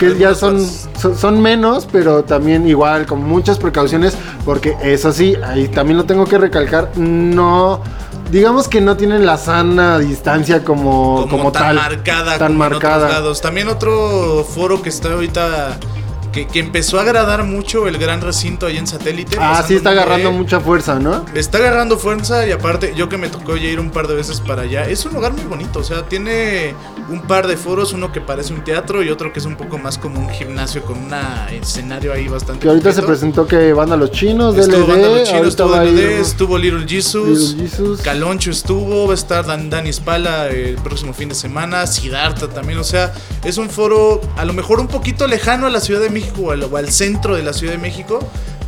que 0.00 0.18
ya 0.18 0.34
son, 0.34 0.66
son 1.16 1.40
menos, 1.40 1.86
pero 1.92 2.24
también 2.24 2.66
igual 2.66 3.06
con 3.06 3.22
muchas 3.22 3.56
precauciones, 3.58 4.16
porque 4.44 4.76
eso 4.82 5.12
sí, 5.12 5.36
ahí 5.44 5.68
también 5.68 5.96
lo 5.96 6.06
tengo 6.06 6.24
que 6.24 6.38
recalcar, 6.38 6.90
no, 6.96 7.82
digamos 8.30 8.68
que 8.68 8.80
no 8.80 8.96
tienen 8.96 9.24
la 9.26 9.36
sana 9.36 9.98
distancia 9.98 10.64
como, 10.64 11.22
como, 11.22 11.28
como, 11.28 11.52
tan 11.52 11.62
tal, 11.62 11.76
marcada 11.76 12.38
tan 12.38 12.52
como 12.52 12.64
en 12.64 12.72
otros 12.72 12.82
marcada. 12.82 13.08
lados. 13.08 13.40
También 13.40 13.68
otro 13.68 14.44
foro 14.44 14.82
que 14.82 14.88
está 14.88 15.12
ahorita 15.12 15.78
que, 16.32 16.46
que 16.46 16.60
empezó 16.60 16.98
a 16.98 17.02
agradar 17.02 17.44
mucho 17.44 17.86
el 17.86 17.98
gran 17.98 18.20
recinto 18.20 18.66
ahí 18.66 18.76
en 18.76 18.86
satélite. 18.86 19.36
Ah, 19.40 19.62
sí 19.66 19.74
está 19.74 19.90
agarrando 19.90 20.32
mucha 20.32 20.60
fuerza, 20.60 20.98
¿no? 20.98 21.24
Está 21.34 21.58
agarrando 21.58 21.98
fuerza 21.98 22.46
y 22.46 22.52
aparte 22.52 22.94
yo 22.96 23.08
que 23.08 23.18
me 23.18 23.28
tocó 23.28 23.56
ya 23.56 23.68
ir 23.68 23.80
un 23.80 23.90
par 23.90 24.08
de 24.08 24.14
veces 24.14 24.40
para 24.40 24.62
allá, 24.62 24.88
es 24.88 25.04
un 25.04 25.14
lugar 25.14 25.32
muy 25.32 25.44
bonito, 25.44 25.80
o 25.80 25.84
sea, 25.84 26.02
tiene 26.02 26.74
un 27.08 27.22
par 27.22 27.46
de 27.46 27.56
foros, 27.56 27.92
uno 27.92 28.12
que 28.12 28.20
parece 28.20 28.52
un 28.52 28.64
teatro 28.64 29.02
y 29.02 29.10
otro 29.10 29.32
que 29.32 29.38
es 29.38 29.46
un 29.46 29.56
poco 29.56 29.78
más 29.78 29.98
como 29.98 30.20
un 30.20 30.28
gimnasio 30.30 30.82
con 30.82 30.98
un 30.98 31.10
escenario 31.50 32.12
ahí 32.12 32.28
bastante 32.28 32.62
Que 32.62 32.68
ahorita 32.68 32.92
se 32.92 33.02
presentó 33.02 33.46
que 33.46 33.72
van 33.72 33.92
a 33.92 33.96
los 33.96 34.10
chinos, 34.10 34.54
DLD, 34.54 34.60
Estuvo 34.62 34.86
Banda 34.86 35.08
Los 35.08 35.28
Chinos, 35.28 35.48
estuvo 35.48 35.84
ir 35.84 35.98
estuvo 35.98 36.58
Little 36.58 36.86
Jesus, 36.86 37.54
Little 37.54 37.68
Jesus. 37.68 38.00
Caloncho 38.02 38.50
estuvo, 38.50 39.06
va 39.06 39.12
a 39.12 39.14
estar 39.14 39.46
Dan, 39.46 39.70
Dani 39.70 39.92
Spala 39.92 40.48
el 40.48 40.76
próximo 40.76 41.12
fin 41.12 41.28
de 41.28 41.34
semana, 41.34 41.86
Siddhartha 41.86 42.48
también, 42.48 42.78
o 42.78 42.84
sea, 42.84 43.12
es 43.44 43.58
un 43.58 43.70
foro 43.70 44.20
a 44.36 44.44
lo 44.44 44.52
mejor 44.52 44.80
un 44.80 44.88
poquito 44.88 45.26
lejano 45.26 45.66
a 45.66 45.70
la 45.70 45.80
Ciudad 45.80 46.00
de 46.00 46.10
México 46.10 46.27
o 46.40 46.50
al, 46.52 46.62
o 46.64 46.76
al 46.76 46.90
centro 46.90 47.34
de 47.34 47.42
la 47.42 47.52
Ciudad 47.52 47.72
de 47.72 47.78
México, 47.78 48.20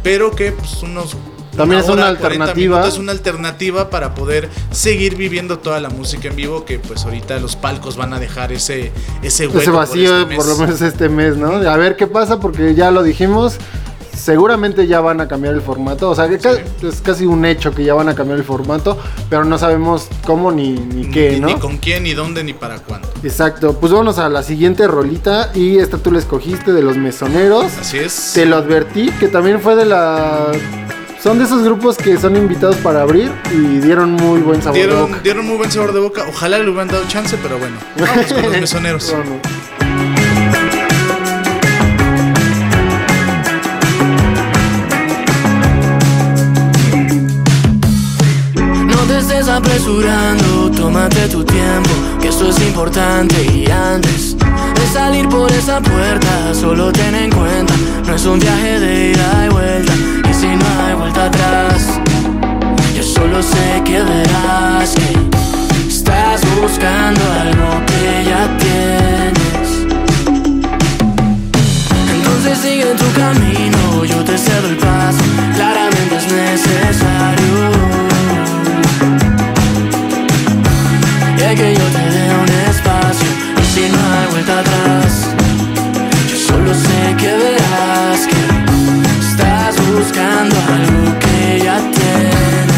pero 0.02 0.30
que 0.30 0.52
pues, 0.52 0.82
unos 0.82 1.16
También 1.56 1.80
es 1.80 1.88
una 1.88 2.02
40 2.02 2.08
alternativa. 2.08 2.54
minutos, 2.76 2.94
Es 2.94 2.98
una 2.98 3.12
alternativa 3.12 3.90
para 3.90 4.14
poder 4.14 4.48
seguir 4.70 5.16
viviendo 5.16 5.58
toda 5.58 5.80
la 5.80 5.90
música 5.90 6.28
en 6.28 6.36
vivo 6.36 6.64
que 6.64 6.78
pues 6.78 7.04
ahorita 7.04 7.38
los 7.40 7.56
palcos 7.56 7.96
van 7.96 8.14
a 8.14 8.18
dejar 8.20 8.52
ese, 8.52 8.92
ese 9.22 9.46
hueco. 9.46 9.60
ese 9.60 9.70
por 9.70 9.80
vacío 9.80 10.20
este 10.20 10.36
por, 10.36 10.46
lo 10.46 10.56
menos 10.56 10.80
este 10.80 11.08
mes, 11.08 11.36
¿no? 11.36 11.56
A 11.56 11.76
ver 11.76 11.96
qué 11.96 12.06
pasa 12.06 12.40
porque 12.40 12.74
ya 12.74 12.90
lo 12.90 13.02
dijimos. 13.02 13.58
Seguramente 14.14 14.86
ya 14.86 15.00
van 15.00 15.20
a 15.20 15.28
cambiar 15.28 15.54
el 15.54 15.62
formato. 15.62 16.10
O 16.10 16.14
sea, 16.14 16.28
que 16.28 16.38
ca- 16.38 16.58
es 16.82 17.00
casi 17.02 17.26
un 17.26 17.44
hecho 17.44 17.72
que 17.74 17.84
ya 17.84 17.94
van 17.94 18.08
a 18.08 18.14
cambiar 18.14 18.38
el 18.38 18.44
formato. 18.44 18.98
Pero 19.28 19.44
no 19.44 19.58
sabemos 19.58 20.08
cómo 20.26 20.52
ni, 20.52 20.72
ni 20.74 21.10
qué, 21.10 21.32
Ni- 21.32 21.40
¿no? 21.40 21.46
Ni 21.48 21.54
con 21.54 21.78
quién, 21.78 22.02
ni 22.02 22.12
dónde, 22.14 22.44
ni 22.44 22.52
para 22.52 22.78
cuándo. 22.78 23.08
Exacto. 23.22 23.74
Pues 23.80 23.92
vámonos 23.92 24.18
a 24.18 24.28
la 24.28 24.42
siguiente 24.42 24.86
rolita. 24.86 25.50
Y 25.54 25.78
esta 25.78 25.98
tú 25.98 26.10
la 26.12 26.18
escogiste 26.18 26.72
de 26.72 26.82
los 26.82 26.96
mesoneros. 26.96 27.66
Así 27.80 27.98
es. 27.98 28.32
Te 28.34 28.44
lo 28.46 28.56
advertí 28.56 29.10
que 29.20 29.28
también 29.28 29.60
fue 29.60 29.76
de 29.76 29.86
la. 29.86 30.48
Son 31.22 31.36
de 31.38 31.44
esos 31.44 31.62
grupos 31.62 31.98
que 31.98 32.16
son 32.16 32.34
invitados 32.34 32.76
para 32.76 33.02
abrir 33.02 33.30
y 33.52 33.78
dieron 33.80 34.12
muy 34.12 34.40
buen 34.40 34.62
sabor 34.62 34.78
de 34.78 34.86
boca. 34.86 34.96
Dieron, 35.06 35.22
dieron 35.22 35.46
muy 35.46 35.56
buen 35.58 35.70
sabor 35.70 35.92
de 35.92 36.00
boca. 36.00 36.24
Ojalá 36.28 36.58
le 36.58 36.64
hubieran 36.70 36.88
dado 36.88 37.04
chance, 37.08 37.36
pero 37.42 37.58
bueno. 37.58 37.76
Vamos 37.98 38.32
con 38.32 38.42
los 38.42 38.52
mesoneros. 38.60 39.12
Vamos. 39.12 39.89
Apresurando, 49.60 50.70
tómate 50.70 51.28
tu 51.28 51.44
tiempo, 51.44 51.90
que 52.20 52.28
esto 52.28 52.48
es 52.48 52.58
importante 52.60 53.36
y 53.44 53.70
antes 53.70 54.36
de 54.38 54.86
salir 54.92 55.28
por 55.28 55.50
esa 55.52 55.80
puerta, 55.80 56.54
solo 56.54 56.90
ten 56.90 57.14
en 57.14 57.30
cuenta, 57.30 57.74
no 58.06 58.14
es 58.14 58.24
un 58.24 58.38
viaje 58.38 58.80
de 58.80 59.10
ida 59.10 59.46
y 59.46 59.48
vuelta, 59.52 59.92
y 60.30 60.34
si 60.34 60.46
no 60.46 60.66
hay 60.84 60.94
vuelta 60.94 61.26
atrás, 61.26 62.00
yo 62.96 63.02
solo 63.02 63.42
sé 63.42 63.82
que 63.84 64.02
verás 64.02 64.94
que 64.94 65.88
estás 65.88 66.40
buscando 66.60 67.20
algo 67.44 67.68
que 67.86 68.24
ya 68.30 68.42
tienes. 68.64 69.68
Entonces 72.14 72.58
sigue 72.58 72.94
tu 73.02 73.08
camino, 73.12 74.04
yo 74.04 74.24
te 74.24 74.38
cedo 74.38 74.68
el 74.68 74.76
paso, 74.76 75.24
claramente 75.54 76.16
es 76.16 76.32
necesario. 76.32 77.39
Yo 86.28 86.36
solo 86.36 86.74
sé 86.74 87.16
que 87.18 87.32
verás 87.36 88.26
que 88.26 88.40
estás 89.20 89.76
buscando 89.92 90.56
algo 90.56 91.18
que 91.20 91.60
ya 91.64 91.78
tienes. 91.78 92.69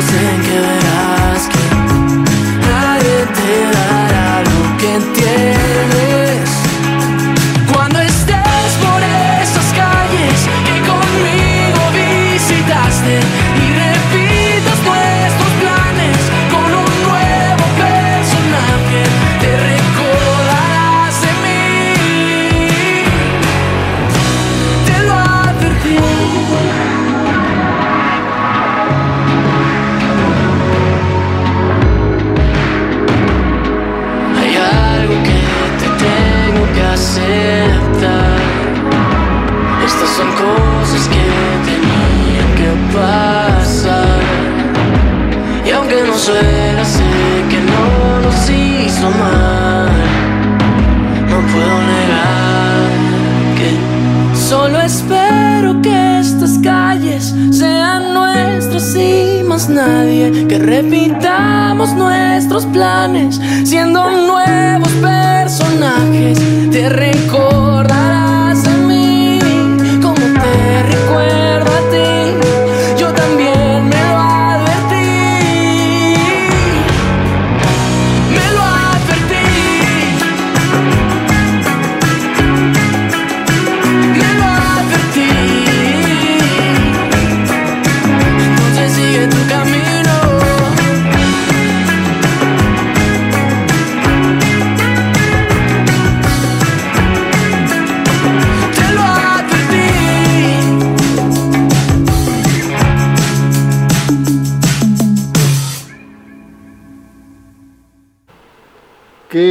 Sé 0.00 0.40
que 0.44 1.19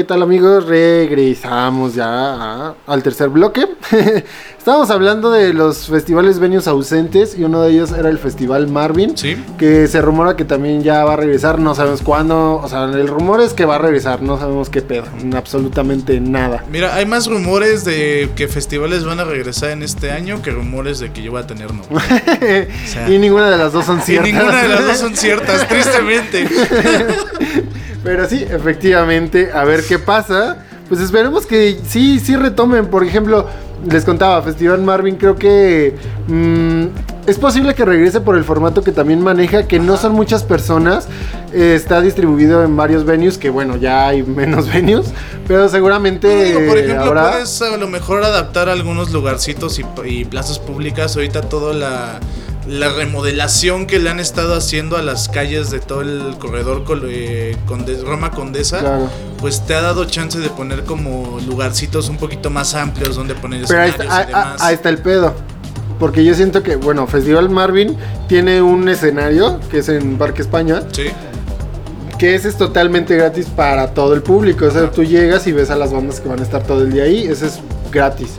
tal 0.09 0.23
amigos? 0.23 0.65
Regresamos 0.65 1.93
ya 1.93 2.05
a- 2.07 2.73
al 2.87 3.03
tercer 3.03 3.29
bloque. 3.29 3.65
Estábamos 4.57 4.89
hablando 4.89 5.29
de 5.31 5.53
los 5.53 5.87
festivales 5.87 6.39
venues 6.39 6.67
ausentes 6.67 7.37
y 7.37 7.43
uno 7.43 7.61
de 7.61 7.71
ellos 7.71 7.91
era 7.91 8.09
el 8.09 8.17
Festival 8.17 8.67
Marvin. 8.67 9.15
Sí. 9.15 9.37
Que 9.59 9.87
se 9.87 10.01
rumora 10.01 10.35
que 10.35 10.45
también 10.45 10.81
ya 10.83 11.05
va 11.05 11.13
a 11.13 11.15
regresar, 11.15 11.59
no 11.59 11.75
sabemos 11.75 12.01
cuándo. 12.01 12.55
O 12.55 12.67
sea, 12.67 12.85
el 12.85 13.07
rumor 13.07 13.39
es 13.39 13.53
que 13.53 13.65
va 13.65 13.75
a 13.75 13.77
regresar, 13.77 14.21
no 14.23 14.39
sabemos 14.39 14.69
qué 14.71 14.81
pedo, 14.81 15.05
absolutamente 15.35 16.19
nada. 16.19 16.63
Mira, 16.71 16.95
hay 16.95 17.05
más 17.05 17.27
rumores 17.27 17.85
de 17.85 18.31
que 18.35 18.47
festivales 18.47 19.05
van 19.05 19.19
a 19.19 19.23
regresar 19.25 19.69
en 19.69 19.83
este 19.83 20.11
año 20.11 20.41
que 20.41 20.49
rumores 20.51 20.97
de 20.99 21.11
que 21.13 21.21
yo 21.21 21.31
voy 21.31 21.41
a 21.41 21.47
tener 21.47 21.71
no. 21.73 21.83
sea, 22.87 23.07
y 23.09 23.17
ninguna 23.19 23.49
de 23.51 23.57
las 23.59 23.71
dos 23.73 23.85
son 23.85 23.99
Y 23.99 24.01
ciertas. 24.01 24.33
ninguna 24.33 24.61
de 24.63 24.67
las 24.69 24.85
dos 24.87 24.97
son 24.97 25.15
ciertas, 25.15 25.67
tristemente. 25.67 26.47
Pero 28.03 28.27
sí, 28.27 28.45
efectivamente, 28.49 29.51
a 29.53 29.63
ver 29.63 29.83
qué 29.83 29.99
pasa. 29.99 30.65
Pues 30.87 31.01
esperemos 31.01 31.45
que 31.45 31.79
sí, 31.87 32.19
sí 32.19 32.35
retomen. 32.35 32.87
Por 32.87 33.03
ejemplo, 33.03 33.45
les 33.87 34.03
contaba, 34.05 34.41
Festival 34.41 34.81
Marvin, 34.81 35.15
creo 35.15 35.35
que 35.35 35.95
mm, 36.27 36.85
es 37.27 37.37
posible 37.37 37.75
que 37.75 37.85
regrese 37.85 38.21
por 38.21 38.35
el 38.35 38.43
formato 38.43 38.83
que 38.83 38.91
también 38.91 39.21
maneja, 39.21 39.67
que 39.67 39.79
no 39.79 39.97
son 39.97 40.13
muchas 40.13 40.43
personas. 40.43 41.07
Eh, 41.53 41.73
está 41.75 42.01
distribuido 42.01 42.63
en 42.63 42.75
varios 42.75 43.05
venues, 43.05 43.37
que 43.37 43.49
bueno, 43.49 43.77
ya 43.77 44.07
hay 44.07 44.23
menos 44.23 44.67
venues. 44.73 45.13
Pero 45.47 45.69
seguramente 45.69 46.45
Digo, 46.45 46.61
por 46.67 46.77
ejemplo, 46.77 47.05
ahora... 47.05 47.31
puedes 47.31 47.61
a 47.61 47.77
lo 47.77 47.87
mejor 47.87 48.23
adaptar 48.23 48.69
algunos 48.69 49.11
lugarcitos 49.11 49.79
y, 49.79 49.85
y 50.05 50.25
plazas 50.25 50.57
públicas. 50.57 51.15
Ahorita 51.15 51.41
toda 51.41 51.73
la, 51.73 52.19
la 52.69 52.89
remodelación 52.89 53.87
que 53.87 53.97
le 53.99 54.09
han 54.09 54.19
estado 54.19 54.53
haciendo 54.55 54.95
a 54.95 55.01
las 55.01 55.27
calles 55.27 55.71
de 55.71 55.79
todo 55.79 56.01
el 56.01 56.35
corredor 56.37 56.83
eh, 57.07 57.57
Conde- 57.65 58.01
Roma 58.03 58.29
Condesa, 58.31 58.79
Claro. 58.79 59.09
pues 59.39 59.65
te 59.65 59.73
ha 59.73 59.81
dado 59.81 60.05
chance 60.05 60.37
de 60.39 60.49
poner 60.49 60.83
como 60.83 61.39
lugarcitos 61.47 62.09
un 62.09 62.17
poquito 62.17 62.49
más 62.49 62.75
amplios 62.75 63.15
donde 63.15 63.33
poner 63.35 63.65
Pero 63.67 63.81
ahí 63.81 63.89
está, 63.89 64.03
y 64.05 64.27
demás. 64.27 64.61
ahí 64.61 64.75
está 64.75 64.89
el 64.89 64.99
pedo. 64.99 65.33
Porque 65.99 66.23
yo 66.23 66.33
siento 66.35 66.63
que, 66.63 66.75
bueno, 66.77 67.07
Festival 67.07 67.49
Marvin 67.49 67.97
tiene 68.27 68.61
un 68.61 68.87
escenario 68.87 69.59
que 69.69 69.79
es 69.79 69.89
en 69.89 70.17
Parque 70.17 70.41
España, 70.43 70.83
Sí. 70.93 71.07
que 72.17 72.35
ese 72.35 72.49
es 72.49 72.57
totalmente 72.57 73.15
gratis 73.17 73.47
para 73.47 73.93
todo 73.93 74.13
el 74.13 74.21
público. 74.21 74.65
O 74.65 74.71
sea, 74.71 74.91
tú 74.91 75.03
llegas 75.03 75.47
y 75.47 75.51
ves 75.53 75.69
a 75.71 75.75
las 75.75 75.91
bandas 75.91 76.19
que 76.21 76.29
van 76.29 76.39
a 76.39 76.43
estar 76.43 76.63
todo 76.63 76.83
el 76.83 76.91
día 76.93 77.03
ahí, 77.03 77.23
ese 77.27 77.47
es 77.47 77.59
gratis. 77.91 78.29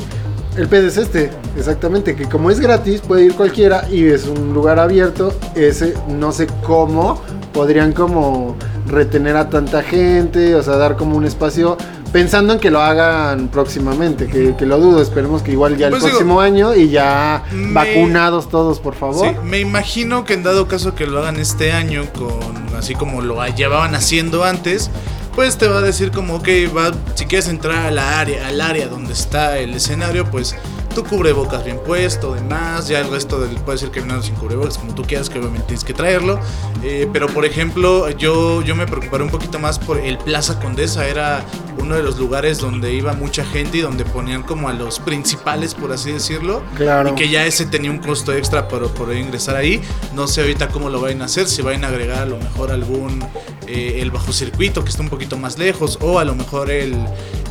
El 0.57 0.67
pedo 0.69 0.89
es 0.89 0.97
este, 0.97 1.31
exactamente, 1.57 2.17
que 2.17 2.25
como 2.29 2.51
es 2.51 2.59
gratis 2.61 3.01
puede 3.01 3.25
ir 3.27 3.35
cualquiera 3.35 3.87
y 3.91 4.07
es 4.07 4.27
un 4.27 4.53
lugar 4.53 4.79
abierto, 4.79 5.33
ese 5.55 5.95
no 6.09 6.33
sé 6.33 6.49
cómo 6.67 7.23
podrían 7.53 7.93
como 7.93 8.57
retener 8.87 9.37
a 9.37 9.49
tanta 9.49 9.83
gente, 9.83 10.55
o 10.57 10.63
sea, 10.63 10.77
dar 10.77 10.97
como 10.97 11.17
un 11.17 11.25
espacio 11.25 11.77
pensando 12.13 12.53
en 12.53 12.59
que 12.59 12.73
lo 12.73 12.81
hagan 12.81 13.47
próximamente, 13.49 14.27
que, 14.27 14.57
que 14.57 14.67
lo 14.67 14.79
dudo, 14.79 15.01
esperemos 15.01 15.43
que 15.43 15.53
igual 15.53 15.77
ya 15.77 15.87
el 15.87 15.93
Pues 15.93 16.03
digo, 16.03 16.17
próximo 16.17 16.41
año 16.41 16.75
y 16.75 16.89
ya 16.91 17.45
me- 17.53 17.73
vacunados 17.73 18.49
todos, 18.49 18.81
por 18.81 18.95
favor. 18.97 19.29
Sí, 19.29 19.37
me 19.45 19.61
imagino 19.61 20.25
que 20.25 20.35
en 20.35 20.43
dado 20.43 20.67
caso 20.67 20.97
que 20.97 21.07
lo 21.07 21.21
hagan 21.21 21.37
este 21.37 21.71
año, 21.73 22.03
con 22.19 22.77
así 22.77 22.95
como 22.95 23.21
lo 23.23 23.47
llevaban 23.55 23.95
haciendo 23.95 24.43
antes, 24.43 24.91
pues 25.35 25.59
te 25.59 25.69
va 25.69 25.79
a 25.79 25.83
decir 25.83 26.11
como, 26.11 26.37
ok, 26.37 26.49
va, 26.77 26.93
si 27.15 27.27
quieres 27.27 27.49
entrar 27.49 27.87
a 27.87 27.91
la 27.91 28.21
área, 28.21 28.47
al 28.47 28.61
área 28.61 28.89
donde 28.89 29.13
está 29.13 29.59
el 29.59 29.75
escenario, 29.75 30.31
pues 30.31 30.55
tu 30.95 31.05
cubrebocas 31.05 31.65
bien 31.65 31.79
puesto, 31.85 32.35
demás, 32.35 32.89
ya 32.89 33.01
el 33.01 33.11
resto 33.11 33.41
del, 33.41 33.57
puede 33.57 33.79
ser 33.79 33.91
que 33.91 34.01
no 34.01 34.21
sin 34.23 34.35
cubrebocas, 34.35 34.79
como 34.79 34.95
tú 34.95 35.03
quieras, 35.03 35.31
que 35.31 35.39
obviamente 35.39 35.69
tienes 35.69 35.85
que 35.85 35.95
traerlo. 35.95 36.39
Eh, 36.83 37.09
pero 37.13 37.29
por 37.29 37.45
ejemplo, 37.45 38.11
yo, 38.11 38.63
yo 38.63 38.75
me 38.75 38.87
preocuparé 38.87 39.25
un 39.25 39.31
poquito 39.31 39.59
más 39.59 39.79
por 39.79 39.99
el 39.99 40.19
Plaza 40.19 40.59
Condesa, 40.61 41.07
era 41.07 41.45
uno 41.79 41.95
de 41.95 42.03
los 42.03 42.19
lugares 42.19 42.59
donde 42.59 42.93
iba 42.93 43.13
mucha 43.15 43.45
gente 43.45 43.79
y 43.79 43.81
donde 43.81 44.05
ponían 44.05 44.43
como 44.43 44.69
a 44.69 44.73
los 44.73 44.99
principales, 44.99 45.75
por 45.75 45.93
así 45.93 46.13
decirlo. 46.13 46.63
Claro. 46.77 47.11
Y 47.11 47.15
que 47.15 47.29
ya 47.29 47.47
ese 47.47 47.67
tenía 47.67 47.91
un 47.91 47.99
costo 47.99 48.33
extra 48.33 48.69
por 48.69 48.89
poder 48.93 49.19
ingresar 49.19 49.57
ahí. 49.57 49.81
No 50.15 50.27
sé 50.27 50.43
ahorita 50.43 50.69
cómo 50.69 50.91
lo 50.91 51.01
vayan 51.01 51.23
a 51.23 51.27
hacer, 51.27 51.49
si 51.49 51.63
vayan 51.63 51.85
a 51.85 51.89
agregar 51.89 52.23
a 52.23 52.27
lo 52.27 52.37
mejor 52.37 52.71
algún 52.71 53.25
eh, 53.67 53.99
el 54.01 54.11
bajo 54.11 54.33
circuito 54.33 54.83
que 54.83 54.91
está 54.91 55.03
un 55.03 55.09
poquito 55.09 55.37
más 55.37 55.59
lejos 55.59 55.99
o 56.01 56.19
a 56.19 56.25
lo 56.25 56.35
mejor 56.35 56.71
el, 56.71 56.97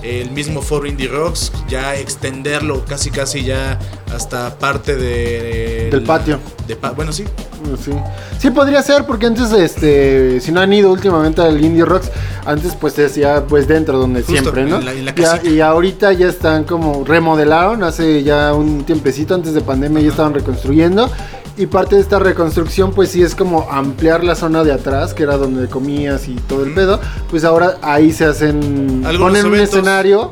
el 0.03 0.31
mismo 0.31 0.61
foro 0.61 0.87
Indie 0.87 1.07
Rocks, 1.07 1.51
ya 1.67 1.95
extenderlo 1.95 2.85
casi 2.85 3.09
casi 3.11 3.43
ya 3.43 3.77
hasta 4.13 4.57
parte 4.57 4.95
de, 4.95 5.89
Del 5.91 6.03
patio. 6.03 6.39
De 6.67 6.75
bueno, 6.95 7.11
sí. 7.11 7.25
Sí. 7.83 7.91
sí, 8.39 8.51
podría 8.51 8.81
ser, 8.81 9.05
porque 9.05 9.25
antes, 9.25 9.51
este, 9.51 10.39
si 10.39 10.51
no 10.51 10.61
han 10.61 10.71
ido 10.71 10.91
últimamente 10.91 11.41
al 11.41 11.63
Indie 11.63 11.83
Rocks, 11.83 12.09
antes 12.45 12.73
pues 12.79 12.93
se 12.93 13.05
hacía 13.05 13.43
pues 13.47 13.67
dentro 13.67 13.97
donde 13.99 14.21
Justo, 14.21 14.41
siempre, 14.41 14.63
¿no? 14.65 14.77
en 14.77 14.85
la- 14.85 14.93
en 14.93 15.05
la 15.05 15.13
Ya- 15.15 15.41
y 15.43 15.59
ahorita 15.59 16.13
ya 16.13 16.27
están 16.27 16.63
como 16.63 17.03
remodelaron, 17.03 17.83
hace 17.83 18.23
ya 18.23 18.53
un 18.53 18.85
tiempecito 18.85 19.35
antes 19.35 19.53
de 19.53 19.61
pandemia 19.61 20.01
ya 20.01 20.09
estaban 20.09 20.33
reconstruyendo. 20.33 21.11
Y 21.59 21.67
parte 21.67 21.95
de 21.97 22.01
esta 22.01 22.19
reconstrucción 22.19 22.93
pues 22.93 23.09
sí 23.11 23.21
es 23.21 23.35
como 23.35 23.67
ampliar 23.69 24.23
la 24.23 24.33
zona 24.35 24.63
de 24.63 24.71
atrás, 24.71 25.13
que 25.13 25.23
era 25.23 25.35
donde 25.35 25.67
comías 25.67 26.27
y 26.29 26.35
todo 26.35 26.63
el 26.63 26.73
pedo. 26.73 27.01
Pues 27.29 27.43
ahora 27.43 27.77
ahí 27.81 28.13
se 28.13 28.23
hacen, 28.25 29.03
Algunos 29.05 29.19
ponen 29.41 29.45
un 29.45 29.59
escenario. 29.59 30.31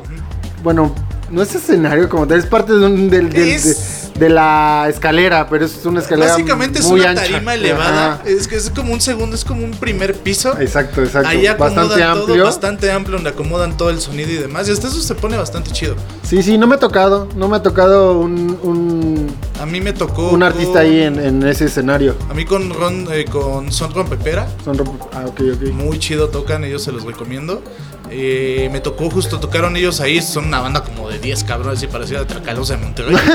Bueno, 0.64 0.90
no 1.30 1.42
es 1.42 1.54
escenario 1.54 2.08
como 2.08 2.26
tal, 2.26 2.38
es 2.38 2.46
parte 2.46 2.72
de, 2.72 2.86
un- 2.86 3.10
del- 3.10 3.28
del- 3.28 3.42
Es- 3.48 3.64
de, 4.04 4.07
de 4.18 4.28
la 4.28 4.86
escalera, 4.88 5.48
pero 5.48 5.64
es 5.64 5.84
una 5.86 6.00
escalera 6.00 6.32
Básicamente 6.32 6.80
es 6.80 6.86
una 6.86 7.10
ancha. 7.10 7.22
tarima 7.22 7.54
elevada. 7.54 8.14
Ajá. 8.14 8.22
Es 8.26 8.48
que 8.48 8.56
es 8.56 8.70
como 8.70 8.92
un 8.92 9.00
segundo, 9.00 9.36
es 9.36 9.44
como 9.44 9.64
un 9.64 9.70
primer 9.72 10.14
piso. 10.14 10.58
Exacto, 10.60 11.02
exacto. 11.02 11.28
Ahí 11.28 11.46
acomodan 11.46 11.74
bastante 11.88 12.02
todo, 12.04 12.20
amplio. 12.22 12.44
bastante 12.44 12.90
amplio, 12.92 13.14
donde 13.16 13.30
acomodan 13.30 13.76
todo 13.76 13.90
el 13.90 14.00
sonido 14.00 14.30
y 14.30 14.34
demás. 14.36 14.68
Y 14.68 14.72
hasta 14.72 14.88
eso 14.88 15.00
se 15.00 15.14
pone 15.14 15.36
bastante 15.36 15.70
chido. 15.70 15.94
Sí, 16.22 16.42
sí, 16.42 16.58
no 16.58 16.66
me 16.66 16.74
ha 16.74 16.78
tocado. 16.78 17.28
No 17.36 17.48
me 17.48 17.56
ha 17.56 17.62
tocado 17.62 18.18
un, 18.18 18.58
un, 18.62 19.26
A 19.60 19.66
mí 19.66 19.80
me 19.80 19.92
tocó. 19.92 20.30
un 20.30 20.42
artista 20.42 20.72
con- 20.72 20.82
ahí 20.82 21.00
en, 21.02 21.18
en 21.18 21.42
ese 21.44 21.66
escenario. 21.66 22.16
A 22.30 22.34
mí 22.34 22.44
con 22.44 22.70
Ron, 22.70 23.06
eh, 23.12 23.24
con 23.24 23.70
Son 23.72 23.92
Rompepera. 23.94 24.48
Son 24.64 24.76
romp- 24.76 25.08
ah, 25.12 25.24
ok, 25.26 25.40
ok. 25.54 25.72
Muy 25.72 25.98
chido 25.98 26.28
tocan, 26.28 26.64
ellos 26.64 26.82
se 26.82 26.90
los 26.92 27.04
recomiendo. 27.04 27.62
Eh, 28.10 28.68
me 28.72 28.80
tocó 28.80 29.10
justo, 29.10 29.38
tocaron 29.40 29.76
ellos 29.76 30.00
ahí. 30.00 30.20
Son 30.22 30.46
una 30.46 30.60
banda 30.60 30.82
como 30.82 31.08
de 31.08 31.18
10 31.18 31.44
cabrones, 31.44 31.78
así 31.78 31.86
parecida 31.86 32.20
a 32.20 32.26
Tracalosa 32.26 32.76
de 32.76 32.82
Monterrey. 32.84 33.16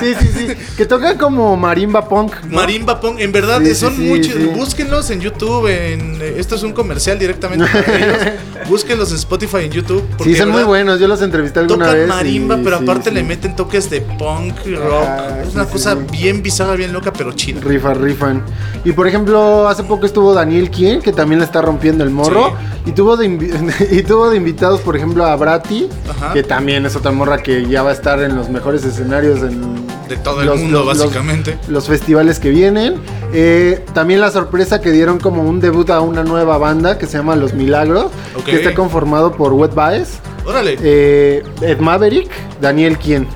Sí, 0.00 0.14
sí, 0.18 0.28
sí. 0.34 0.46
que 0.76 0.86
tocan 0.86 1.16
como 1.18 1.56
marimba 1.56 2.08
punk. 2.08 2.32
¿no? 2.44 2.56
Marimba 2.56 2.98
Pong, 3.00 3.16
en 3.20 3.30
verdad, 3.30 3.60
Sí, 3.60 3.66
sí, 3.68 3.74
son 3.74 3.94
sí, 3.94 4.20
chidos. 4.20 4.56
Búsquenlos 4.56 5.10
en 5.10 5.20
YouTube. 5.20 5.68
En, 5.68 6.20
eh, 6.20 6.34
esto 6.38 6.56
es 6.56 6.62
un 6.64 6.72
comercial 6.72 7.18
directamente 7.18 7.66
para 7.66 7.96
ellos. 7.98 8.16
Búsquenlos 8.68 9.10
en 9.10 9.16
Spotify, 9.18 9.58
en 9.64 9.70
YouTube. 9.70 10.02
porque 10.16 10.32
Sí, 10.32 10.38
son 10.38 10.48
muy 10.50 10.64
buenos. 10.64 10.98
Yo 10.98 11.06
los 11.06 11.20
entrevisté 11.22 11.60
alguna 11.60 11.84
Tocan 11.86 11.98
vez. 12.00 12.06
y- 12.06 12.10
marimba, 12.10 12.58
pero 12.64 12.76
aparte 12.76 13.10
le 13.12 13.22
meten 13.22 13.54
toques 13.54 13.90
de 13.90 14.00
punk, 14.00 14.54
rock. 14.76 15.04
Ajá, 15.04 15.42
es 15.46 15.54
una 15.54 15.66
cosa 15.66 15.94
bien 15.94 16.42
bizarra, 16.42 16.74
bien 16.74 16.92
loca, 16.92 17.12
pero 17.12 17.32
chida. 17.32 17.60
Rifa, 17.60 17.94
rifan. 17.94 18.42
Y 18.84 18.92
por 18.92 19.06
ejemplo, 19.06 19.68
hace 19.68 19.84
poco 19.84 20.06
estuvo 20.06 20.34
Daniel 20.34 20.70
Kien, 20.70 21.00
que 21.00 21.12
también 21.12 21.38
le 21.38 21.44
está 21.44 21.62
rompiendo 21.62 22.02
el 22.02 22.10
morro. 22.10 22.54
Y 22.84 22.90
tuvo 22.92 23.16
de 23.16 23.28
y 23.90 24.02
tuvo 24.02 24.30
de 24.30 24.36
invitados, 24.36 24.80
por 24.80 24.96
ejemplo, 24.96 25.24
a 25.24 25.34
Brati, 25.36 25.88
Ajá. 26.08 26.32
que 26.32 26.42
también 26.42 26.84
es 26.86 26.96
otra 26.96 27.10
morra 27.12 27.42
que 27.42 27.66
ya 27.66 27.82
va 27.82 27.90
a 27.90 27.92
estar 27.92 28.20
en 28.22 28.36
los 28.36 28.48
mejores 28.48 28.84
escenarios 28.84 29.40
en 29.42 29.86
De 30.08 30.16
todo 30.16 30.40
el 30.40 30.46
los- 30.46 30.58
mundo, 30.60 30.84
los- 30.84 30.98
básicamente. 30.98 31.58
los 31.68 31.86
festivales 31.86 32.38
que 32.38 32.50
vienen. 32.50 32.96
Eh, 33.32 33.84
también 33.94 34.20
la 34.20 34.30
sorpresa 34.30 34.80
que 34.80 34.90
dieron 34.90 35.18
como 35.18 35.42
un 35.42 35.60
debut 35.60 35.88
a 35.90 36.00
una 36.00 36.22
nueva 36.24 36.58
banda 36.58 36.98
que 36.98 37.06
se 37.06 37.16
llama 37.18 37.34
Los 37.36 37.54
Milagros, 37.54 38.06
que 38.44 38.56
está 38.56 38.74
conformado 38.74 39.32
por 39.32 39.52
Wet 39.54 39.74
Baez, 39.74 40.18
Órale. 40.44 40.76
eh, 40.82 41.42
Ed 41.62 41.78
Maverick, 41.78 42.30
Daniel 42.60 42.98
Kien. 42.98 43.26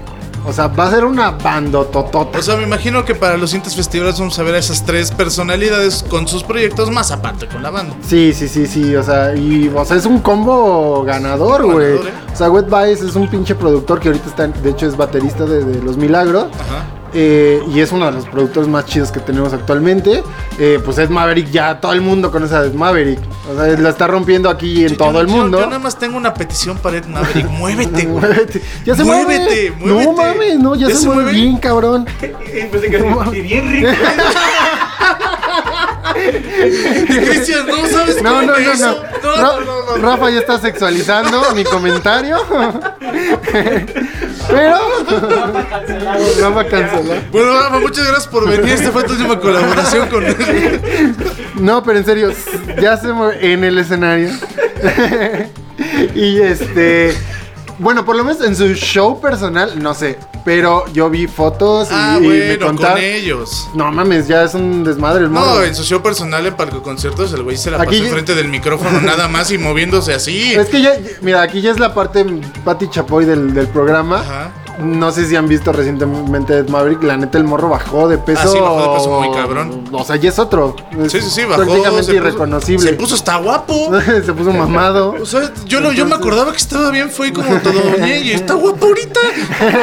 O 0.47 0.53
sea, 0.53 0.69
va 0.69 0.87
a 0.87 0.91
ser 0.91 1.05
una 1.05 1.33
bandototota. 1.33 2.39
O 2.39 2.43
sea, 2.43 2.57
me 2.57 2.63
imagino 2.63 3.05
que 3.05 3.15
para 3.15 3.37
los 3.37 3.51
siguientes 3.51 3.75
festivales 3.75 4.19
vamos 4.19 4.39
a 4.39 4.43
ver 4.43 4.55
a 4.55 4.59
esas 4.59 4.85
tres 4.85 5.11
personalidades 5.11 6.05
con 6.09 6.29
sus 6.29 6.45
proyectos, 6.45 6.91
más 6.91 7.11
aparte 7.11 7.47
con 7.49 7.63
la 7.63 7.71
banda. 7.71 7.97
Sí, 8.07 8.33
sí, 8.33 8.49
sí, 8.49 8.67
sí, 8.67 8.95
o 8.95 9.03
sea, 9.03 9.35
y 9.35 9.69
o 9.75 9.85
sea, 9.85 9.97
es 9.97 10.07
un 10.07 10.21
combo 10.21 11.03
ganador, 11.05 11.67
güey. 11.71 11.97
¿eh? 11.97 12.01
O 12.33 12.37
sea, 12.37 12.51
Wet 12.51 12.69
Baez 12.69 13.03
es 13.03 13.17
un 13.17 13.29
pinche 13.29 13.55
productor 13.55 14.01
que 14.01 14.09
ahorita 14.09 14.29
está, 14.29 14.47
de 14.47 14.71
hecho 14.71 14.87
es 14.87 14.97
baterista 14.97 15.45
de, 15.45 15.65
de 15.65 15.83
Los 15.83 15.97
Milagros. 15.97 16.47
Ajá. 16.55 16.85
Eh, 17.19 17.63
y 17.73 17.81
es 17.81 17.93
uno 17.93 18.05
de 18.07 18.13
los 18.13 18.27
productores 18.27 18.69
más 18.69 18.85
chidos 18.85 19.11
que 19.11 19.21
tenemos 19.21 19.53
actualmente. 19.55 20.23
Eh, 20.59 20.79
pues 20.85 20.99
Ed 20.99 21.09
Maverick, 21.09 21.51
ya 21.51 21.81
todo 21.81 21.93
el 21.95 22.03
mundo 22.03 22.31
conoce 22.31 22.55
a 22.55 22.65
Ed 22.65 22.75
Maverick. 22.75 23.19
O 23.51 23.55
sea, 23.57 23.67
la 23.79 23.89
está 23.89 24.07
rompiendo 24.07 24.51
aquí 24.51 24.83
en 24.85 24.91
Yo- 24.91 24.97
todo 24.99 25.13
yo- 25.15 25.21
el 25.21 25.29
mundo. 25.29 25.59
Yo, 25.61 25.67
nada 25.67 25.79
más 25.79 25.99
tengo 25.99 26.17
una 26.19 26.35
petición 26.35 26.77
para 26.79 26.99
Ed 26.99 27.07
Maverick. 27.07 27.49
Muévete, 27.51 28.05
güey. 28.05 28.27
Muévete. 28.27 28.61
Ya 28.85 28.95
se 28.95 29.03
Muévete, 29.05 29.73
mueve. 29.79 29.95
muévete. 29.95 30.05
No 30.05 30.13
mames, 30.13 30.59
no, 30.59 30.75
ya, 30.75 30.89
¿Ya 30.89 30.95
se, 30.95 31.01
se 31.01 31.07
mueve 31.07 31.23
mueve? 31.23 31.39
bien, 31.41 31.57
cabrón. 31.57 32.05
Pensé 32.21 32.91
que 32.91 32.99
No, 32.99 33.31
bien 33.31 33.73
rico. 33.73 33.89
Cristian, 36.15 37.67
no 37.67 37.87
sabes 37.89 38.23
No, 38.23 38.43
no, 38.43 38.59
no, 38.59 38.75
no. 38.77 38.97
No, 39.23 39.37
Ra- 39.37 39.65
no, 39.65 39.97
no. 39.97 40.03
Rafa 40.03 40.31
ya 40.31 40.41
está 40.41 40.59
sexualizando 40.59 41.43
mi 41.55 41.65
comentario. 41.65 42.37
Pero. 44.49 44.79
Rafa 46.41 46.65
canceló. 46.69 47.15
Bueno, 47.33 47.61
Rafa, 47.61 47.79
muchas 47.81 48.07
gracias 48.07 48.29
por 48.29 48.49
venir. 48.49 48.73
Esta 48.73 48.91
fue 48.93 49.05
tu 49.05 49.13
última 49.13 49.39
colaboración 49.41 50.09
con 50.09 50.25
él. 50.25 51.15
No, 51.57 51.83
pero 51.83 51.99
en 51.99 52.05
serio, 52.05 52.33
ya 52.81 52.97
se 52.97 53.09
en 53.41 53.65
el 53.65 53.79
escenario. 53.79 54.31
y 56.15 56.41
este. 56.41 57.17
Bueno, 57.79 58.05
por 58.05 58.17
lo 58.17 58.25
menos 58.25 58.41
en 58.43 58.57
su 58.57 58.69
show 58.75 59.21
personal, 59.21 59.83
no 59.83 59.93
sé. 59.95 60.19
Pero 60.45 60.85
yo 60.93 61.11
vi 61.11 61.27
fotos 61.27 61.89
y, 61.91 61.95
Ah, 61.95 62.17
y 62.19 62.21
me 62.23 62.27
bueno, 62.49 62.67
con 62.67 62.77
contaron. 62.77 63.01
ellos. 63.03 63.69
No 63.75 63.91
mames, 63.93 64.29
ya 64.29 64.45
es 64.45 64.55
un 64.55 64.83
desmadre 64.85 65.25
el 65.25 65.33
No, 65.33 65.41
morro. 65.41 65.63
en 65.65 65.75
su 65.75 65.83
show 65.83 66.01
personal 66.03 66.47
en 66.47 66.55
Palco 66.55 66.83
Conciertos, 66.83 67.33
el 67.33 67.43
güey 67.43 67.57
se 67.57 67.71
la 67.71 67.79
Aquí- 67.83 67.97
pasó 67.97 68.05
enfrente 68.05 68.35
del 68.35 68.49
micrófono 68.49 69.01
nada 69.03 69.29
más 69.29 69.51
y 69.51 69.59
moviéndose 69.59 70.15
así. 70.15 70.55
Es 70.57 70.69
que 70.69 70.81
ya, 70.81 70.93
mira, 71.21 71.43
aquí 71.43 71.61
ya 71.61 71.71
es 71.73 71.79
la 71.81 71.93
parte 71.93 72.25
Pati 72.65 72.89
Chapoy 72.89 73.25
del, 73.25 73.53
del 73.53 73.67
programa. 73.69 74.21
Ajá. 74.21 74.51
No 74.79 75.11
sé 75.11 75.27
si 75.27 75.37
han 75.37 75.49
visto 75.49 75.73
recientemente 75.73 76.59
Ed 76.59 76.69
Maverick. 76.69 77.03
La 77.03 77.17
neta, 77.17 77.39
el 77.39 77.45
morro 77.45 77.69
bajó 77.69 78.09
de 78.09 78.19
peso. 78.19 78.41
Ah, 78.45 78.49
sí, 78.49 78.59
bajó 78.59 78.83
de 78.93 78.99
peso 78.99 79.21
muy 79.21 79.31
cabrón. 79.35 79.85
O 79.93 80.05
sea, 80.05 80.17
ya 80.17 80.29
es 80.29 80.39
otro. 80.39 80.77
Sí, 81.09 81.21
sí, 81.21 81.31
sí, 81.31 81.45
bajó. 81.45 81.63
Prácticamente 81.63 82.03
se 82.05 82.13
puso- 82.13 82.17
irreconocible. 82.17 82.89
Se 82.91 82.93
puso 82.95 83.15
hasta 83.15 83.37
guapo. 83.39 83.91
Se 84.25 84.33
puso 84.33 84.53
mamado. 84.53 85.15
O 85.21 85.27
sea, 85.27 85.51
yo, 85.67 85.81
lo- 85.81 85.93
yo 85.93 86.05
me 86.05 86.13
Entonces- 86.15 86.19
acordaba 86.19 86.51
que 86.53 86.59
estaba 86.59 86.91
bien, 86.91 87.11
fue 87.11 87.33
como 87.33 87.59
todo 87.61 87.75
y 88.07 88.31
está 88.33 88.55
guapo 88.55 88.87
ahorita. 88.87 89.21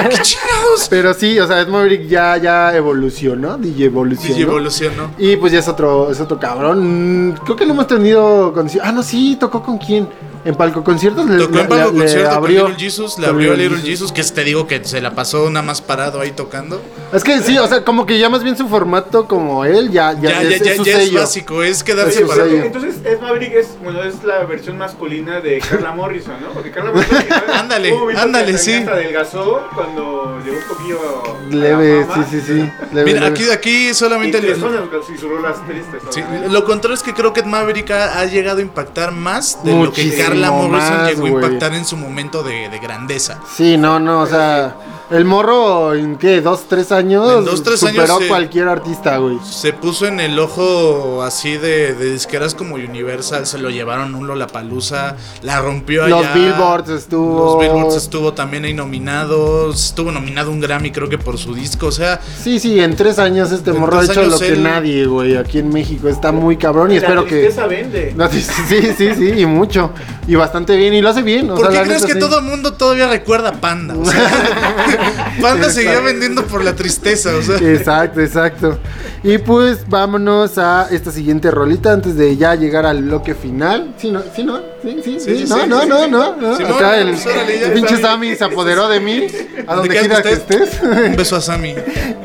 ¡Qué 0.09 0.17
chingados! 0.21 0.87
Pero 0.89 1.13
sí, 1.13 1.39
o 1.39 1.47
sea, 1.47 1.61
Ed 1.61 1.67
Maverick 1.67 2.07
ya, 2.07 2.37
ya 2.37 2.75
evolucionó. 2.75 3.57
DJ 3.57 3.85
evolucionó. 3.85 4.37
Y 4.37 4.41
evolucionó. 4.41 5.11
Y 5.17 5.35
pues 5.37 5.51
ya 5.51 5.59
es 5.59 5.67
otro, 5.67 6.11
es 6.11 6.19
otro 6.19 6.39
cabrón. 6.39 7.29
Mm, 7.29 7.33
Creo 7.43 7.55
que 7.55 7.65
no 7.65 7.73
hemos 7.73 7.87
tenido 7.87 8.53
con... 8.53 8.69
Ah, 8.83 8.91
no, 8.91 9.01
sí, 9.03 9.37
tocó 9.39 9.61
con 9.63 9.77
quién. 9.77 10.07
En 10.45 10.55
palco 10.55 10.83
conciertos 10.83 11.25
le, 11.29 11.37
Tocó 11.37 11.53
en 11.57 11.61
le- 11.63 11.67
Palco 11.69 11.91
le 11.91 11.99
Concierto 11.99 12.29
con 12.29 12.37
abrió. 12.37 12.67
Little 12.67 12.83
Jesus, 12.83 13.17
le 13.19 13.27
abrió 13.27 13.53
a 13.53 13.55
Little 13.55 13.81
Jesus, 13.81 14.11
que 14.11 14.23
te 14.23 14.43
digo 14.43 14.67
que 14.67 14.83
se 14.83 15.01
la 15.01 15.11
pasó 15.11 15.49
nada 15.49 15.65
más 15.65 15.81
parado 15.81 16.19
ahí 16.21 16.31
tocando. 16.31 16.81
Es 17.13 17.23
que 17.23 17.39
sí, 17.41 17.57
o 17.57 17.67
sea, 17.67 17.83
como 17.85 18.05
que 18.05 18.17
ya 18.19 18.29
más 18.29 18.43
bien 18.43 18.57
su 18.57 18.67
formato 18.67 19.27
como 19.27 19.63
él, 19.65 19.91
ya, 19.91 20.13
ya, 20.13 20.21
Ya, 20.29 20.41
es, 20.41 20.49
ya, 20.49 20.55
es 20.55 20.63
ya, 20.63 20.75
su 20.75 20.83
ya 20.85 20.91
es 20.97 21.05
sello. 21.05 21.19
básico, 21.19 21.63
es 21.63 21.77
Es 21.77 21.83
quedarse 21.83 22.21
su 22.21 22.27
parado. 22.27 22.49
sello. 22.49 22.63
Entonces, 22.63 22.95
Ed 23.05 23.19
Maverick 23.21 23.53
es, 23.53 23.67
bueno, 23.83 24.03
es 24.03 24.23
la 24.23 24.43
versión 24.45 24.77
masculina 24.77 25.39
de 25.39 25.59
Carla 25.59 25.91
Morrison, 25.91 26.35
¿no? 26.41 26.49
Porque 26.53 26.71
Carla 26.71 26.91
Morrison. 26.91 27.17
Ándale, 27.53 27.93
ándale, 28.17 28.57
sí. 28.57 28.73
Adelgazó 28.73 29.61
cuando 29.75 30.39
llegó 30.43 30.57
un 30.57 30.63
poquillo. 30.63 30.99
a 30.99 31.55
la 31.55 31.77
Leve, 31.77 32.05
sí, 32.13 32.21
sí, 32.31 32.41
sí. 32.45 32.53
leve, 32.93 33.05
Mira, 33.05 33.19
leve. 33.21 33.25
aquí, 33.27 33.49
aquí 33.51 33.89
Y 33.89 33.93
solamente... 33.93 34.41
le- 34.41 34.47
personas, 34.49 34.81
y 35.13 35.17
sus 35.17 35.29
rolas 35.29 35.55
tristes. 35.67 36.01
Sí, 36.09 36.21
lo 36.49 36.63
contrario 36.65 36.95
es 36.95 37.03
que 37.03 37.13
creo 37.13 37.31
que 37.33 37.41
Ed 37.41 37.45
Maverick 37.45 37.91
ha, 37.91 38.19
ha 38.19 38.25
llegado 38.25 38.59
a 38.59 38.61
impactar 38.61 39.11
más 39.11 39.63
de 39.63 39.71
lo 39.71 39.91
que 39.93 40.03
Muchísimo 40.03 40.15
Carla 40.41 40.51
Morrison 40.51 40.71
más, 40.97 41.09
llegó 41.09 41.25
a 41.25 41.29
impactar 41.29 41.73
en 41.73 41.85
su 41.85 41.97
momento 41.97 42.43
de, 42.43 42.69
de 42.69 42.79
grandeza. 42.79 43.39
Sí, 43.55 43.77
no, 43.77 43.99
no, 43.99 44.21
o 44.21 44.27
sea, 44.27 44.75
el 45.11 45.25
morro 45.25 45.93
en 45.93 46.17
qué, 46.17 46.41
dos, 46.41 46.65
tres 46.67 46.91
años, 46.91 47.39
En 47.39 47.45
dos, 47.45 47.61
tres 47.63 47.79
superó 47.79 48.15
años, 48.15 48.27
cualquier 48.27 48.67
artista, 48.67 49.17
güey. 49.17 49.37
Se 49.43 49.73
puso 49.73 50.07
en 50.07 50.19
el 50.19 50.37
ojo 50.39 51.21
así 51.23 51.57
de, 51.57 51.93
de 51.93 52.11
disqueras 52.11 52.55
como 52.55 52.75
Universal, 52.75 53.45
se 53.45 53.57
lo 53.57 53.69
llevaron 53.69 54.15
un 54.15 54.27
Lollapalooza, 54.27 55.15
la 55.41 55.61
rompió 55.61 56.05
allá. 56.05 56.15
Los 56.21 56.33
Billboards 56.33 56.89
estuvo. 56.89 57.45
Los 57.45 57.59
Billboards 57.59 57.95
estuvo 57.95 58.33
también 58.33 58.65
ahí 58.65 58.73
nominado, 58.73 59.71
estuvo 59.71 60.11
nominado 60.11 60.51
un 60.51 60.59
Grammy 60.59 60.91
creo 60.91 61.09
que 61.09 61.17
por 61.17 61.37
su 61.37 61.53
disco, 61.53 61.87
o 61.87 61.91
sea, 61.91 62.19
Sí, 62.41 62.59
sí, 62.59 62.79
en 62.79 62.95
tres 62.95 63.19
años 63.19 63.51
este 63.51 63.71
morro 63.73 63.99
ha 63.99 64.05
hecho 64.05 64.23
lo 64.23 64.37
que 64.39 64.47
él- 64.49 64.63
nadie, 64.63 65.05
güey, 65.05 65.35
aquí 65.37 65.59
en 65.59 65.69
México. 65.69 66.07
Está 66.07 66.31
muy 66.31 66.57
cabrón 66.57 66.91
y 66.91 66.95
La 66.95 67.01
espero 67.01 67.23
que... 67.25 67.29
tristeza 67.41 67.67
vende. 67.67 68.13
No, 68.23 68.29
sí, 68.29 68.41
sí, 68.41 68.93
sí, 68.97 69.15
sí, 69.15 69.29
y 69.41 69.45
mucho. 69.45 69.91
Y 70.27 70.35
bastante 70.35 70.77
bien, 70.77 70.93
y 70.93 71.01
lo 71.01 71.09
hace 71.09 71.21
bien. 71.21 71.49
O 71.49 71.55
¿por 71.55 71.71
sea, 71.71 71.81
qué 71.81 71.87
crees 71.87 72.05
que 72.05 72.13
sí. 72.13 72.19
todo 72.19 72.39
el 72.39 72.45
mundo 72.45 72.73
todavía 72.73 73.07
recuerda 73.07 73.49
a 73.49 73.53
Panda? 73.53 73.95
O 73.95 74.05
sea, 74.05 75.35
Panda 75.41 75.69
seguía 75.69 75.99
vendiendo 75.99 76.45
por 76.45 76.63
la 76.63 76.75
tristeza, 76.75 77.35
o 77.35 77.41
sea. 77.41 77.57
Exacto, 77.57 78.21
exacto. 78.21 78.79
Y 79.23 79.37
pues 79.37 79.87
vámonos 79.87 80.57
a 80.57 80.87
esta 80.91 81.11
siguiente 81.11 81.51
rolita 81.51 81.93
antes 81.93 82.15
de 82.15 82.35
ya 82.35 82.55
llegar 82.55 82.85
al 82.85 83.03
bloque 83.03 83.35
final. 83.35 83.93
Sí, 83.97 84.11
no, 84.11 84.21
sí, 84.35 84.43
no, 84.43 84.59
sí, 84.81 84.99
sí, 85.03 85.19
sí, 85.19 85.37
sí, 85.39 85.45
no, 85.47 85.65
no, 85.65 85.85
no, 85.85 86.07
no, 86.07 86.35
no. 86.35 86.55
Acá 86.55 86.97
el, 86.97 87.11
pues, 87.11 87.25
el 87.25 87.73
pinche 87.73 87.97
Sammy. 87.97 88.35
Se 88.35 88.45
apoderó 88.45 88.87
de 88.89 88.99
mí, 88.99 89.27
a 89.67 89.75
donde 89.75 89.95
¿Dónde 89.95 89.99
quiera 89.99 90.21
que 90.21 90.31
estés. 90.31 90.81
Un 90.81 91.15
beso 91.15 91.35
a 91.35 91.41
Sammy. 91.41 91.75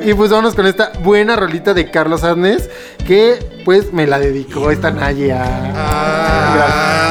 Y 0.05 0.15
pues 0.15 0.31
vámonos 0.31 0.55
con 0.55 0.67
esta 0.67 0.93
buena 1.03 1.37
rolita 1.37 1.75
de 1.75 1.91
Carlos 1.91 2.25
Arnes, 2.25 2.69
que 3.07 3.39
pues 3.65 3.93
me 3.93 4.07
la 4.07 4.19
dedicó 4.19 4.71
esta 4.71 4.91
Naye 4.91 5.33
a... 5.33 5.45
Ah, 5.77 7.08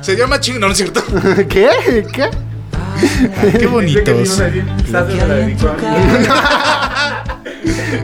se 0.00 0.16
llama 0.16 0.40
ching, 0.40 0.58
no, 0.58 0.66
no 0.66 0.72
es 0.72 0.78
cierto. 0.78 1.02
¿Qué? 1.48 2.06
¿Qué? 2.12 2.28
Qué 3.58 3.66
bonitos. 3.66 4.40
a 4.40 4.44
decir, 4.44 4.64
"Quizás 4.84 5.06
se 5.10 5.16
la 5.26 5.34
dedicó 5.34 5.68
a 5.68 5.72
mí". 5.72 5.80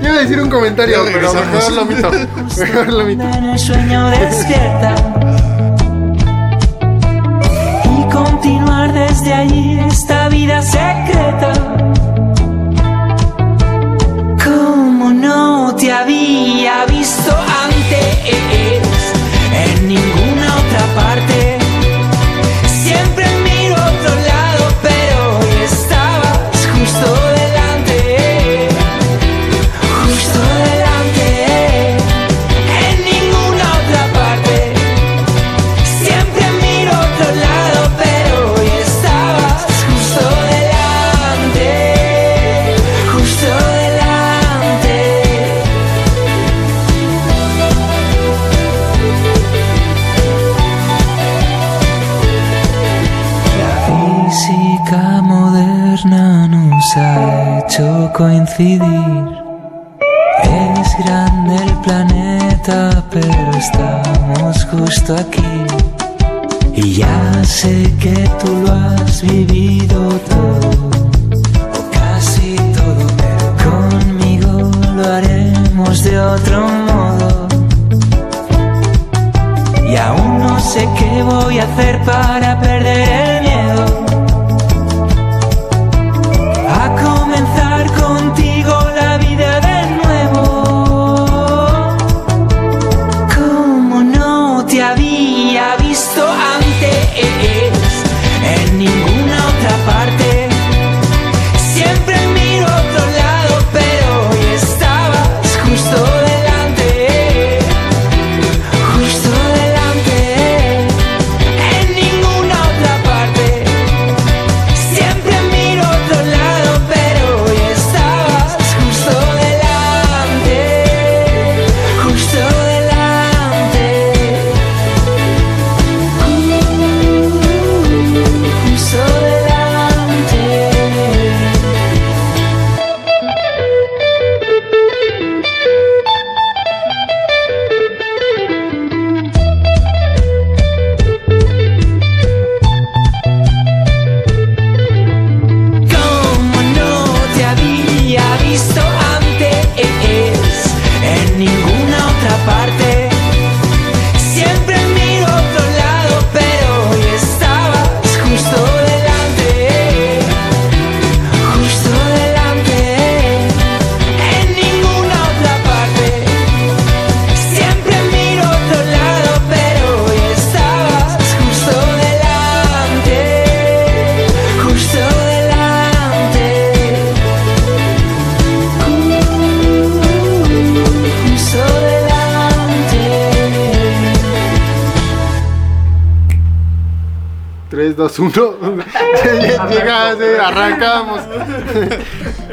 Iba 0.02 0.14
a 0.14 0.18
decir 0.22 0.40
un 0.40 0.50
comentario, 0.50 0.98
pero 1.12 1.32
mejor 1.32 1.72
lo 1.72 1.82
omito. 1.82 2.10
Mejor 2.58 2.88
lo 2.88 3.04
omito. 3.04 3.22
En 3.22 3.44
el 3.44 3.58
sueño 3.58 4.10
despierta 4.10 4.94
y 7.84 8.12
continuar 8.12 8.92
desde 8.92 9.32
allí 9.32 9.78
esta 9.80 10.28
vida 10.28 10.60
secreta. 10.62 11.52
Como 14.44 15.10
no 15.12 15.74
te 15.76 15.92
había 15.92 16.84
visto 16.86 17.32
antes 17.64 17.75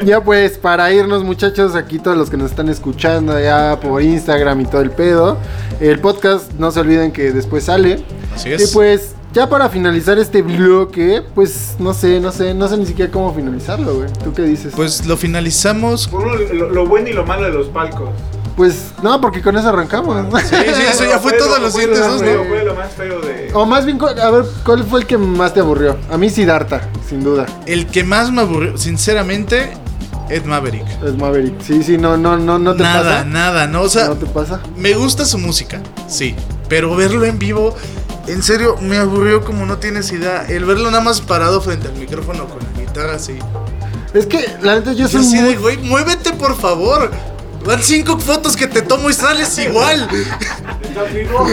ya 0.04 0.22
pues, 0.22 0.58
para 0.58 0.92
irnos 0.92 1.24
muchachos, 1.24 1.74
aquí 1.74 1.98
todos 1.98 2.16
los 2.16 2.30
que 2.30 2.36
nos 2.36 2.50
están 2.50 2.68
escuchando 2.68 3.38
ya 3.40 3.78
por 3.80 4.02
Instagram 4.02 4.60
y 4.60 4.66
todo 4.66 4.80
el 4.82 4.90
pedo. 4.90 5.38
El 5.80 5.98
podcast, 6.00 6.52
no 6.58 6.70
se 6.70 6.80
olviden 6.80 7.12
que 7.12 7.32
después 7.32 7.64
sale. 7.64 8.04
Así 8.34 8.48
Y 8.50 8.52
es. 8.52 8.70
pues, 8.72 9.14
ya 9.32 9.48
para 9.48 9.68
finalizar 9.68 10.18
este 10.18 10.42
bloque, 10.42 11.22
pues 11.34 11.74
no 11.78 11.92
sé, 11.92 12.20
no 12.20 12.30
sé, 12.32 12.54
no 12.54 12.68
sé 12.68 12.76
ni 12.76 12.86
siquiera 12.86 13.10
cómo 13.10 13.34
finalizarlo, 13.34 13.94
güey. 13.96 14.08
¿Tú 14.22 14.32
qué 14.32 14.42
dices? 14.42 14.72
Pues 14.76 15.06
lo 15.06 15.16
finalizamos. 15.16 16.06
Por 16.08 16.22
uno, 16.26 16.34
lo, 16.52 16.70
lo 16.70 16.86
bueno 16.86 17.08
y 17.08 17.12
lo 17.12 17.24
malo 17.26 17.44
de 17.44 17.50
los 17.52 17.66
palcos. 17.68 18.10
Pues, 18.56 18.92
no, 19.02 19.20
porque 19.20 19.42
con 19.42 19.56
eso 19.56 19.68
arrancamos. 19.70 20.16
Sí, 20.42 20.54
sí, 20.54 20.82
eso 20.88 21.04
ya 21.04 21.18
fue 21.18 21.32
todo 21.32 21.58
lo- 21.58 21.64
dos, 21.64 21.74
feo, 21.74 21.88
¿no? 21.88 22.44
Fue 22.44 22.64
lo 22.64 22.74
más 22.76 22.92
feo 22.92 23.20
de. 23.20 23.50
O 23.52 23.66
más 23.66 23.84
bien, 23.84 23.98
a 24.00 24.30
ver, 24.30 24.44
¿cuál 24.64 24.84
fue 24.84 25.00
el 25.00 25.06
que 25.06 25.18
más 25.18 25.52
te 25.52 25.58
aburrió? 25.58 25.96
A 26.12 26.16
mí 26.16 26.30
Siddhartha, 26.30 26.82
sin 27.08 27.24
duda. 27.24 27.46
El 27.66 27.86
que 27.88 28.04
más 28.04 28.30
me 28.30 28.42
aburrió, 28.42 28.78
sinceramente, 28.78 29.72
Ed 30.30 30.44
Maverick. 30.44 30.86
Es 31.04 31.14
Maverick. 31.16 31.60
Sí, 31.62 31.82
sí, 31.82 31.98
no, 31.98 32.16
no, 32.16 32.36
no, 32.36 32.58
no 32.58 32.74
te 32.74 32.82
nada, 32.82 33.02
pasa. 33.18 33.24
nada, 33.24 33.66
no, 33.66 33.82
o 33.82 33.88
sea, 33.88 34.06
no 34.08 34.14
te 34.16 34.26
pasa. 34.26 34.60
me 34.76 34.94
gusta 34.94 35.24
su 35.24 35.38
música, 35.38 35.80
sí, 36.08 36.34
pero 36.68 36.94
verlo 36.96 37.24
en 37.24 37.38
vivo, 37.38 37.74
en 38.26 38.42
serio, 38.42 38.76
me 38.80 38.96
aburrió 38.96 39.44
como 39.44 39.66
no 39.66 39.76
tienes 39.78 40.10
idea. 40.12 40.46
El 40.48 40.64
verlo 40.64 40.90
nada 40.90 41.02
más 41.02 41.20
parado 41.20 41.60
frente 41.60 41.88
al 41.88 41.94
micrófono 41.94 42.46
con 42.46 42.58
la 42.58 42.80
guitarra 42.80 43.14
así. 43.16 43.38
Es 44.14 44.26
que, 44.26 44.46
la 44.62 44.76
neta, 44.76 44.92
yo 44.92 45.00
Yo 45.06 45.08
soy 45.08 45.20
así 45.20 45.36
muy... 45.36 45.48
de, 45.50 45.56
güey, 45.56 45.76
muévete 45.78 46.32
por 46.32 46.56
favor. 46.56 47.10
Van 47.66 47.82
cinco 47.82 48.18
fotos 48.18 48.56
que 48.56 48.66
te 48.66 48.82
tomo 48.82 49.08
y 49.10 49.12
sales 49.14 49.56
igual. 49.58 50.06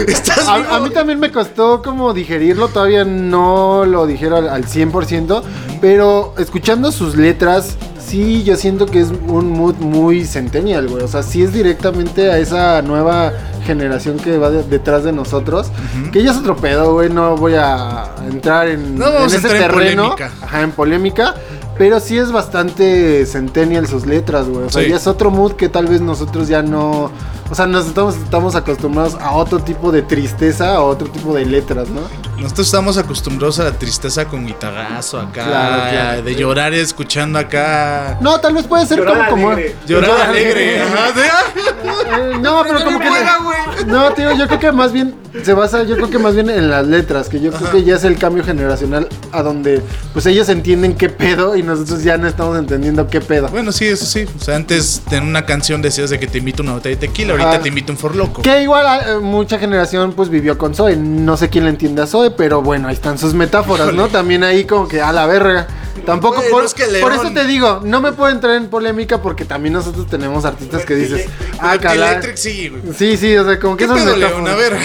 Estás 0.06 0.46
A, 0.46 0.58
vivo. 0.58 0.70
a 0.72 0.80
mí 0.80 0.90
también 0.90 1.18
me 1.18 1.32
costó 1.32 1.82
como 1.82 2.12
digerirlo, 2.12 2.68
todavía 2.68 3.04
no 3.04 3.84
lo 3.86 4.06
dijeron 4.06 4.44
al, 4.44 4.50
al 4.50 4.66
100%, 4.66 5.42
pero 5.80 6.34
escuchando 6.38 6.92
sus 6.92 7.16
letras, 7.16 7.76
sí, 8.06 8.42
yo 8.44 8.56
siento 8.56 8.86
que 8.86 9.00
es 9.00 9.08
un 9.28 9.50
mood 9.50 9.76
muy 9.76 10.24
centennial, 10.24 10.88
güey. 10.88 11.02
O 11.02 11.08
sea, 11.08 11.22
sí 11.22 11.42
es 11.42 11.52
directamente 11.52 12.30
a 12.30 12.38
esa 12.38 12.82
nueva 12.82 13.32
generación 13.64 14.18
que 14.18 14.38
va 14.38 14.50
de- 14.50 14.64
detrás 14.64 15.04
de 15.04 15.12
nosotros, 15.12 15.70
que 16.12 16.22
ya 16.22 16.32
es 16.32 16.36
otro 16.36 16.56
pedo, 16.56 16.92
güey, 16.94 17.08
no 17.10 17.36
voy 17.36 17.54
a 17.54 18.06
entrar 18.30 18.68
en, 18.68 18.98
No 18.98 19.06
en 19.08 19.26
ese 19.26 19.36
entrar 19.36 19.54
en 19.56 19.62
terreno, 19.62 20.02
polémica. 20.10 20.32
ajá, 20.42 20.60
en 20.62 20.72
polémica. 20.72 21.34
Pero 21.78 22.00
sí 22.00 22.18
es 22.18 22.30
bastante 22.30 23.24
centennial 23.24 23.86
sus 23.88 24.04
letras, 24.06 24.46
güey. 24.46 24.66
O 24.66 24.70
sea, 24.70 24.82
Sí. 24.82 24.90
ya 24.90 24.96
es 24.96 25.06
otro 25.06 25.30
mood 25.30 25.52
que 25.52 25.68
tal 25.70 25.86
vez 25.86 26.00
nosotros 26.02 26.46
ya 26.48 26.62
no... 26.62 27.10
O 27.52 27.54
sea, 27.54 27.66
nos 27.66 27.86
estamos, 27.86 28.16
estamos 28.16 28.54
acostumbrados 28.54 29.14
a 29.20 29.32
otro 29.32 29.58
tipo 29.58 29.92
de 29.92 30.00
tristeza, 30.00 30.74
a 30.74 30.80
otro 30.80 31.08
tipo 31.08 31.34
de 31.34 31.44
letras, 31.44 31.90
¿no? 31.90 32.00
Nosotros 32.40 32.66
estamos 32.66 32.96
acostumbrados 32.96 33.60
a 33.60 33.64
la 33.64 33.72
tristeza 33.72 34.24
con 34.24 34.46
guitarrazo 34.46 35.20
acá, 35.20 35.44
Claro, 35.44 35.90
claro. 35.90 36.22
de 36.22 36.34
llorar 36.34 36.72
escuchando 36.72 37.38
acá. 37.38 38.16
No, 38.22 38.40
tal 38.40 38.54
vez 38.54 38.66
puede 38.66 38.86
ser 38.86 38.96
Llorar 39.00 39.28
como... 39.28 39.42
como 39.42 39.50
alegre. 39.50 39.76
Llorar 39.86 40.20
alegre. 40.30 40.80
Ajá, 40.80 41.08
Eh, 41.14 42.38
no, 42.40 42.62
pero 42.62 42.84
como 42.84 42.98
que... 42.98 43.08
juega, 43.08 43.38
güey. 43.42 43.84
No, 43.86 44.12
tío, 44.12 44.32
yo 44.34 44.46
creo 44.46 44.58
que 44.58 44.72
más 44.72 44.90
bien 44.92 45.14
se 45.44 45.52
basa, 45.54 45.82
yo 45.84 45.96
creo 45.96 46.10
que 46.10 46.18
más 46.18 46.34
bien 46.34 46.50
en 46.50 46.68
las 46.70 46.86
letras, 46.86 47.28
que 47.28 47.40
yo 47.40 47.52
creo 47.52 47.70
que 47.70 47.84
ya 47.84 47.96
es 47.96 48.04
el 48.04 48.18
cambio 48.18 48.44
generacional 48.44 49.08
a 49.32 49.42
donde 49.42 49.82
pues 50.12 50.26
ellos 50.26 50.48
entienden 50.48 50.94
qué 50.94 51.08
pedo 51.08 51.56
y 51.56 51.62
nosotros 51.62 52.02
ya 52.02 52.18
no 52.18 52.28
estamos 52.28 52.58
entendiendo 52.58 53.06
qué 53.08 53.20
pedo. 53.20 53.48
Bueno, 53.48 53.72
sí, 53.72 53.86
eso 53.86 54.04
sí. 54.04 54.26
O 54.38 54.42
sea, 54.42 54.56
antes 54.56 55.02
en 55.10 55.24
una 55.24 55.46
canción 55.46 55.80
decías 55.82 56.10
de 56.10 56.18
que 56.18 56.26
te 56.26 56.38
invito 56.38 56.62
una 56.62 56.72
botella 56.72 56.96
de 56.96 57.06
tequila, 57.08 57.34
ahorita 57.42 57.62
te 57.62 57.68
invito 57.68 57.92
un 57.92 57.98
forloco. 57.98 58.42
Que 58.42 58.62
igual 58.62 58.86
eh, 59.06 59.18
mucha 59.20 59.58
generación 59.58 60.12
pues 60.12 60.28
vivió 60.28 60.56
con 60.58 60.74
Zoe. 60.74 60.96
No 60.96 61.36
sé 61.36 61.48
quién 61.50 61.64
le 61.64 61.70
entiende 61.70 62.02
a 62.02 62.06
Zoe, 62.06 62.30
pero 62.30 62.62
bueno, 62.62 62.88
ahí 62.88 62.94
están 62.94 63.18
sus 63.18 63.34
metáforas, 63.34 63.92
¿no? 63.92 64.08
También 64.08 64.44
ahí 64.44 64.64
como 64.64 64.88
que 64.88 65.00
a 65.00 65.12
la 65.12 65.26
verga. 65.26 65.66
Tampoco 66.06 66.36
Bueno, 66.36 66.50
por, 66.52 66.64
es 66.64 66.74
que 66.74 66.86
León- 66.86 67.02
por 67.02 67.12
eso 67.12 67.32
te 67.32 67.44
digo, 67.46 67.80
no 67.84 68.00
me 68.00 68.12
puedo 68.12 68.32
entrar 68.32 68.56
en 68.56 68.68
polémica 68.68 69.20
porque 69.20 69.44
también 69.44 69.74
nosotros 69.74 70.06
tenemos 70.08 70.44
artistas 70.44 70.84
que 70.86 70.94
dices, 70.94 71.26
ah, 71.60 71.74
Electric 71.74 72.36
sí, 72.36 72.68
güey. 72.70 72.82
Sí, 72.96 73.16
sí, 73.18 73.36
o 73.36 73.44
sea, 73.44 73.60
como 73.60 73.76
que 73.76 73.86
¿Qué 73.86 73.92
esas 73.92 74.16
León? 74.18 74.46
A 74.46 74.56
metáforas. 74.56 74.56
ver. 74.56 74.76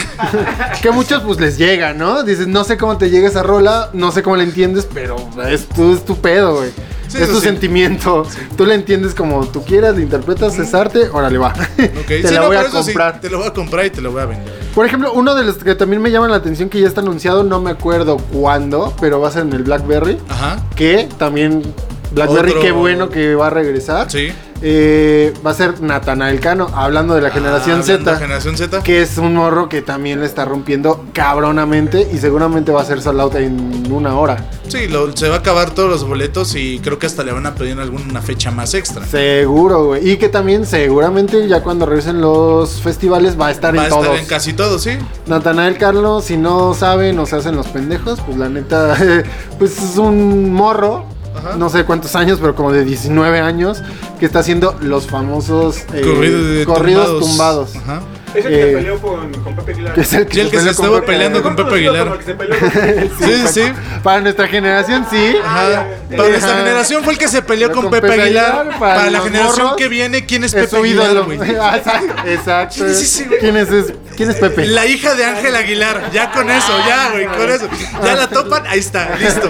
que 0.82 0.92
muchos 0.92 1.24
pues 1.24 1.40
les 1.40 1.58
llega, 1.58 1.94
¿no? 1.94 2.24
Dices, 2.24 2.48
no 2.48 2.64
sé 2.66 2.78
cómo 2.78 2.98
te 2.98 3.10
llega 3.10 3.30
esa 3.30 3.42
rola, 3.42 3.90
no 3.94 4.12
sé 4.12 4.22
cómo 4.22 4.36
la 4.36 4.44
entiendes, 4.44 4.88
pero 4.94 5.16
es 5.48 5.68
tu, 5.70 5.94
es 5.94 6.04
tu 6.06 6.18
pedo, 6.18 6.58
güey. 6.58 6.72
Sí, 7.08 7.18
es 7.22 7.30
tu 7.30 7.40
sí. 7.40 7.46
sentimiento. 7.48 8.26
Tú 8.56 8.66
la 8.66 8.74
entiendes 8.74 9.14
como 9.16 9.46
tú 9.48 9.64
quieras, 9.64 9.96
la 9.96 10.02
interpretas, 10.02 10.58
es 10.60 10.74
arte, 10.74 11.10
órale 11.10 11.38
va. 11.38 11.50
Ok, 11.50 12.08
te 12.08 12.32
la 12.32 12.42
no, 12.42 12.48
voy 12.48 12.58
a 12.58 12.66
comprar. 12.70 13.22
te 13.22 13.30
lo 13.30 13.40
voy 13.40 13.48
a 13.48 13.54
comprar 13.54 13.86
y 13.86 13.90
te 13.90 14.02
lo 14.02 14.12
voy 14.12 14.22
a 14.22 14.26
vender. 14.26 14.54
Por 14.76 14.86
ejemplo, 14.86 15.12
uno 15.14 15.34
de 15.36 15.44
los 15.44 15.56
que 15.56 15.74
también 15.76 16.02
me 16.02 16.12
llama 16.12 16.28
la 16.28 16.36
atención 16.36 16.70
que 16.70 16.80
ya 16.80 16.88
está 16.88 17.02
anunciado, 17.02 17.44
no 17.44 17.60
me 17.62 17.72
acuerdo 17.72 18.18
cuándo, 18.18 18.94
pero 19.00 19.20
va 19.20 19.30
a 19.30 19.32
ser 19.32 19.44
en 19.44 19.54
el 19.54 19.64
Blackberry. 19.64 20.18
Ajá. 20.30 20.64
Que 20.76 21.10
también 21.18 21.64
Blackberry, 22.12 22.50
Otro- 22.52 22.62
qué 22.62 22.72
bueno 22.72 23.10
que 23.10 23.36
va 23.36 23.48
a 23.48 23.50
regresar. 23.50 24.10
Sí. 24.10 24.30
Eh, 24.62 25.36
va 25.46 25.52
a 25.52 25.54
ser 25.54 25.82
Natanael 25.82 26.40
Cano, 26.40 26.68
hablando 26.74 27.14
de 27.14 27.22
la 27.22 27.30
generación 27.30 27.82
Ah, 27.82 27.86
de 27.86 27.98
Z. 28.00 28.16
Generación 28.18 28.58
Z. 28.58 28.82
Que 28.82 29.04
es 29.04 29.20
un 29.20 29.36
morro 29.36 29.70
que 29.70 29.84
también 29.84 30.20
le 30.20 30.26
está 30.26 30.46
rompiendo 30.46 31.06
cabronamente 31.14 32.08
y 32.12 32.18
seguramente 32.18 32.72
va 32.72 32.82
a 32.82 32.86
ser 32.86 33.00
sold 33.02 33.20
out 33.22 33.36
en 33.36 33.92
una 33.92 34.18
hora. 34.18 34.50
Sí, 34.68 34.88
lo- 34.88 35.16
se 35.16 35.30
va 35.30 35.36
a 35.36 35.40
acabar 35.40 35.70
todos 35.72 35.90
los 35.92 36.08
boletos 36.08 36.56
y 36.56 36.80
creo 36.80 36.98
que 36.98 37.06
hasta 37.06 37.24
le 37.24 37.34
van 37.34 37.46
a 37.46 37.54
pedir 37.54 37.80
alguna 37.80 38.20
fecha 38.22 38.50
más 38.50 38.74
extra. 38.74 39.06
Seguro, 39.06 39.86
güey. 39.86 40.10
Y 40.10 40.18
que 40.18 40.28
también 40.28 40.66
seguramente 40.66 41.48
ya 41.48 41.62
cuando 41.62 41.86
regresen 41.86 42.20
los 42.20 42.82
festivales 42.82 43.40
va 43.40 43.48
a 43.48 43.52
estar 43.52 43.78
Va 43.78 43.84
a 43.84 43.88
estar 43.88 44.04
todos. 44.04 44.20
en 44.20 44.26
casi 44.26 44.54
todo, 44.54 44.80
sí. 44.80 44.92
Natanael 45.28 45.78
Carlos, 45.78 46.24
si 46.26 46.36
no 46.38 46.74
saben 46.74 47.20
o 47.20 47.28
se 47.28 47.36
hacen 47.36 47.56
los 47.56 47.68
pendejos, 47.68 48.20
pues 48.26 48.38
la 48.38 48.50
neta, 48.50 48.96
pues 49.60 49.78
es 49.78 49.98
un 49.98 50.52
morro, 50.52 51.06
Ajá. 51.38 51.56
no 51.58 51.70
sé 51.70 51.84
cuántos 51.86 52.16
años, 52.16 52.40
pero 52.42 52.56
como 52.56 52.72
de 52.72 52.84
19 52.84 53.40
años, 53.40 53.82
que 54.20 54.26
está 54.26 54.40
haciendo 54.40 54.76
los 54.82 55.08
famosos 55.08 55.78
eh, 55.94 56.02
Corrido 56.02 56.44
de 56.44 56.66
corridos 56.66 57.20
tumbados. 57.20 57.76
Ajá. 57.76 58.02
Es 58.36 58.46
el 58.46 58.52
que 58.52 58.60
Eh, 58.60 58.66
se 58.72 58.78
peleó 58.78 59.00
con, 59.02 59.32
con 59.42 59.56
Pepe 59.56 59.72
Aguilar. 59.72 59.94
Que 59.96 60.02
es 60.02 60.14
el 60.14 60.28
que, 60.28 60.34
Sí, 60.34 60.40
el 60.42 60.50
que 60.52 60.60
se 60.60 60.70
estaba 60.70 61.02
peleando 61.02 61.42
con. 61.42 61.56
Pepe 61.56 61.76
Aguilar. 61.76 62.20
Sí, 63.20 63.48
sí. 63.48 63.62
Para 64.04 64.22
nuestra 64.22 64.48
generación, 64.48 65.08
sí. 65.10 65.36
Ajá. 65.44 65.88
Para 66.16 66.30
nuestra 66.30 66.50
Ajá. 66.52 66.60
generación 66.60 67.04
fue 67.04 67.14
el 67.14 67.20
que 67.20 67.28
se 67.30 67.42
peleó 67.42 67.72
con, 67.72 67.84
Con 67.84 67.92
Pepe, 67.92 68.08
Aguilar. 68.12 68.46
Aguilar, 68.60 68.80
Para, 68.80 68.96
para 68.96 69.10
la 69.12 69.22
generación 69.22 69.64
morros, 69.64 69.78
que 69.78 69.88
viene, 69.88 70.26
¿quién 70.26 70.44
es, 70.44 70.54
Es 70.54 70.66
Pepe 70.70 70.78
Aguilar? 70.78 71.18
Ah, 71.62 71.78
exacto, 71.78 72.14
exacto. 72.28 72.76
Sí, 72.90 72.96
sí, 72.96 73.06
sí, 73.06 73.26
güey. 73.26 73.40
¿Quién 73.40 73.58
es, 73.58 73.72
es- 73.72 73.94
¿Quién 74.18 74.32
es 74.32 74.38
Pepe? 74.38 74.66
La 74.66 74.86
hija 74.88 75.14
de 75.16 75.24
Ángel 75.24 75.56
Aguilar. 75.56 76.10
Ya 76.12 76.32
con 76.32 76.50
eso, 76.50 76.74
ya, 76.88 77.12
güey, 77.12 77.28
con 77.28 77.50
eso. 77.50 77.68
Ya 78.04 78.16
la 78.16 78.28
topan, 78.28 78.66
ahí 78.68 78.80
está, 78.80 79.16
listo. 79.18 79.48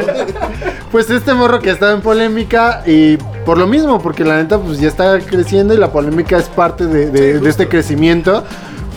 Pues 0.92 1.10
este 1.10 1.34
morro 1.34 1.60
que 1.62 1.70
estaba 1.72 1.94
en 1.94 2.02
polémica 2.02 2.84
y 2.86 3.18
por 3.18 3.58
lo 3.58 3.66
mismo, 3.66 4.02
porque 4.02 4.24
la 4.26 4.36
neta 4.38 4.60
pues 4.60 4.80
ya 4.80 4.90
está 4.90 5.20
creciendo 5.20 5.74
y 5.74 5.78
la 5.78 5.92
polémica 5.92 6.38
es 6.38 6.46
parte 6.50 6.86
de, 6.86 7.10
de- 7.10 7.40
de 7.40 7.50
este 7.50 7.68
crecimiento. 7.70 8.44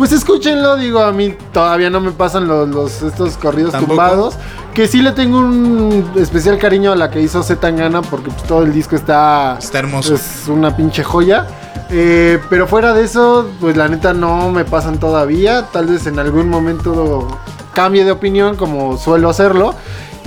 Pues 0.01 0.13
escúchenlo, 0.13 0.77
digo, 0.79 1.01
a 1.03 1.13
mí 1.13 1.35
todavía 1.53 1.91
no 1.91 2.01
me 2.01 2.11
pasan 2.13 2.49
los, 2.49 2.67
los- 2.71 3.03
estos 3.03 3.37
corridos 3.37 3.73
¿Tampoco? 3.73 3.93
tumbados. 3.93 4.35
Que 4.73 4.89
sí 4.89 5.03
le 5.03 5.13
tengo 5.13 5.37
un 5.41 6.11
especial 6.17 6.57
cariño 6.57 6.93
a 6.93 6.97
la 6.97 7.11
que 7.11 7.21
hizo 7.21 7.43
Z 7.43 7.61
Tangana 7.61 8.01
porque 8.01 8.31
pues, 8.31 8.43
todo 8.45 8.63
el 8.63 8.73
disco 8.73 8.97
está... 8.97 9.59
Está 9.59 9.81
hermoso. 9.81 10.15
Es 10.15 10.49
una 10.49 10.75
pinche 10.75 11.05
joya. 11.05 11.47
Eh, 11.91 12.41
pero 12.49 12.67
fuera 12.67 12.95
de 12.95 13.05
eso, 13.05 13.47
pues 13.61 13.77
la 13.77 13.89
neta 13.89 14.15
no 14.15 14.49
me 14.51 14.65
pasan 14.65 14.99
todavía. 14.99 15.67
Tal 15.71 15.85
vez 15.89 16.07
en 16.07 16.19
algún 16.19 16.49
momento 16.49 17.29
cambie 17.75 18.03
de 18.03 18.11
opinión 18.13 18.57
como 18.57 18.97
suelo 18.97 19.29
hacerlo. 19.29 19.75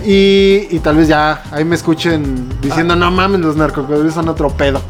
Y, 0.06 0.68
y 0.70 0.82
tal 0.84 0.98
vez 0.98 1.08
ya 1.08 1.42
ahí 1.52 1.66
me 1.66 1.76
escuchen 1.76 2.50
Ah. 2.52 2.56
diciendo, 2.62 2.96
no 2.96 3.10
mames, 3.10 3.40
los 3.42 3.56
narcocorridos 3.56 4.14
son 4.14 4.30
otro 4.30 4.50
pedo. 4.52 4.82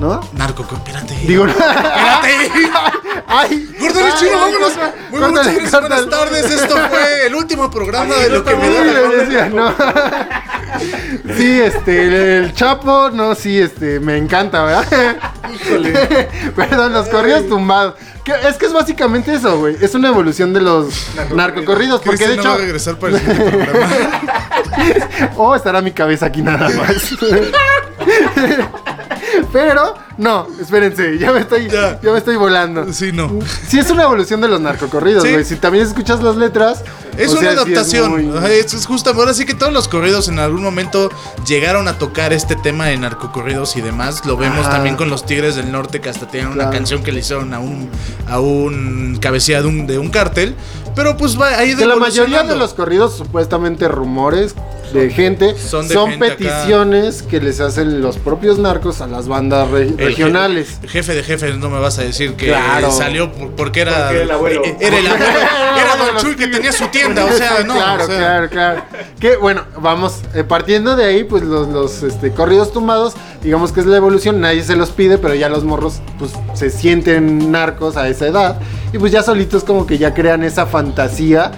¿No? 0.00 0.20
Narco, 0.32 0.66
espérate. 0.72 1.14
Digo, 1.26 1.46
espérate. 1.48 2.28
ay, 3.26 3.68
Gordo 3.78 4.00
y 4.00 4.02
ay, 4.02 4.12
chino, 4.18 4.30
ay, 4.32 4.52
vámonos. 4.54 4.72
Muy 5.10 5.20
buenas 5.20 5.46
córtale, 5.46 5.70
tardes, 5.70 5.80
buenas 5.80 6.08
tardes. 6.10 6.50
Esto 6.50 6.76
fue 6.88 7.26
el 7.26 7.34
último 7.34 7.70
programa 7.70 8.14
de 8.14 8.30
lo 8.30 8.42
que 8.44 8.56
me 8.56 8.70
da 8.70 8.84
la 8.84 9.00
decía, 9.02 9.48
no. 9.50 9.74
Sí, 11.36 11.60
este, 11.60 12.38
el 12.38 12.54
Chapo, 12.54 13.10
no, 13.10 13.34
sí, 13.34 13.58
este, 13.60 14.00
me 14.00 14.16
encanta, 14.16 14.62
¿verdad? 14.64 15.16
Híjole. 15.52 16.28
Perdón, 16.56 16.94
los 16.94 17.08
corridos 17.08 17.46
tumbados. 17.48 17.94
Que- 18.24 18.48
es 18.48 18.56
que 18.56 18.66
es 18.66 18.72
básicamente 18.72 19.34
eso, 19.34 19.58
güey. 19.58 19.76
Es 19.80 19.94
una 19.94 20.08
evolución 20.08 20.54
de 20.54 20.60
los 20.62 20.86
narcocorridos. 21.34 22.00
Porque 22.00 22.26
de 22.26 22.36
no 22.36 22.42
va 22.44 22.48
hecho. 22.50 22.52
a 22.54 22.58
regresar 22.64 22.98
para 22.98 23.14
el 23.16 23.20
siguiente 23.20 23.50
programa. 23.50 23.88
Oh, 25.36 25.54
estará 25.54 25.82
mi 25.82 25.92
cabeza 25.92 26.26
aquí 26.26 26.40
nada 26.40 26.68
más. 26.70 27.14
Pero, 29.52 29.94
no, 30.16 30.46
espérense, 30.60 31.18
ya 31.18 31.32
me 31.32 31.40
estoy, 31.40 31.68
Ya. 31.68 32.00
ya, 32.00 32.12
me 32.12 32.18
estoy 32.18 32.36
volando. 32.36 32.92
Sí, 32.92 33.10
no. 33.12 33.38
Sí, 33.66 33.78
es 33.80 33.90
una 33.90 34.04
evolución 34.04 34.40
de 34.40 34.46
los 34.48 34.60
narcocorridos, 34.60 35.24
Sí. 35.24 35.32
güey. 35.32 35.44
Si 35.44 35.56
también 35.56 35.84
escuchas 35.86 36.22
las 36.22 36.36
letras. 36.36 36.82
Es 37.18 37.30
una 37.32 37.40
sea, 37.40 37.50
sí 37.50 37.56
adaptación. 37.56 38.10
muy- 38.10 38.38
Es, 38.50 38.72
es 38.72 38.86
justo 38.86 39.10
ahora 39.10 39.34
sí 39.34 39.44
que 39.44 39.54
todos 39.54 39.72
los 39.72 39.88
corridos 39.88 40.28
en 40.28 40.38
algún 40.38 40.62
momento 40.62 41.10
llegaron 41.46 41.88
a 41.88 41.98
tocar 41.98 42.32
este 42.32 42.54
tema 42.54 42.86
de 42.86 42.96
narcocorridos 42.96 43.76
y 43.76 43.80
demás. 43.80 44.24
Lo 44.24 44.36
vemos 44.36 44.68
también 44.70 44.96
con 44.96 45.10
los 45.10 45.26
Tigres 45.26 45.56
del 45.56 45.72
Norte 45.72 46.00
que 46.00 46.08
hasta 46.08 46.26
tienen 46.28 46.52
una 46.52 46.70
canción 46.70 47.02
que 47.02 47.10
le 47.12 47.20
hicieron 47.20 47.52
a 47.52 47.58
un 47.58 47.90
a 48.28 48.38
un 48.40 49.18
cabecilla 49.20 49.60
de 49.62 49.68
un, 49.68 49.86
de 49.86 49.98
un 49.98 50.08
cártel. 50.10 50.54
Pero 50.94 51.16
pues 51.16 51.38
va 51.40 51.48
ahí 51.58 51.74
Que 51.76 51.86
la 51.86 51.96
mayoría 51.96 52.42
de 52.44 52.56
los 52.56 52.74
corridos, 52.74 53.16
supuestamente 53.16 53.88
rumores, 53.88 54.54
de 54.92 55.10
gente. 55.10 55.54
Son 55.56 55.88
Son, 55.88 56.10
acá. 56.10 56.18
peticiones 56.36 57.22
que 57.22 57.40
les 57.40 57.60
hacen 57.60 58.00
los 58.00 58.18
propios 58.18 58.58
narcos 58.58 59.00
a 59.00 59.06
las 59.06 59.28
bandas 59.28 59.68
re- 59.70 59.82
El 59.82 59.96
je- 59.96 60.04
regionales. 60.06 60.78
jefe 60.88 61.14
de 61.14 61.22
jefes, 61.22 61.56
no 61.58 61.70
me 61.70 61.78
vas 61.78 61.98
a 61.98 62.02
decir 62.02 62.34
que 62.34 62.46
Claro. 62.46 62.90
salió 62.90 63.32
por- 63.32 63.50
porque 63.52 63.80
era. 63.82 64.06
Porque 64.08 64.22
el 64.22 64.30
abuelo. 64.30 64.64
eh, 64.64 64.76
Era 64.80 64.98
el 64.98 65.06
abuelo. 65.06 65.24
Era 65.80 65.96
Don 65.96 66.16
Chuy 66.18 66.36
que 66.36 66.48
tenía 66.48 66.72
su 66.72 66.86
tienda, 66.88 67.24
o 67.24 67.32
sea, 67.32 67.62
no. 67.64 67.74
claro, 67.74 68.04
o 68.04 68.06
sea, 68.06 68.16
claro, 68.16 68.48
claro. 68.50 68.82
Que 69.18 69.36
bueno, 69.36 69.62
vamos, 69.80 70.20
eh, 70.34 70.44
partiendo 70.44 70.96
de 70.96 71.04
ahí, 71.04 71.24
pues 71.24 71.42
los, 71.42 71.68
los, 71.68 72.02
este, 72.02 72.32
corridos 72.32 72.72
tumbados, 72.72 73.14
digamos 73.42 73.72
que 73.72 73.80
es 73.80 73.86
la 73.86 73.96
evolución, 73.96 74.40
nadie 74.40 74.62
se 74.62 74.76
los 74.76 74.90
pide, 74.90 75.16
pero 75.18 75.34
ya 75.34 75.48
los 75.48 75.64
morros, 75.64 76.00
pues 76.18 76.32
se 76.54 76.70
sienten 76.70 77.50
narcos 77.50 77.96
a 77.96 78.08
esa 78.08 78.26
edad. 78.26 78.58
Y 78.92 78.98
pues 78.98 79.12
ya 79.12 79.22
solitos 79.22 79.64
como 79.64 79.86
que 79.86 79.98
ya 79.98 80.12
crean 80.14 80.42
esa 80.42 80.66
fantasía. 80.66 81.52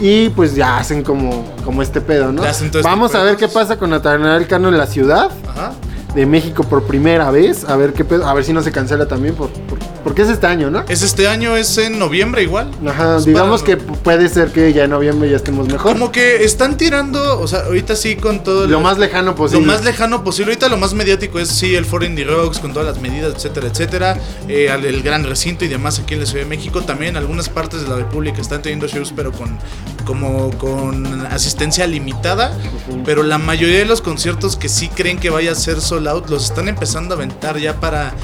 Y 0.00 0.28
pues 0.30 0.54
ya 0.54 0.78
hacen 0.78 1.02
como, 1.02 1.44
como 1.64 1.82
este 1.82 2.00
pedo, 2.00 2.32
¿no? 2.32 2.44
Este 2.44 2.80
Vamos 2.82 3.14
a 3.14 3.22
ver 3.22 3.36
qué 3.36 3.48
pasa 3.48 3.76
con 3.78 3.90
Natanael 3.90 4.46
Cano 4.46 4.68
en 4.68 4.78
la 4.78 4.86
ciudad 4.86 5.30
Ajá. 5.48 5.72
de 6.14 6.26
México 6.26 6.62
por 6.64 6.84
primera 6.84 7.30
vez. 7.30 7.64
A 7.68 7.76
ver 7.76 7.92
qué 7.92 8.04
pedo, 8.04 8.26
a 8.28 8.34
ver 8.34 8.44
si 8.44 8.52
no 8.52 8.62
se 8.62 8.72
cancela 8.72 9.06
también 9.08 9.34
por, 9.34 9.48
por- 9.50 9.73
porque 10.04 10.22
es 10.22 10.28
este 10.28 10.46
año, 10.46 10.70
¿no? 10.70 10.84
Es 10.88 11.02
este 11.02 11.26
año, 11.26 11.56
es 11.56 11.76
en 11.78 11.98
noviembre 11.98 12.42
igual. 12.42 12.70
Ajá, 12.86 13.16
Es 13.16 13.24
digamos 13.24 13.62
para- 13.62 13.76
que 13.78 13.84
pu- 13.84 13.96
puede 13.96 14.28
ser 14.28 14.52
que 14.52 14.72
ya 14.72 14.84
en 14.84 14.90
noviembre 14.90 15.28
ya 15.30 15.36
estemos 15.36 15.66
mejor. 15.66 15.92
Como 15.92 16.12
que 16.12 16.44
están 16.44 16.76
tirando, 16.76 17.40
o 17.40 17.48
sea, 17.48 17.60
ahorita 17.60 17.96
sí 17.96 18.16
con 18.16 18.44
todo 18.44 18.66
Lo 18.68 18.80
más 18.80 18.98
lejano 18.98 19.30
Lo 19.30 19.34
posible. 19.36 19.66
más 19.66 19.84
lejano 19.84 20.22
posible. 20.22 20.52
Ahorita 20.52 20.68
lo 20.68 20.76
más 20.76 20.94
mediático 20.94 21.38
es 21.40 21.48
sí 21.48 21.74
el 21.74 21.84
Foro 21.84 22.04
Indie 22.04 22.24
Rocks 22.24 22.58
con 22.58 22.72
todas 22.72 22.86
las 22.86 23.00
medidas, 23.02 23.34
etcétera, 23.34 23.66
etcétera. 23.68 24.18
Eh, 24.48 24.68
el 24.84 25.02
gran 25.02 25.24
recinto 25.24 25.64
y 25.64 25.68
demás 25.68 25.98
aquí 25.98 26.14
en 26.14 26.20
la 26.20 26.26
Ciudad 26.26 26.44
de 26.44 26.48
México. 26.50 26.82
También 26.82 27.16
algunas 27.16 27.48
partes 27.48 27.82
de 27.82 27.88
la 27.88 27.96
República 27.96 28.40
están 28.40 28.60
teniendo 28.62 28.86
shows, 28.86 29.12
pero 29.16 29.32
con 29.32 29.58
como 30.04 30.50
con 30.58 31.26
asistencia 31.26 31.86
limitada. 31.86 32.56
Pero 33.04 33.22
la 33.22 33.38
mayoría 33.38 33.78
de 33.78 33.84
los 33.84 34.00
conciertos 34.00 34.56
que 34.56 34.68
sí 34.68 34.88
creen 34.88 35.18
que 35.18 35.30
vaya 35.30 35.52
a 35.52 35.54
ser 35.54 35.80
sold 35.80 36.08
out 36.08 36.28
los 36.28 36.44
están 36.44 36.68
empezando 36.68 37.14
a 37.14 37.16
aventar 37.16 37.58
ya 37.58 37.80
para 37.80 38.14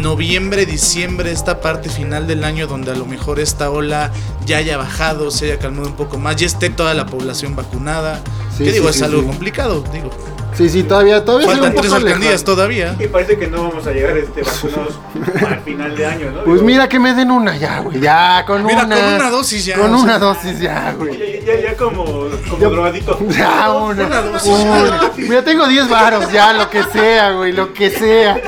noviembre, 0.00 0.66
diciembre, 0.66 1.32
esta 1.32 1.60
parte 1.60 1.88
final 1.88 2.26
del 2.26 2.44
año 2.44 2.66
donde 2.66 2.90
a 2.92 2.94
lo 2.94 3.06
mejor 3.06 3.40
esta 3.40 3.70
ola 3.70 4.10
ya 4.46 4.58
haya 4.58 4.76
bajado, 4.76 5.30
se 5.30 5.46
haya 5.46 5.58
calmado 5.58 5.88
un 5.88 5.96
poco 5.96 6.18
más, 6.18 6.36
ya 6.36 6.46
esté 6.46 6.70
toda 6.70 6.94
la 6.94 7.06
población 7.06 7.54
vacunada. 7.54 8.20
Sí, 8.56 8.64
que 8.64 8.72
digo, 8.72 8.84
sí, 8.86 8.90
es 8.90 8.96
sí, 8.96 9.04
algo 9.04 9.24
complicado, 9.26 9.84
digo. 9.92 10.10
Sí, 10.54 10.68
sí, 10.68 10.82
todavía, 10.82 11.24
todavía 11.24 11.46
Faltan 11.48 11.70
un 11.70 11.76
tres 11.80 11.92
alcaldías 11.92 12.44
todavía. 12.44 12.94
Y 13.00 13.06
parece 13.06 13.38
que 13.38 13.46
no 13.46 13.68
vamos 13.68 13.86
a 13.86 13.92
llegar 13.92 14.16
este, 14.18 14.42
vacunados 14.42 14.98
al 15.48 15.60
final 15.60 15.96
de 15.96 16.06
año, 16.06 16.26
¿no? 16.30 16.44
Pues 16.44 16.54
Digo, 16.56 16.66
mira 16.66 16.88
que 16.88 16.98
me 16.98 17.14
den 17.14 17.30
una 17.30 17.56
ya, 17.56 17.80
güey. 17.80 18.00
Ya, 18.00 18.44
con 18.46 18.64
Mira, 18.64 18.84
una. 18.84 18.96
con 18.96 19.14
una 19.14 19.30
dosis 19.30 19.64
ya, 19.64 19.76
Con 19.78 19.92
o 19.92 19.96
sea. 19.96 20.04
una 20.04 20.18
dosis 20.18 20.60
ya, 20.60 20.92
güey. 20.96 21.18
Ya, 21.44 21.54
ya, 21.54 21.60
ya 21.70 21.76
como, 21.76 22.04
como 22.04 22.58
Ya- 22.60 22.68
drogadito. 22.68 23.18
Ya, 23.30 23.70
una. 23.72 24.06
Una 24.06 24.22
dosis. 24.22 24.48
una. 24.50 25.10
Mira, 25.16 25.42
tengo 25.44 25.66
10 25.66 25.88
varos 25.88 26.30
ya, 26.30 26.52
lo 26.52 26.68
que 26.68 26.82
sea, 26.84 27.32
güey, 27.32 27.52
lo 27.52 27.72
que 27.72 27.90
sea. 27.90 28.38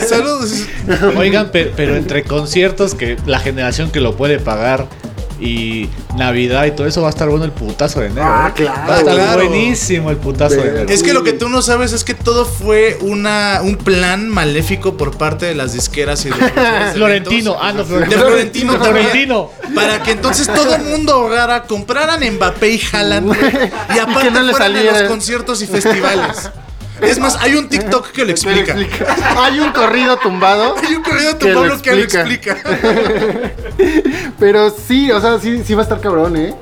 Saludos. 0.00 0.66
Oigan, 1.16 1.50
pe- 1.50 1.72
pero 1.76 1.96
entre 1.96 2.24
conciertos 2.24 2.94
que 2.94 3.16
la 3.26 3.38
generación 3.40 3.90
que 3.90 4.00
lo 4.00 4.16
puede 4.16 4.38
pagar 4.38 4.86
y 5.40 5.88
Navidad 6.16 6.66
y 6.66 6.72
todo 6.72 6.86
eso 6.86 7.00
va 7.02 7.08
a 7.08 7.10
estar 7.10 7.28
bueno 7.28 7.44
el 7.44 7.52
putazo 7.52 8.00
de 8.00 8.06
enero. 8.06 8.26
Ah, 8.26 8.48
¿eh? 8.48 8.52
claro. 8.56 8.80
Va 8.88 8.94
a 8.94 8.98
estar 8.98 9.14
Claro. 9.14 9.48
buenísimo 9.48 10.10
el 10.10 10.16
putazo 10.16 10.56
de 10.56 10.68
enero. 10.68 10.88
Es 10.88 11.02
que 11.02 11.12
lo 11.12 11.22
que 11.22 11.32
tú 11.32 11.48
no 11.48 11.62
sabes 11.62 11.92
es 11.92 12.04
que 12.04 12.14
todo 12.14 12.44
fue 12.44 12.98
una 13.00 13.60
un 13.62 13.76
plan 13.76 14.28
maléfico 14.28 14.96
por 14.96 15.16
parte 15.16 15.46
de 15.46 15.54
las 15.54 15.72
disqueras 15.72 16.24
y 16.26 16.30
de 16.30 16.34
Florentino, 16.94 17.56
ah, 17.60 17.72
no, 17.72 17.84
Florentino. 17.84 18.72
De. 18.72 18.78
Florentino. 18.78 19.50
Para 19.74 20.02
que 20.02 20.12
entonces 20.12 20.46
todo 20.46 20.74
el 20.74 20.82
mundo 20.82 21.12
ahorrara, 21.12 21.62
compraran 21.64 22.20
Mbappé 22.34 22.70
y 22.70 22.82
Haaland 22.92 23.36
y 23.94 23.98
aparte 23.98 24.30
no 24.30 24.50
fueran 24.50 24.76
a 24.76 24.82
los 24.82 25.02
conciertos 25.02 25.62
y 25.62 25.66
festivales. 25.66 26.50
Es 27.00 27.18
más, 27.20 27.36
hay 27.40 27.54
un 27.54 27.68
TikTok 27.68 28.10
que 28.10 28.24
lo 28.24 28.32
explica. 28.32 28.74
Hay 29.38 29.60
un 29.60 29.70
corrido 29.70 30.16
tumbado. 30.16 30.74
Hay 30.84 30.96
un 30.96 31.02
corrido 31.04 31.32
de 31.34 31.38
Que 31.38 31.44
tu 31.44 31.48
lo 31.48 31.54
pueblo 31.60 31.80
que 31.80 31.94
lo 31.94 32.02
explica. 32.02 32.56
Pero 34.38 34.70
sí, 34.70 35.10
o 35.10 35.20
sea, 35.20 35.38
sí, 35.38 35.62
sí 35.64 35.74
va 35.74 35.80
a 35.80 35.82
estar 35.84 36.00
cabrón, 36.00 36.36
¿eh? 36.36 36.54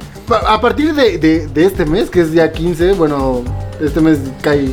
A 0.49 0.61
partir 0.61 0.95
de, 0.95 1.19
de- 1.19 1.47
de 1.47 1.65
este 1.65 1.85
mes, 1.85 2.11
que 2.11 2.21
es 2.23 2.33
ya 2.33 2.51
15, 2.51 2.93
bueno, 2.95 3.43
este 3.81 4.01
mes 4.01 4.19
cae 4.43 4.73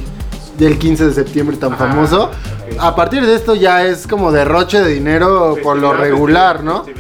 ya 0.58 0.68
el 0.68 0.80
15 0.80 1.06
de 1.08 1.14
septiembre 1.14 1.58
tan 1.58 1.72
famoso. 1.78 2.32
A 2.80 2.96
partir 2.96 3.26
de 3.26 3.36
esto 3.36 3.56
ya 3.56 3.86
es 3.86 4.08
como 4.08 4.32
derroche 4.32 4.82
de 4.82 4.90
dinero 4.94 5.56
por 5.64 5.78
lo 5.78 5.94
regular, 5.94 6.64
¿no? 6.64 6.86
Sí, 6.86 6.94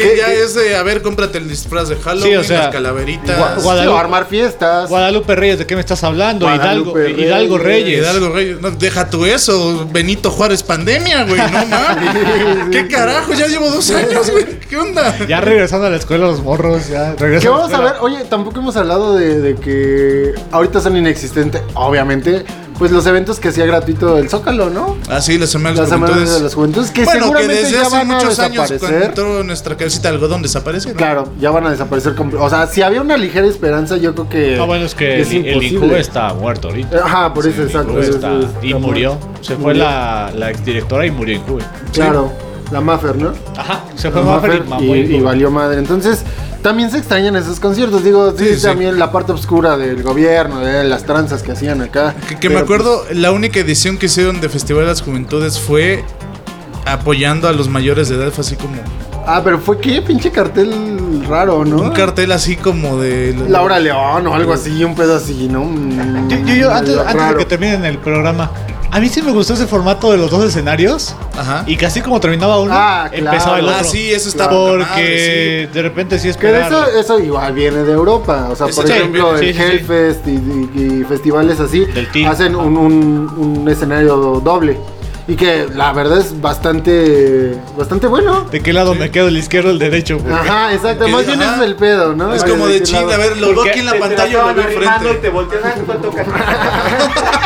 ¿Qué- 0.00 0.14
ya 0.18 0.26
qué? 0.26 0.42
es 0.42 0.54
de, 0.54 0.76
a 0.76 0.82
ver, 0.82 1.02
cómprate 1.02 1.38
el 1.38 1.48
disfraz 1.48 1.88
de 1.88 1.96
Halloween, 1.96 2.32
Sí, 2.32 2.36
o 2.36 2.44
sea, 2.44 2.58
las 2.64 2.68
calaveritas. 2.72 3.38
Gua- 3.38 3.54
Sí, 3.56 3.62
Guadalupe- 3.62 3.88
o 3.94 3.98
armar 3.98 4.26
fiestas. 4.26 4.88
Guadalupe 4.88 5.34
Reyes, 5.34 5.58
¿de 5.58 5.66
qué 5.66 5.74
me 5.74 5.80
estás 5.80 6.02
hablando? 6.04 6.46
Hidalgo, 6.46 6.92
Guadalupe 6.92 7.22
Hidalgo 7.22 7.58
Reyes. 7.58 7.98
Hidalgo 8.00 8.28
Reyes, 8.30 8.60
no, 8.60 8.70
deja 8.70 9.10
tú 9.10 9.24
eso, 9.26 9.86
Benito 9.90 10.30
Juárez 10.30 10.62
pandemia, 10.62 11.24
güey, 11.24 11.40
no 11.40 11.66
mames. 11.66 12.68
¿Qué 12.70 12.86
carajo? 12.88 13.32
Ya 13.34 13.46
llevo 13.46 13.68
dos 13.70 13.90
años, 13.90 14.30
güey. 14.30 14.58
¿Qué 14.68 14.76
onda? 14.76 15.16
Ya 15.26 15.40
regresando 15.40 15.86
a 15.86 15.90
la 15.90 15.96
escuela 15.96 16.26
los 16.26 16.42
morros, 16.42 16.88
ya 16.88 17.14
¿Qué 17.16 17.40
la 17.40 17.50
vamos 17.50 17.72
a 17.72 17.80
ver? 17.80 17.94
Oye, 18.00 18.24
tampoco 18.28 18.60
hemos 18.60 18.76
hablado 18.76 19.14
de, 19.16 19.40
de 19.40 19.54
que 19.56 20.34
ahorita 20.50 20.80
son 20.80 20.96
inexistentes, 20.96 21.62
obviamente, 21.74 22.44
pues 22.78 22.90
los 22.90 23.06
eventos 23.06 23.40
que 23.40 23.48
hacía 23.48 23.64
gratuito 23.66 24.18
el 24.18 24.28
Zócalo, 24.28 24.70
¿no? 24.70 24.96
Ah, 25.08 25.20
sí, 25.20 25.38
la 25.38 25.46
semana 25.46 25.74
de 25.74 25.80
Las 25.82 25.88
semanas 25.90 26.10
juventudes. 26.14 26.36
de 26.38 26.44
las 26.44 26.54
juventudes, 26.54 26.90
que 26.90 27.04
bueno, 27.04 27.18
que 27.20 27.24
seguramente 27.24 27.54
desde 27.54 27.72
ya 27.72 27.82
hace 27.82 27.90
van 27.96 28.10
a 28.10 28.14
muchos 28.14 28.38
años 28.38 28.72
cuando 28.78 29.44
nuestra 29.44 29.76
cabecita 29.76 30.08
de 30.08 30.14
algodón 30.14 30.42
desapareció. 30.42 30.90
¿no? 30.92 30.96
Claro, 30.96 31.28
ya 31.40 31.50
van 31.50 31.66
a 31.66 31.70
desaparecer. 31.70 32.14
O 32.38 32.50
sea, 32.50 32.66
si 32.66 32.82
había 32.82 33.00
una 33.00 33.16
ligera 33.16 33.46
esperanza, 33.46 33.96
yo 33.96 34.14
creo 34.14 34.28
que. 34.28 34.58
Ah, 34.60 34.64
bueno, 34.64 34.84
es 34.84 34.94
que 34.94 35.20
el, 35.22 35.46
el. 35.46 35.62
Incuba 35.62 35.98
está 35.98 36.32
muerto 36.34 36.68
ahorita. 36.68 36.96
Eh, 36.96 37.00
Ajá, 37.02 37.32
por 37.34 37.46
eso, 37.46 37.60
El 37.62 37.66
exacto. 37.68 37.98
Está- 38.00 38.38
es- 38.38 38.46
y 38.62 38.66
está 38.68 38.78
murió. 38.78 39.18
Se 39.40 39.54
fue 39.54 39.64
Murió. 39.74 39.84
la, 39.84 40.30
la 40.34 40.50
exdirectora 40.50 41.06
y 41.06 41.10
murió 41.10 41.36
Incuba. 41.36 41.62
Claro, 41.92 42.32
la 42.72 42.80
Maffer, 42.80 43.16
¿no? 43.16 43.32
Ajá, 43.56 43.84
se 43.94 44.10
fue 44.10 44.20
La 44.22 44.26
Maffer 44.26 44.62
y 44.80 44.84
y, 44.84 45.16
y 45.16 45.20
valió 45.20 45.50
madre. 45.50 45.78
Entonces, 45.78 46.24
también 46.62 46.90
se 46.90 46.98
extrañan 46.98 47.36
esos 47.36 47.60
conciertos. 47.60 48.02
Digo, 48.04 48.32
sí, 48.36 48.44
Sí, 48.48 48.56
sí. 48.56 48.62
también 48.62 48.98
la 48.98 49.12
parte 49.12 49.32
oscura 49.32 49.76
del 49.76 50.02
gobierno, 50.02 50.60
de 50.60 50.84
las 50.84 51.04
tranzas 51.04 51.42
que 51.42 51.52
hacían 51.52 51.80
acá. 51.82 52.14
Que, 52.28 52.36
que 52.38 52.50
me 52.50 52.58
acuerdo, 52.58 53.04
la 53.12 53.32
única 53.32 53.60
edición 53.60 53.98
que 53.98 54.06
hicieron 54.06 54.40
de 54.40 54.48
Festival 54.48 54.82
de 54.84 54.88
las 54.88 55.02
Juventudes 55.02 55.58
fue 55.60 56.04
apoyando 56.84 57.48
a 57.48 57.52
los 57.52 57.68
mayores 57.68 58.08
de 58.08 58.16
edad. 58.16 58.30
Fue 58.32 58.42
así 58.42 58.56
como 58.56 58.74
pues, 58.74 58.84
ah, 59.26 59.40
pero 59.44 59.58
fue 59.58 59.78
qué 59.80 60.02
pinche 60.02 60.30
cartel 60.30 61.24
raro, 61.28 61.64
¿no? 61.64 61.78
un 61.82 61.90
cartel 61.90 62.30
así 62.32 62.56
como 62.56 62.98
de. 63.00 63.34
Laura 63.48 63.78
León 63.80 64.26
o 64.26 64.34
algo 64.34 64.52
así, 64.52 64.84
un 64.84 64.94
pedo 64.94 65.16
así, 65.16 65.48
¿no? 65.50 65.64
Mm, 65.64 66.28
Yo, 66.28 66.36
yo- 66.38 66.54
yo, 66.54 66.70
antes, 66.72 66.94
medio 66.96 67.08
antes 67.08 67.28
de 67.30 67.36
que 67.38 67.44
terminen 67.44 67.84
el 67.84 67.98
programa, 67.98 68.50
a 68.90 69.00
mí 69.00 69.08
sí 69.08 69.20
me 69.22 69.32
gustó 69.32 69.54
ese 69.54 69.66
formato 69.66 70.10
de 70.12 70.18
los 70.18 70.30
dos 70.30 70.44
escenarios. 70.44 71.14
Ajá. 71.36 71.64
Y 71.66 71.76
casi 71.76 72.00
como 72.00 72.18
terminaba 72.20 72.58
uno, 72.60 72.72
Ah, 72.74 73.08
claro. 73.10 73.26
empezaba 73.26 73.58
el 73.58 73.64
otro. 73.66 73.76
Ah, 73.80 73.84
sí, 73.84 74.10
eso 74.12 74.28
está 74.28 74.48
Porque 74.48 75.68
de 75.72 75.82
repente 75.82 76.18
sí 76.18 76.28
es 76.28 76.36
Que 76.36 76.50
eso, 76.60 76.86
eso 76.98 77.18
igual 77.20 77.52
viene 77.52 77.78
de 77.84 77.92
Europa. 77.92 78.48
O 78.50 78.56
sea, 78.56 78.68
Eso 78.68 78.82
por 78.82 78.90
ejemplo, 78.90 79.36
sí, 79.38 79.46
el 79.48 79.54
sí, 79.54 79.60
sí. 79.60 79.66
Hellfest 79.70 80.26
y, 80.26 80.30
y- 80.30 81.00
y 81.00 81.04
festivales 81.04 81.60
así 81.60 81.86
hacen 82.26 82.56
un, 82.56 82.76
un- 82.76 83.34
un 83.60 83.68
escenario 83.68 84.16
doble. 84.42 84.78
Y 85.28 85.34
que 85.34 85.66
la 85.74 85.92
verdad 85.92 86.18
es 86.20 86.40
bastante 86.40 87.56
bastante 87.76 88.06
bueno. 88.06 88.44
¿De 88.48 88.60
qué 88.62 88.72
lado 88.72 88.94
me 88.94 89.10
quedo? 89.10 89.26
¿El 89.26 89.36
izquierdo 89.36 89.70
o 89.70 89.72
el 89.72 89.80
derecho? 89.80 90.20
güey? 90.20 90.32
Ajá, 90.32 90.72
exacto. 90.72 91.08
Más 91.08 91.26
bien 91.26 91.42
es 91.42 91.60
el 91.62 91.74
pedo, 91.74 92.14
¿no? 92.14 92.32
Es 92.32 92.44
como 92.44 92.68
de 92.68 92.78
lado. 92.78 93.10
a 93.12 93.16
ver, 93.16 93.36
lo 93.36 93.46
veo 93.48 93.54
Porque 93.56 93.70
aquí 93.70 93.80
en 93.80 93.86
la 93.86 93.98
pantalla 93.98 94.46
lo 94.46 94.54
veo 94.54 94.68
enfrente. 94.68 95.14
te 95.20 95.28
volteas, 95.30 95.62
¿cuánto 95.84 96.12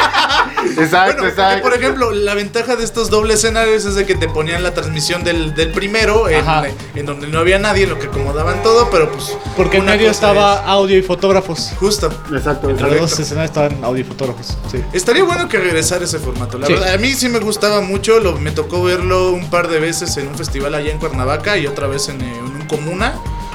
Exacto, 0.85 1.15
Bueno, 1.23 1.29
exacto. 1.29 1.57
que, 1.57 1.63
por 1.63 1.75
ejemplo, 1.79 2.11
la 2.13 2.35
ventaja 2.35 2.77
de 2.77 2.85
estos 2.85 3.11
dobles 3.11 3.39
escenarios 3.39 3.85
es 3.85 3.95
de 3.95 4.07
que 4.07 4.15
te 4.15 4.29
ponían 4.29 4.63
la 4.63 4.73
transmisión 4.75 5.25
del, 5.25 5.55
del 5.55 5.73
primero, 5.73 6.29
en, 6.29 7.07
donde 7.07 7.27
no 7.29 7.39
había 7.39 7.59
nadie, 7.59 7.87
lo 7.87 7.99
que 7.99 8.07
acomodaban 8.07 8.63
todo, 8.63 8.91
pero 8.91 9.11
pues. 9.11 9.37
Porque 9.57 9.79
en 9.79 9.85
medio 9.87 10.11
estaba 10.11 10.55
es- 10.57 10.61
audio 10.67 10.99
y 10.99 11.03
fotógrafos. 11.03 11.73
Justo. 11.79 12.13
Exacto, 12.33 12.71
Entre 12.71 12.89
los 12.91 13.01
dos 13.11 13.19
escenarios 13.21 13.51
estaban 13.51 13.83
audio 13.85 14.01
y 14.03 14.05
fotógrafos. 14.05 14.57
Sí. 14.71 14.83
Estaría 14.93 15.25
bueno 15.25 15.49
que 15.49 15.59
regresara 15.59 16.05
ese 16.05 16.19
formato. 16.19 16.59
La 16.59 16.67
Sí. 16.67 16.73
verdad, 16.75 16.95
a 16.95 16.99
mí 16.99 17.13
sí 17.15 17.29
me 17.29 17.39
gustaba 17.39 17.81
mucho. 17.81 18.21
Lo, 18.21 18.37
me 18.39 18.51
tocó 18.51 18.83
verlo 18.83 19.31
un 19.33 19.49
par 19.51 19.69
de 19.69 19.79
veces 19.81 20.17
en 20.17 20.29
un 20.29 20.35
festival 20.37 20.75
allá 20.75 20.91
en 20.93 20.99
Cuernavaca 20.99 21.57
y 21.59 21.67
otra 21.67 21.87
vez 21.87 22.09
en, 22.09 22.21
eh, 22.21 22.33
en 22.39 22.45
un 22.45 22.67
comuna 22.67 23.15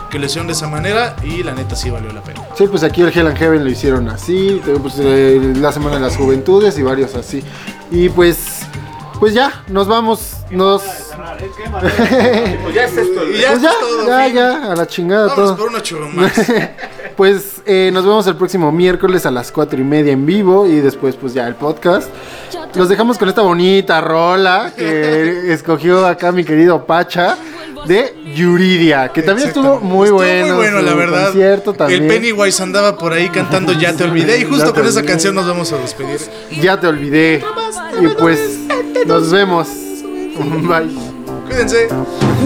que 0.10 0.20
lo 0.20 0.26
hicieron 0.26 0.48
de 0.48 0.54
esa 0.54 0.68
manera 0.68 1.16
y 1.24 1.44
la 1.44 1.54
neta 1.54 1.76
sí 1.76 1.90
valió 1.90 2.12
la 2.12 2.22
pena. 2.22 2.42
Sí, 2.58 2.68
pues 2.68 2.84
aquí 2.84 3.02
el 3.02 3.10
Hell 3.10 3.28
and 3.28 3.38
Heaven 3.38 3.64
lo 3.64 3.70
hicieron 3.70 4.10
así, 4.10 4.62
luego, 4.66 4.82
pues, 4.84 4.96
eh, 5.00 5.54
la 5.58 5.72
Semana 5.72 5.96
de 5.96 6.02
las 6.02 6.16
Juventudes 6.18 6.78
y 6.78 6.84
varios 6.84 7.16
así. 7.16 7.44
Y 7.92 8.10
pues, 8.10 8.62
pues 9.20 9.34
ya, 9.34 9.64
nos 9.68 9.88
vamos, 9.88 10.34
nos... 10.52 10.82
Pues 10.82 12.76
ya 12.76 12.86
es 12.86 12.98
esto. 12.98 13.24
Y 13.30 13.40
ya 13.40 13.50
Pues 13.52 13.62
ya, 13.62 13.70
es 13.70 13.80
todo, 13.80 14.08
ya, 14.08 14.28
ya, 14.28 14.72
a 14.72 14.76
la 14.76 14.88
chingada 14.88 15.28
Vámonos 15.28 15.58
todo. 15.58 16.00
por 16.00 16.08
una. 16.08 16.32
Pues 17.16 17.62
eh, 17.66 17.92
nos 17.94 18.04
vemos 18.04 18.28
el 18.28 18.36
próximo 18.36 18.74
miércoles 18.74 19.26
a 19.26 19.32
las 19.32 19.50
cuatro 19.50 19.80
y 19.80 19.86
media 19.86 20.12
en 20.12 20.26
vivo 20.26 20.68
y 20.68 20.82
después 20.82 21.16
pues 21.16 21.34
ya 21.34 21.48
el 21.48 21.56
podcast. 21.56 22.10
Los 22.74 22.90
dejamos 22.90 23.18
con 23.18 23.30
esta 23.30 23.42
bonita 23.42 24.02
rola 24.02 24.74
que 24.76 25.54
escogió 25.54 26.06
acá 26.06 26.34
mi 26.34 26.44
querido 26.44 26.86
Pacha 26.86 27.38
de 27.88 28.16
Yuridia, 28.36 29.10
que 29.10 29.22
también 29.22 29.50
estuvo 29.50 29.80
muy 29.80 30.10
bueno. 30.10 30.56
Muy 30.56 30.56
bueno, 30.56 30.82
la 30.82 30.94
verdad. 30.94 31.34
El 31.90 32.08
Pennywise 32.08 32.62
andaba 32.62 32.98
por 32.98 33.14
ahí 33.14 33.30
cantando 33.30 33.74
Ya 33.74 33.94
te 33.94 34.04
olvidé 34.04 34.40
y 34.40 34.44
justo 34.50 34.74
con 34.74 34.86
esa 34.86 35.04
canción 35.04 35.36
nos 35.36 35.48
vamos 35.48 35.72
a 35.72 35.78
despedir. 35.78 36.20
Ya 36.62 36.80
te 36.80 36.88
olvidé. 36.88 37.44
Y 38.02 38.08
pues 38.20 38.60
nos 39.06 39.32
vemos. 39.32 39.68
Bye. 40.38 40.96
Cuídense. 41.48 41.88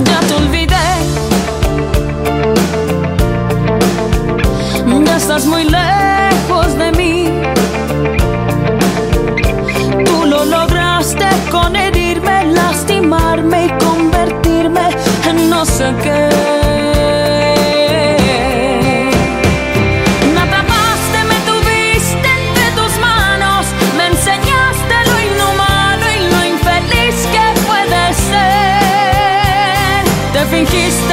Ya 0.05 0.19
te 0.21 0.33
olvidé. 0.33 0.75
Ya 5.05 5.17
estás 5.17 5.45
muy 5.45 5.63
lejos 5.63 6.77
de 6.77 6.91
mí. 6.91 7.29
Tú 10.05 10.25
lo 10.25 10.45
lograste 10.45 11.25
con 11.51 11.75
herirme, 11.75 12.45
lastimarme 12.45 13.65
y 13.65 13.83
convertirme 13.83 14.48
no 15.59 15.65
sé 15.65 15.93
qué. 16.01 16.29
Me 21.31 21.39
tuviste 21.49 22.29
entre 22.39 22.67
tus 22.77 22.97
manos. 23.01 23.65
Me 23.97 24.05
enseñaste 24.07 24.95
lo 25.09 25.15
inhumano 25.19 26.05
y 26.15 26.19
lo 26.31 26.39
infeliz 26.45 27.17
que 27.33 27.45
puede 27.67 28.13
ser. 28.29 30.01
Te 30.31 30.41
fingiste. 30.45 31.08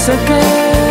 sé 0.00 0.16
que 0.24 0.89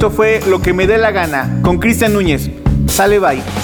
Esto 0.00 0.10
fue 0.10 0.40
Lo 0.48 0.62
que 0.62 0.72
me 0.72 0.86
dé 0.86 0.96
la 0.96 1.10
gana 1.10 1.60
con 1.62 1.76
Cristian 1.78 2.14
Núñez. 2.14 2.48
Sale 2.86 3.18
bye. 3.18 3.59